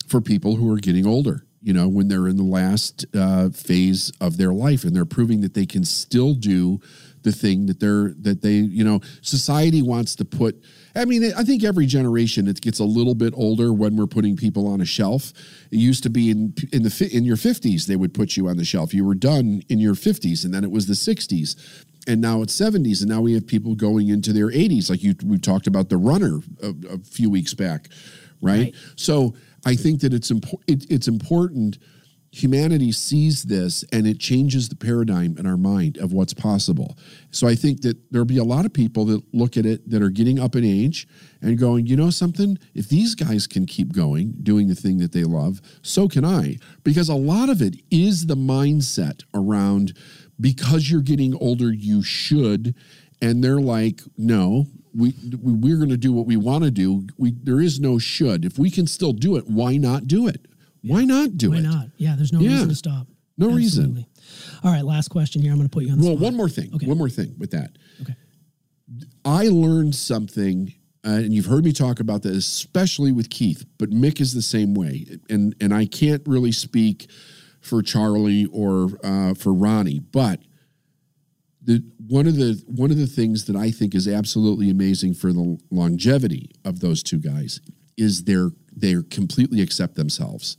for 0.08 0.20
people 0.20 0.56
who 0.56 0.72
are 0.74 0.78
getting 0.78 1.06
older. 1.06 1.46
You 1.62 1.74
know, 1.74 1.88
when 1.88 2.08
they're 2.08 2.28
in 2.28 2.38
the 2.38 2.44
last 2.44 3.06
uh, 3.16 3.50
phase 3.50 4.12
of 4.20 4.38
their 4.38 4.52
life 4.52 4.84
and 4.84 4.96
they're 4.96 5.06
proving 5.06 5.42
that 5.42 5.54
they 5.54 5.66
can 5.66 5.86
still 5.86 6.34
do 6.34 6.82
the 7.22 7.32
thing 7.32 7.68
that 7.68 7.80
they're 7.80 8.14
that 8.22 8.42
they 8.42 8.54
you 8.54 8.84
know 8.84 9.00
society 9.22 9.82
wants 9.82 10.16
to 10.16 10.26
put 10.26 10.62
i 10.96 11.06
mean 11.06 11.32
i 11.38 11.44
think 11.44 11.64
every 11.64 11.86
generation 11.86 12.48
it 12.48 12.62
gets 12.62 12.80
a 12.80 12.84
little 12.84 13.16
bit 13.16 13.34
older 13.36 13.74
when 13.74 13.96
we're 13.96 14.08
putting 14.08 14.36
people 14.36 14.68
on 14.68 14.82
a 14.82 14.86
shelf 14.86 15.34
it 15.72 15.78
used 15.78 16.04
to 16.04 16.10
be 16.10 16.30
in 16.30 16.54
in 16.72 16.84
the 16.84 17.10
in 17.12 17.24
your 17.24 17.38
50s 17.38 17.86
they 17.86 17.96
would 17.96 18.14
put 18.14 18.38
you 18.38 18.48
on 18.48 18.58
the 18.58 18.66
shelf 18.66 18.94
you 18.94 19.06
were 19.06 19.16
done 19.16 19.62
in 19.70 19.80
your 19.80 19.96
50s 19.96 20.46
and 20.46 20.54
then 20.54 20.64
it 20.64 20.72
was 20.72 20.88
the 20.88 20.94
60s 20.94 21.86
and 22.08 22.20
now 22.20 22.42
it's 22.42 22.60
70s 22.60 23.02
and 23.02 23.10
now 23.10 23.22
we 23.22 23.34
have 23.34 23.46
people 23.46 23.76
going 23.76 24.10
into 24.10 24.34
their 24.34 24.50
80s 24.50 24.90
like 24.90 25.04
you 25.04 25.16
we 25.26 25.38
talked 25.38 25.68
about 25.68 25.90
the 25.90 25.98
runner 25.98 26.40
a, 26.62 26.74
a 26.90 26.98
few 27.00 27.30
weeks 27.30 27.54
back 27.54 27.90
right? 28.42 28.60
right? 28.60 28.76
so 28.96 29.34
i 29.66 29.76
think 29.76 30.02
that 30.02 30.14
it's 30.14 30.32
important 30.32 30.64
it, 30.68 30.92
it's 30.92 31.08
important 31.08 31.78
humanity 32.32 32.94
sees 32.94 33.44
this 33.44 33.84
and 33.92 34.08
it 34.08 34.18
changes 34.18 34.70
the 34.70 34.76
paradigm 34.76 35.38
in 35.38 35.46
our 35.46 35.58
mind 35.58 35.98
of 35.98 36.14
what's 36.14 36.34
possible. 36.34 36.98
So 37.30 37.46
I 37.46 37.56
think 37.56 37.82
that 37.82 37.98
there'll 38.10 38.26
be 38.26 38.38
a 38.38 38.44
lot 38.44 38.66
of 38.66 38.72
people 38.72 39.04
that 39.06 39.22
look 39.34 39.58
at 39.58 39.66
it 39.66 39.90
that 39.90 40.02
are 40.02 40.10
getting 40.10 40.40
up 40.40 40.56
in 40.56 40.64
age 40.64 41.08
and 41.42 41.58
going, 41.58 41.88
you 41.88 41.98
know 41.98 42.10
something? 42.10 42.58
If 42.74 42.88
these 42.88 43.16
guys 43.16 43.48
can 43.48 43.66
keep 43.66 43.92
going, 43.94 44.34
doing 44.44 44.70
the 44.70 44.76
thing 44.76 44.98
that 45.00 45.12
they 45.12 45.26
love, 45.26 45.62
so 45.82 46.08
can 46.08 46.24
I. 46.24 46.58
Because 46.84 47.10
a 47.10 47.16
lot 47.16 47.50
of 47.50 47.62
it 47.62 47.76
is 47.92 48.28
the 48.28 48.38
mindset 48.38 49.24
around 49.34 49.98
because 50.40 50.90
you're 50.90 51.02
getting 51.02 51.36
older, 51.36 51.72
you 51.72 52.02
should. 52.02 52.76
And 53.22 53.44
they're 53.44 53.60
like, 53.60 54.02
no, 54.18 54.68
we 54.96 55.14
we're 55.42 55.78
going 55.78 55.90
to 55.90 55.98
do 55.98 56.14
what 56.14 56.26
we 56.26 56.38
want 56.38 56.64
to 56.64 56.72
do. 56.72 57.08
We 57.18 57.32
there 57.44 57.62
is 57.62 57.80
no 57.80 58.00
should. 58.00 58.46
If 58.46 58.58
we 58.58 58.72
can 58.72 58.88
still 58.88 59.14
do 59.14 59.36
it, 59.36 59.48
why 59.48 59.78
not 59.78 60.08
do 60.08 60.28
it? 60.28 60.48
Why 60.84 61.06
not 61.06 61.38
do 61.38 61.52
Why 61.52 61.58
it? 61.58 61.64
Why 61.64 61.70
not? 61.70 61.88
Yeah, 61.98 62.16
there's 62.16 62.34
no 62.34 62.40
Yeah. 62.40 62.52
reason 62.54 62.70
to 62.70 62.76
stop. 62.76 63.08
No 63.38 63.50
reason. 63.50 63.84
Absolutely. 63.84 64.08
All 64.64 64.72
right, 64.72 64.86
last 64.86 65.10
question 65.10 65.42
here. 65.42 65.52
I'm 65.52 65.58
going 65.58 65.70
to 65.70 65.74
put 65.74 65.84
you 65.84 65.92
on 65.92 65.98
the 66.00 66.04
Well, 66.06 66.14
spot. 66.16 66.24
one 66.24 66.36
more 66.36 66.50
thing. 66.50 66.74
Okay. 66.74 66.86
One 66.88 66.98
more 66.98 67.10
thing 67.10 67.36
with 67.38 67.52
that. 67.52 67.78
Okay. 68.02 68.16
I 69.24 69.48
learned 69.48 69.96
something, 69.96 70.74
uh, 71.06 71.10
and 71.12 71.34
you've 71.34 71.46
heard 71.46 71.64
me 71.64 71.72
talk 71.72 72.00
about 72.00 72.24
this, 72.24 72.36
especially 72.48 73.12
with 73.12 73.30
Keith, 73.30 73.66
but 73.78 73.90
Mick 73.92 74.20
is 74.20 74.34
the 74.34 74.42
same 74.42 74.74
way. 74.74 75.06
And 75.30 75.56
and 75.62 75.74
I 75.74 75.86
can't 75.86 76.22
really 76.28 76.52
speak 76.52 77.10
for 77.62 77.82
Charlie 77.82 78.46
or 78.48 78.90
uh, 79.04 79.34
for 79.36 79.54
Ronnie, 79.54 80.00
but 80.00 80.42
the 81.64 81.84
one 82.08 82.28
of 82.28 82.36
the 82.36 82.62
one 82.66 82.92
of 82.92 82.98
the 82.98 83.08
things 83.08 83.46
that 83.46 83.56
I 83.56 83.72
think 83.72 83.94
is 83.96 84.08
absolutely 84.08 84.70
amazing 84.70 85.14
for 85.14 85.32
the 85.32 85.58
longevity 85.70 86.52
of 86.66 86.80
those 86.80 87.02
two 87.04 87.20
guys 87.20 87.62
is 87.98 88.24
they're 88.24 88.52
they 88.76 88.96
completely 89.10 89.62
accept 89.62 89.96
themselves. 89.96 90.58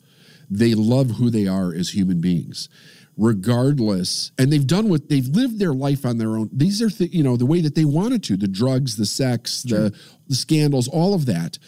They 0.54 0.74
love 0.74 1.12
who 1.12 1.30
they 1.30 1.46
are 1.46 1.72
as 1.74 1.88
human 1.94 2.20
beings, 2.20 2.68
regardless. 3.16 4.32
And 4.38 4.52
they've 4.52 4.66
done 4.66 4.88
what 4.88 5.08
they've 5.08 5.26
lived 5.26 5.58
their 5.58 5.72
life 5.72 6.04
on 6.04 6.18
their 6.18 6.36
own. 6.36 6.50
These 6.52 6.82
are 6.82 6.90
th- 6.90 7.12
you 7.12 7.22
know 7.22 7.36
the 7.36 7.46
way 7.46 7.60
that 7.62 7.74
they 7.74 7.84
wanted 7.86 8.22
to. 8.24 8.36
The 8.36 8.48
drugs, 8.48 8.96
the 8.96 9.06
sex, 9.06 9.62
the 9.62 9.92
the 10.28 10.34
scandals, 10.34 10.88
all 10.88 11.14
of 11.14 11.26
that. 11.26 11.58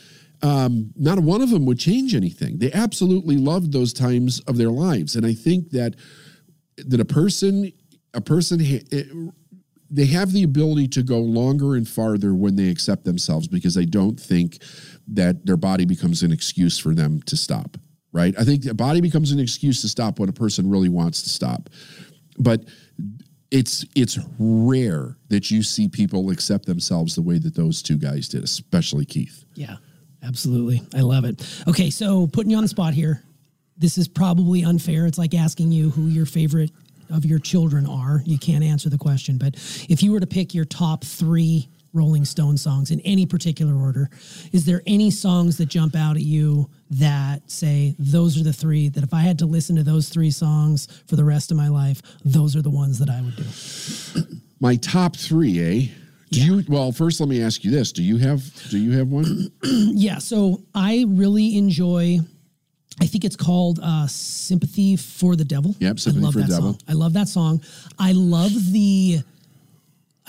Um, 0.43 0.93
not 0.97 1.19
one 1.21 1.41
of 1.41 1.49
them 1.51 1.65
would 1.65 1.79
change 1.79 2.15
anything. 2.15 2.59
They 2.59 2.71
absolutely 2.73 3.37
loved 3.39 3.73
those 3.73 3.95
times 3.95 4.41
of 4.41 4.59
their 4.59 4.71
lives, 4.71 5.17
and 5.17 5.25
I 5.25 5.33
think 5.33 5.71
that 5.71 5.95
that 6.77 7.01
a 7.01 7.05
person 7.05 7.73
a 8.13 8.21
person 8.21 8.61
it- 8.61 9.33
they 9.91 10.07
have 10.07 10.33
the 10.33 10.43
ability 10.43 10.89
to 10.89 11.03
go 11.03 11.21
longer 11.21 11.75
and 11.77 11.87
farther 11.89 12.35
when 12.35 12.57
they 12.57 12.69
accept 12.69 13.05
themselves 13.05 13.47
because 13.47 13.75
they 13.75 13.87
don't 13.87 14.19
think 14.19 14.59
that 15.07 15.47
their 15.47 15.57
body 15.57 15.85
becomes 15.85 16.23
an 16.23 16.33
excuse 16.33 16.79
for 16.79 16.95
them 16.95 17.23
to 17.23 17.37
stop 17.37 17.77
right 18.15 18.35
i 18.39 18.45
think 18.45 18.63
the 18.63 18.73
body 18.73 19.03
becomes 19.03 19.31
an 19.33 19.39
excuse 19.39 19.83
to 19.83 19.89
stop 19.89 20.19
when 20.19 20.31
a 20.31 20.33
person 20.33 20.71
really 20.71 20.89
wants 20.89 21.23
to 21.23 21.29
stop 21.29 21.69
but 22.39 22.65
it's 23.51 23.85
it's 23.95 24.19
rare 24.39 25.17
that 25.29 25.51
you 25.51 25.63
see 25.63 25.87
people 25.89 26.31
accept 26.31 26.65
themselves 26.67 27.15
the 27.15 27.23
way 27.23 27.39
that 27.39 27.55
those 27.55 27.83
two 27.83 27.99
guys 27.99 28.29
did 28.29 28.43
especially 28.43 29.05
keith 29.05 29.45
Yeah, 29.55 29.77
absolutely. 30.23 30.83
I 30.95 31.01
love 31.01 31.25
it. 31.25 31.47
Okay, 31.69 31.91
so 31.91 32.27
putting 32.27 32.51
you 32.51 32.57
on 32.57 32.65
the 32.65 32.69
spot 32.69 32.95
here. 32.95 33.23
This 33.77 33.99
is 33.99 34.09
probably 34.09 34.65
unfair. 34.65 35.07
It's 35.07 35.19
like 35.19 35.35
asking 35.35 35.73
you 35.73 35.91
who 35.91 36.07
your 36.07 36.27
favorite 36.27 36.71
of 37.11 37.25
your 37.25 37.39
children 37.39 37.87
are. 37.87 38.23
You 38.25 38.39
can't 38.39 38.65
answer 38.65 38.89
the 38.89 38.99
question, 38.99 39.37
but 39.39 39.55
if 39.89 40.03
you 40.03 40.13
were 40.13 40.21
to 40.21 40.27
pick 40.27 40.55
your 40.55 40.65
top 40.65 41.05
three 41.05 41.69
Rolling 41.95 42.25
Stone 42.25 42.57
songs 42.59 42.91
in 42.91 43.01
any 43.01 43.25
particular 43.25 43.75
order, 43.75 44.11
is 44.53 44.65
there 44.67 44.83
any 44.87 45.11
songs 45.11 45.57
that 45.59 45.67
jump 45.67 45.95
out 45.97 46.17
at 46.17 46.23
you 46.23 46.69
that 46.91 47.51
say 47.51 47.95
those 47.99 48.39
are 48.39 48.43
the 48.45 48.53
three 48.53 48.89
that 48.91 49.03
if 49.05 49.15
I 49.15 49.21
had 49.21 49.39
to 49.39 49.47
listen 49.47 49.77
to 49.77 49.83
those 49.83 50.09
three 50.09 50.31
songs 50.31 50.89
for 51.07 51.17
the 51.17 51.25
rest 51.25 51.51
of 51.51 51.57
my 51.57 51.69
life, 51.69 52.03
those 52.25 52.57
are 52.57 52.63
the 52.63 52.71
ones 52.71 52.99
that 52.99 53.09
I 53.09 53.21
would 53.23 53.37
do? 53.37 53.45
my 54.61 54.77
top 54.77 55.17
three 55.17 55.61
eh 55.61 55.89
do 56.31 56.41
you 56.41 56.65
well 56.69 56.91
first 56.91 57.21
let 57.21 57.29
me 57.29 57.43
ask 57.43 57.65
you 57.65 57.71
this 57.71 57.93
do 57.93 58.03
you 58.03 58.17
have 58.17 58.43
do 58.71 58.79
you 58.79 58.93
have 58.97 59.09
one 59.09 59.51
Yeah, 59.63 60.19
so 60.19 60.63
I 60.75 61.05
really 61.09 61.57
enjoy. 61.59 62.19
I 63.01 63.07
think 63.07 63.25
it's 63.25 63.37
called 63.37 63.81
uh, 63.83 64.07
"Sympathy 64.07 64.97
for 64.97 65.35
the 65.37 65.45
Devil." 65.45 65.75
Yep, 65.81 65.99
Sympathy 65.99 66.21
I 66.21 66.25
love 66.25 66.33
for 66.33 66.39
the 66.41 66.45
that 66.47 66.51
Devil. 66.51 66.73
Song. 66.73 66.81
I 66.89 66.93
love 66.93 67.13
that 67.15 67.29
song. 67.29 67.63
I 67.99 68.13
love 68.13 68.53
the. 68.73 69.21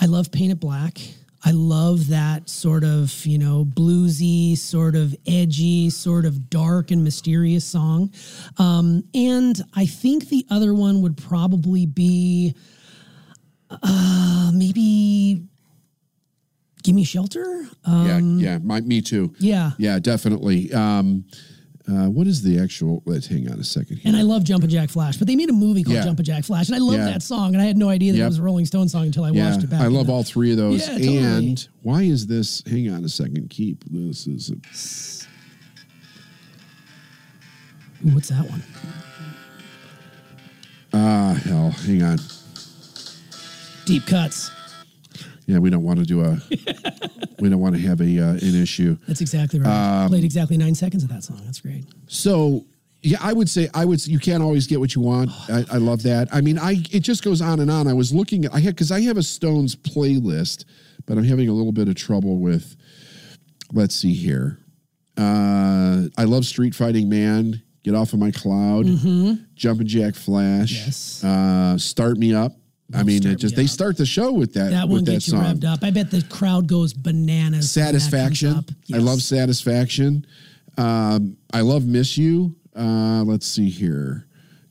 I 0.00 0.06
love 0.06 0.30
"Paint 0.32 0.52
It 0.52 0.60
Black." 0.60 0.98
I 1.46 1.52
love 1.52 2.08
that 2.08 2.48
sort 2.50 2.82
of 2.82 3.24
you 3.24 3.38
know 3.38 3.64
bluesy, 3.64 4.58
sort 4.58 4.96
of 4.96 5.14
edgy, 5.28 5.90
sort 5.90 6.24
of 6.24 6.50
dark 6.50 6.90
and 6.90 7.04
mysterious 7.04 7.64
song. 7.64 8.10
Um, 8.58 9.04
and 9.14 9.56
I 9.72 9.86
think 9.86 10.28
the 10.28 10.44
other 10.50 10.74
one 10.74 11.02
would 11.02 11.16
probably 11.16 11.86
be, 11.86 12.56
uh, 13.70 14.50
maybe, 14.52 15.44
"Give 16.82 16.96
Me 16.96 17.04
Shelter." 17.04 17.68
Um, 17.84 18.40
yeah 18.40 18.50
yeah 18.50 18.58
my, 18.58 18.80
me 18.80 19.00
too 19.00 19.32
yeah. 19.38 19.70
Yeah, 19.78 20.00
definitely. 20.00 20.72
Um, 20.72 21.26
uh, 21.88 22.08
what 22.10 22.26
is 22.26 22.42
the 22.42 22.58
actual? 22.58 23.02
Let's 23.06 23.26
hang 23.26 23.50
on 23.50 23.58
a 23.60 23.64
second 23.64 23.98
here. 23.98 24.08
And 24.08 24.16
I 24.16 24.22
love 24.22 24.42
Jumpin' 24.44 24.68
Jack 24.70 24.90
Flash, 24.90 25.16
but 25.18 25.26
they 25.28 25.36
made 25.36 25.50
a 25.50 25.52
movie 25.52 25.82
called 25.84 25.94
Yeah. 25.96 26.04
Jumpin' 26.04 26.24
Jack 26.24 26.44
Flash, 26.44 26.66
and 26.68 26.74
I 26.74 26.78
love 26.78 26.94
Yeah. 26.96 27.04
that 27.04 27.22
song, 27.22 27.54
and 27.54 27.62
I 27.62 27.64
had 27.66 27.76
no 27.76 27.88
idea 27.88 28.12
that 28.12 28.18
Yep. 28.18 28.24
it 28.24 28.28
was 28.28 28.38
a 28.38 28.42
Rolling 28.42 28.66
Stone 28.66 28.88
song 28.88 29.06
until 29.06 29.24
I 29.24 29.30
yeah, 29.30 29.50
watched 29.50 29.62
it 29.64 29.70
back. 29.70 29.80
I 29.82 29.86
love 29.86 30.06
the- 30.08 30.12
all 30.12 30.22
three 30.24 30.50
of 30.50 30.56
those. 30.56 30.80
Yeah, 30.80 30.94
totally. 30.98 31.18
And 31.18 31.68
why 31.82 32.02
is 32.02 32.26
this? 32.26 32.62
Hang 32.66 32.90
on 32.90 33.04
a 33.04 33.08
second. 33.08 33.50
Keep 33.50 33.84
this 33.90 34.26
is. 34.26 34.50
A, 34.50 34.54
Ooh, 38.08 38.10
what's 38.14 38.28
that 38.28 38.48
one? 38.50 38.62
ah, 40.92 41.34
hell. 41.44 41.70
Hang 41.70 42.02
on. 42.02 42.18
Deep 43.84 44.04
Cuts. 44.06 44.50
Yeah, 45.46 45.58
we 45.58 45.70
don't 45.70 45.82
want 45.84 45.98
to 46.00 46.04
do 46.04 46.22
a. 46.22 46.40
we 47.40 47.48
don't 47.48 47.60
want 47.60 47.76
to 47.76 47.80
have 47.82 48.00
a 48.00 48.18
uh, 48.20 48.30
an 48.32 48.60
issue. 48.60 48.96
That's 49.06 49.20
exactly 49.20 49.60
right. 49.60 50.02
Um, 50.04 50.08
Played 50.08 50.24
exactly 50.24 50.56
nine 50.56 50.74
seconds 50.74 51.04
of 51.04 51.10
that 51.10 51.22
song. 51.24 51.40
That's 51.44 51.60
great. 51.60 51.84
So 52.08 52.64
yeah, 53.02 53.18
I 53.20 53.32
would 53.32 53.48
say 53.48 53.68
I 53.72 53.84
would. 53.84 54.04
You 54.06 54.18
can't 54.18 54.42
always 54.42 54.66
get 54.66 54.80
what 54.80 54.94
you 54.94 55.00
want. 55.02 55.30
I, 55.48 55.64
I 55.72 55.76
love 55.76 56.02
that. 56.02 56.28
I 56.32 56.40
mean, 56.40 56.58
I 56.58 56.82
it 56.90 57.00
just 57.00 57.22
goes 57.22 57.40
on 57.40 57.60
and 57.60 57.70
on. 57.70 57.86
I 57.86 57.92
was 57.92 58.12
looking 58.12 58.44
at 58.44 58.54
I 58.54 58.60
had 58.60 58.74
because 58.74 58.90
I 58.90 59.00
have 59.02 59.16
a 59.16 59.22
Stones 59.22 59.76
playlist, 59.76 60.64
but 61.06 61.16
I'm 61.16 61.24
having 61.24 61.48
a 61.48 61.52
little 61.52 61.72
bit 61.72 61.88
of 61.88 61.94
trouble 61.94 62.38
with. 62.38 62.76
Let's 63.72 63.94
see 63.94 64.14
here. 64.14 64.58
Uh, 65.16 66.08
I 66.18 66.24
love 66.24 66.44
Street 66.44 66.74
Fighting 66.74 67.08
Man. 67.08 67.62
Get 67.84 67.94
off 67.94 68.12
of 68.12 68.18
my 68.18 68.32
cloud. 68.32 68.86
Jumpin' 69.54 69.86
Jack 69.86 70.16
Flash. 70.16 70.72
Mm-hmm. 70.72 70.84
Yes. 70.86 71.24
Uh, 71.24 71.78
Start 71.78 72.18
me 72.18 72.34
up. 72.34 72.52
I 72.94 73.02
mean, 73.02 73.26
it 73.26 73.36
just 73.36 73.56
they 73.56 73.66
start 73.66 73.96
the 73.96 74.06
show 74.06 74.32
with 74.32 74.52
that. 74.54 74.70
That 74.70 74.84
one 74.88 74.98
with 74.98 75.06
that 75.06 75.12
gets 75.12 75.26
you 75.28 75.32
song. 75.32 75.44
revved 75.56 75.64
up. 75.64 75.80
I 75.82 75.90
bet 75.90 76.10
the 76.10 76.22
crowd 76.30 76.66
goes 76.68 76.92
bananas. 76.92 77.74
when 77.76 77.84
that 77.84 77.92
comes 77.92 78.04
Satisfaction. 78.04 78.52
up. 78.54 78.64
I 78.94 78.98
love 78.98 79.20
Satisfaction. 79.22 80.24
Um, 80.78 81.36
I 81.52 81.62
love 81.62 81.84
Miss 81.86 82.16
You. 82.16 82.54
Uh, 82.76 83.24
let's 83.24 83.46
see 83.46 83.68
here. 83.70 84.26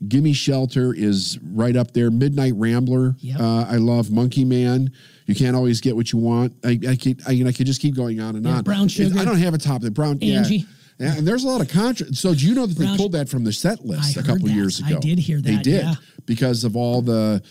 Gimme 0.08 0.34
Shelter 0.34 0.94
is 0.94 1.40
right 1.42 1.76
up 1.76 1.92
there. 1.92 2.12
Midnight 2.12 2.54
Rambler. 2.56 3.16
Yep. 3.20 3.40
Uh, 3.40 3.66
I 3.68 3.78
love 3.78 4.12
Monkey 4.12 4.46
Man. 4.46 4.92
You 5.26 5.34
can't 5.36 5.56
always 5.56 5.82
get 5.82 5.96
what 5.96 6.12
you 6.12 6.20
want. 6.20 6.54
I, 6.64 6.80
I 6.88 6.96
could 6.96 7.22
I, 7.28 7.32
I 7.48 7.52
could 7.52 7.66
just 7.66 7.82
keep 7.82 7.96
going 7.96 8.20
on 8.22 8.36
and 8.36 8.46
Yeah, 8.46 8.58
on. 8.58 8.64
Brown 8.64 8.88
Sugar. 8.88 9.18
I 9.20 9.26
don't 9.26 9.40
have 9.40 9.54
a 9.54 9.58
top. 9.58 9.82
The 9.82 9.90
brown 9.92 10.20
Angie. 10.22 10.58
Yeah. 10.58 10.66
Yeah, 10.98 11.18
and 11.18 11.28
there's 11.28 11.44
a 11.44 11.48
lot 11.48 11.60
of 11.60 11.68
contra. 11.68 12.14
So 12.14 12.34
do 12.34 12.48
you 12.48 12.54
know 12.56 12.66
that 12.66 12.78
they 12.78 12.86
Brown- 12.86 12.96
pulled 12.98 13.12
that 13.14 13.28
from 13.28 13.44
the 13.44 13.52
set 13.52 13.84
list 13.86 14.16
I 14.18 14.22
a 14.22 14.24
heard 14.24 14.28
couple 14.36 14.48
that. 14.48 14.54
years 14.54 14.82
I 14.82 14.92
ago? 14.92 15.00
did 15.02 15.20
hear 15.20 15.38
that. 15.38 15.44
They 15.44 15.56
that, 15.56 15.64
did 15.64 15.84
yeah. 15.84 15.96
because 16.26 16.64
of 16.64 16.78
all 16.78 17.02
the. 17.02 17.42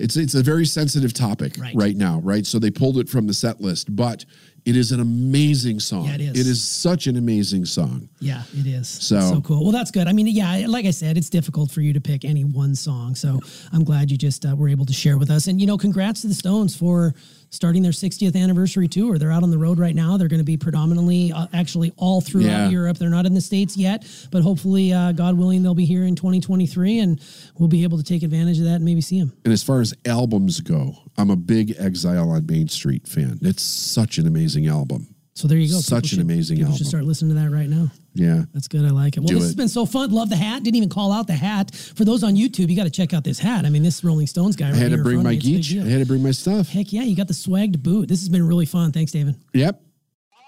It's 0.00 0.16
it's 0.16 0.34
a 0.34 0.42
very 0.42 0.64
sensitive 0.66 1.12
topic 1.12 1.56
Right. 1.58 1.74
right 1.74 1.96
now, 1.96 2.20
right? 2.24 2.46
So 2.46 2.58
they 2.58 2.70
pulled 2.70 2.98
it 2.98 3.08
from 3.08 3.26
the 3.26 3.34
set 3.34 3.60
list, 3.60 3.94
but 3.94 4.24
it 4.64 4.76
is 4.76 4.92
an 4.92 5.00
amazing 5.00 5.80
song. 5.80 6.04
Yeah, 6.06 6.14
it 6.14 6.20
is. 6.20 6.30
It 6.40 6.46
is 6.46 6.62
such 6.62 7.06
an 7.06 7.16
amazing 7.16 7.64
song. 7.64 8.08
Yeah, 8.20 8.42
it 8.58 8.66
is. 8.66 8.88
So- 8.88 9.16
It's 9.18 9.28
so 9.28 9.40
cool. 9.40 9.62
Well, 9.62 9.72
that's 9.72 9.90
good. 9.90 10.06
I 10.06 10.12
mean, 10.12 10.26
yeah, 10.26 10.66
like 10.68 10.84
I 10.84 10.90
said, 10.90 11.16
it's 11.16 11.30
difficult 11.30 11.70
for 11.70 11.80
you 11.80 11.92
to 11.94 12.00
pick 12.00 12.24
any 12.26 12.44
one 12.44 12.74
song. 12.74 13.14
So 13.14 13.40
I'm 13.72 13.84
glad 13.84 14.10
you 14.10 14.18
just 14.18 14.44
uh, 14.44 14.54
were 14.54 14.68
able 14.68 14.84
to 14.86 14.92
share 14.92 15.16
with 15.16 15.30
us. 15.30 15.46
And, 15.46 15.58
you 15.60 15.66
know, 15.66 15.78
congrats 15.78 16.20
to 16.22 16.28
the 16.28 16.34
Stones 16.34 16.76
for 16.76 17.14
starting 17.50 17.82
their 17.82 17.92
60th 17.92 18.36
anniversary 18.36 18.88
tour. 18.88 19.18
They're 19.18 19.32
out 19.32 19.42
on 19.42 19.50
the 19.50 19.58
road 19.58 19.78
right 19.78 19.94
now. 19.94 20.16
They're 20.16 20.28
going 20.28 20.38
to 20.40 20.44
be 20.44 20.56
predominantly, 20.56 21.32
uh, 21.32 21.46
actually, 21.52 21.92
all 21.96 22.20
throughout 22.20 22.44
Yeah. 22.46 22.68
Europe. 22.70 22.98
They're 22.98 23.10
not 23.10 23.26
in 23.26 23.34
the 23.34 23.40
States 23.40 23.76
yet, 23.76 24.04
but 24.30 24.42
hopefully, 24.42 24.92
uh, 24.92 25.12
God 25.12 25.36
willing, 25.36 25.62
they'll 25.62 25.74
be 25.74 25.84
here 25.84 26.04
in 26.04 26.14
2023 26.14 27.00
and 27.00 27.20
we'll 27.58 27.68
be 27.68 27.82
able 27.82 27.98
to 27.98 28.04
take 28.04 28.22
advantage 28.22 28.58
of 28.58 28.64
that 28.64 28.76
and 28.76 28.84
maybe 28.84 29.00
see 29.00 29.18
them. 29.20 29.32
And 29.44 29.52
as 29.52 29.62
far 29.62 29.80
as 29.80 29.92
albums 30.04 30.60
go, 30.60 30.94
I'm 31.18 31.30
a 31.30 31.36
big 31.36 31.74
Exile 31.78 32.30
on 32.30 32.46
Main 32.46 32.68
Street 32.68 33.06
fan. 33.06 33.38
It's 33.42 33.62
such 33.62 34.18
an 34.18 34.26
amazing 34.26 34.66
album. 34.66 35.09
So 35.34 35.46
there 35.48 35.56
you 35.58 35.68
go. 35.70 35.78
Such 35.80 35.86
People 35.86 35.96
an 35.96 36.08
should- 36.08 36.20
amazing 36.20 36.60
album. 36.62 36.76
should 36.76 36.86
start 36.86 37.04
listening 37.04 37.34
to 37.36 37.40
that 37.42 37.50
right 37.50 37.68
now. 37.68 37.88
Yeah. 38.14 38.44
That's 38.52 38.66
good. 38.68 38.84
I 38.84 38.90
like 38.90 39.16
it. 39.16 39.20
Well, 39.20 39.28
Do 39.28 39.34
this 39.36 39.44
it. 39.44 39.46
has 39.46 39.54
been 39.54 39.68
so 39.68 39.86
fun. 39.86 40.10
Love 40.10 40.28
the 40.28 40.36
hat. 40.36 40.64
Didn't 40.64 40.76
even 40.76 40.88
call 40.88 41.12
out 41.12 41.26
the 41.28 41.32
hat. 41.34 41.72
For 41.74 42.04
those 42.04 42.24
on 42.24 42.34
YouTube, 42.34 42.68
you 42.68 42.76
got 42.76 42.84
to 42.84 42.90
check 42.90 43.14
out 43.14 43.22
this 43.24 43.38
hat. 43.38 43.64
I 43.64 43.70
mean, 43.70 43.82
this 43.84 44.02
Rolling 44.02 44.26
Stones 44.26 44.56
guy. 44.56 44.66
I 44.68 44.70
Right 44.72 44.78
had 44.80 44.88
here 44.88 44.96
to 44.98 45.02
bring 45.04 45.22
my 45.22 45.30
me, 45.30 45.36
it's 45.36 45.46
a 45.46 45.50
big 45.50 45.62
geech. 45.62 45.80
I 45.86 45.88
had 45.88 45.98
to 46.00 46.06
bring 46.06 46.22
my 46.22 46.32
stuff. 46.32 46.68
Heck 46.68 46.92
yeah, 46.92 47.02
you 47.02 47.14
got 47.16 47.28
the 47.28 47.34
swagged 47.34 47.82
boot. 47.82 48.08
This 48.08 48.20
has 48.20 48.28
been 48.28 48.46
really 48.46 48.66
fun. 48.66 48.90
Thanks, 48.92 49.12
David. 49.12 49.36
Yep. 49.54 49.80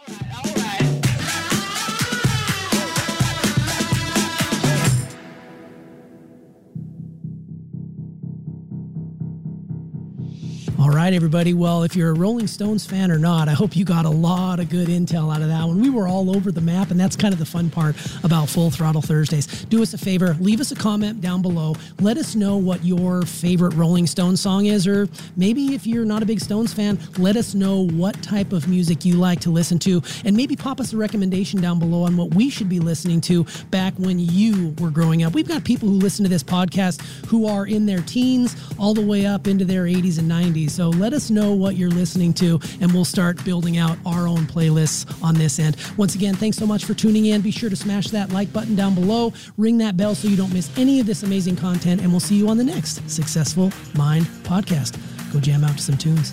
All 0.08 0.14
right, 0.16 0.71
everybody. 11.12 11.52
Well, 11.52 11.82
if 11.82 11.94
you're 11.94 12.10
a 12.10 12.14
Rolling 12.14 12.46
Stones 12.46 12.86
fan 12.86 13.10
or 13.10 13.18
not, 13.18 13.48
I 13.48 13.52
hope 13.52 13.76
you 13.76 13.84
got 13.84 14.04
a 14.04 14.10
lot 14.10 14.60
of 14.60 14.68
good 14.68 14.88
intel 14.88 15.34
out 15.34 15.42
of 15.42 15.48
that 15.48 15.66
one. 15.66 15.80
We 15.80 15.90
were 15.90 16.08
all 16.08 16.34
over 16.34 16.50
the 16.50 16.60
map, 16.60 16.90
and 16.90 16.98
that's 16.98 17.16
kind 17.16 17.32
of 17.32 17.38
the 17.38 17.46
fun 17.46 17.70
part 17.70 17.96
about 18.24 18.48
Full 18.48 18.70
Throttle 18.70 19.02
Thursdays. 19.02 19.64
Do 19.66 19.82
us 19.82 19.94
a 19.94 19.98
favor, 19.98 20.36
leave 20.40 20.60
us 20.60 20.72
a 20.72 20.74
comment 20.74 21.20
down 21.20 21.42
below. 21.42 21.74
Let 22.00 22.16
us 22.16 22.34
know 22.34 22.56
what 22.56 22.84
your 22.84 23.22
favorite 23.22 23.74
Rolling 23.74 24.06
Stones 24.06 24.40
song 24.40 24.66
is, 24.66 24.86
or 24.86 25.08
maybe 25.36 25.74
if 25.74 25.86
you're 25.86 26.04
not 26.04 26.22
a 26.22 26.26
big 26.26 26.40
Stones 26.40 26.72
fan, 26.72 26.98
let 27.18 27.36
us 27.36 27.54
know 27.54 27.86
what 27.88 28.20
type 28.22 28.52
of 28.52 28.66
music 28.68 29.04
you 29.04 29.14
like 29.14 29.40
to 29.40 29.50
listen 29.50 29.78
to, 29.80 30.02
and 30.24 30.36
maybe 30.36 30.56
pop 30.56 30.80
us 30.80 30.92
a 30.92 30.96
recommendation 30.96 31.60
down 31.60 31.78
below 31.78 32.04
on 32.04 32.16
what 32.16 32.34
we 32.34 32.48
should 32.48 32.68
be 32.68 32.80
listening 32.80 33.20
to 33.20 33.46
back 33.70 33.94
when 33.98 34.18
you 34.18 34.74
were 34.80 34.90
growing 34.90 35.22
up. 35.22 35.34
We've 35.34 35.48
got 35.48 35.64
people 35.64 35.88
who 35.88 35.96
listen 35.96 36.22
to 36.24 36.28
this 36.28 36.42
podcast 36.42 37.00
who 37.26 37.46
are 37.46 37.66
in 37.66 37.86
their 37.86 38.00
teens 38.00 38.56
all 38.78 38.94
the 38.94 39.04
way 39.04 39.26
up 39.26 39.46
into 39.46 39.64
their 39.64 39.84
80s 39.84 40.18
and 40.18 40.30
90s. 40.30 40.71
So 40.72 40.88
let 40.88 41.12
us 41.12 41.30
know 41.30 41.52
what 41.52 41.76
you're 41.76 41.90
listening 41.90 42.32
to, 42.34 42.58
and 42.80 42.90
we'll 42.92 43.04
start 43.04 43.44
building 43.44 43.76
out 43.76 43.98
our 44.06 44.26
own 44.26 44.46
playlists 44.46 45.22
on 45.22 45.34
this 45.34 45.58
end. 45.58 45.76
Once 45.98 46.14
again, 46.14 46.34
thanks 46.34 46.56
so 46.56 46.66
much 46.66 46.86
for 46.86 46.94
tuning 46.94 47.26
in. 47.26 47.42
Be 47.42 47.50
sure 47.50 47.68
to 47.68 47.76
smash 47.76 48.06
that 48.08 48.30
like 48.30 48.50
button 48.54 48.74
down 48.74 48.94
below, 48.94 49.34
ring 49.58 49.76
that 49.78 49.98
bell 49.98 50.14
so 50.14 50.28
you 50.28 50.36
don't 50.36 50.52
miss 50.52 50.70
any 50.78 50.98
of 50.98 51.06
this 51.06 51.24
amazing 51.24 51.56
content, 51.56 52.00
and 52.00 52.10
we'll 52.10 52.20
see 52.20 52.36
you 52.36 52.48
on 52.48 52.56
the 52.56 52.64
next 52.64 53.08
Successful 53.10 53.70
Mind 53.94 54.24
podcast. 54.44 54.98
Go 55.30 55.40
jam 55.40 55.62
out 55.62 55.76
to 55.76 55.82
some 55.82 55.98
tunes. 55.98 56.32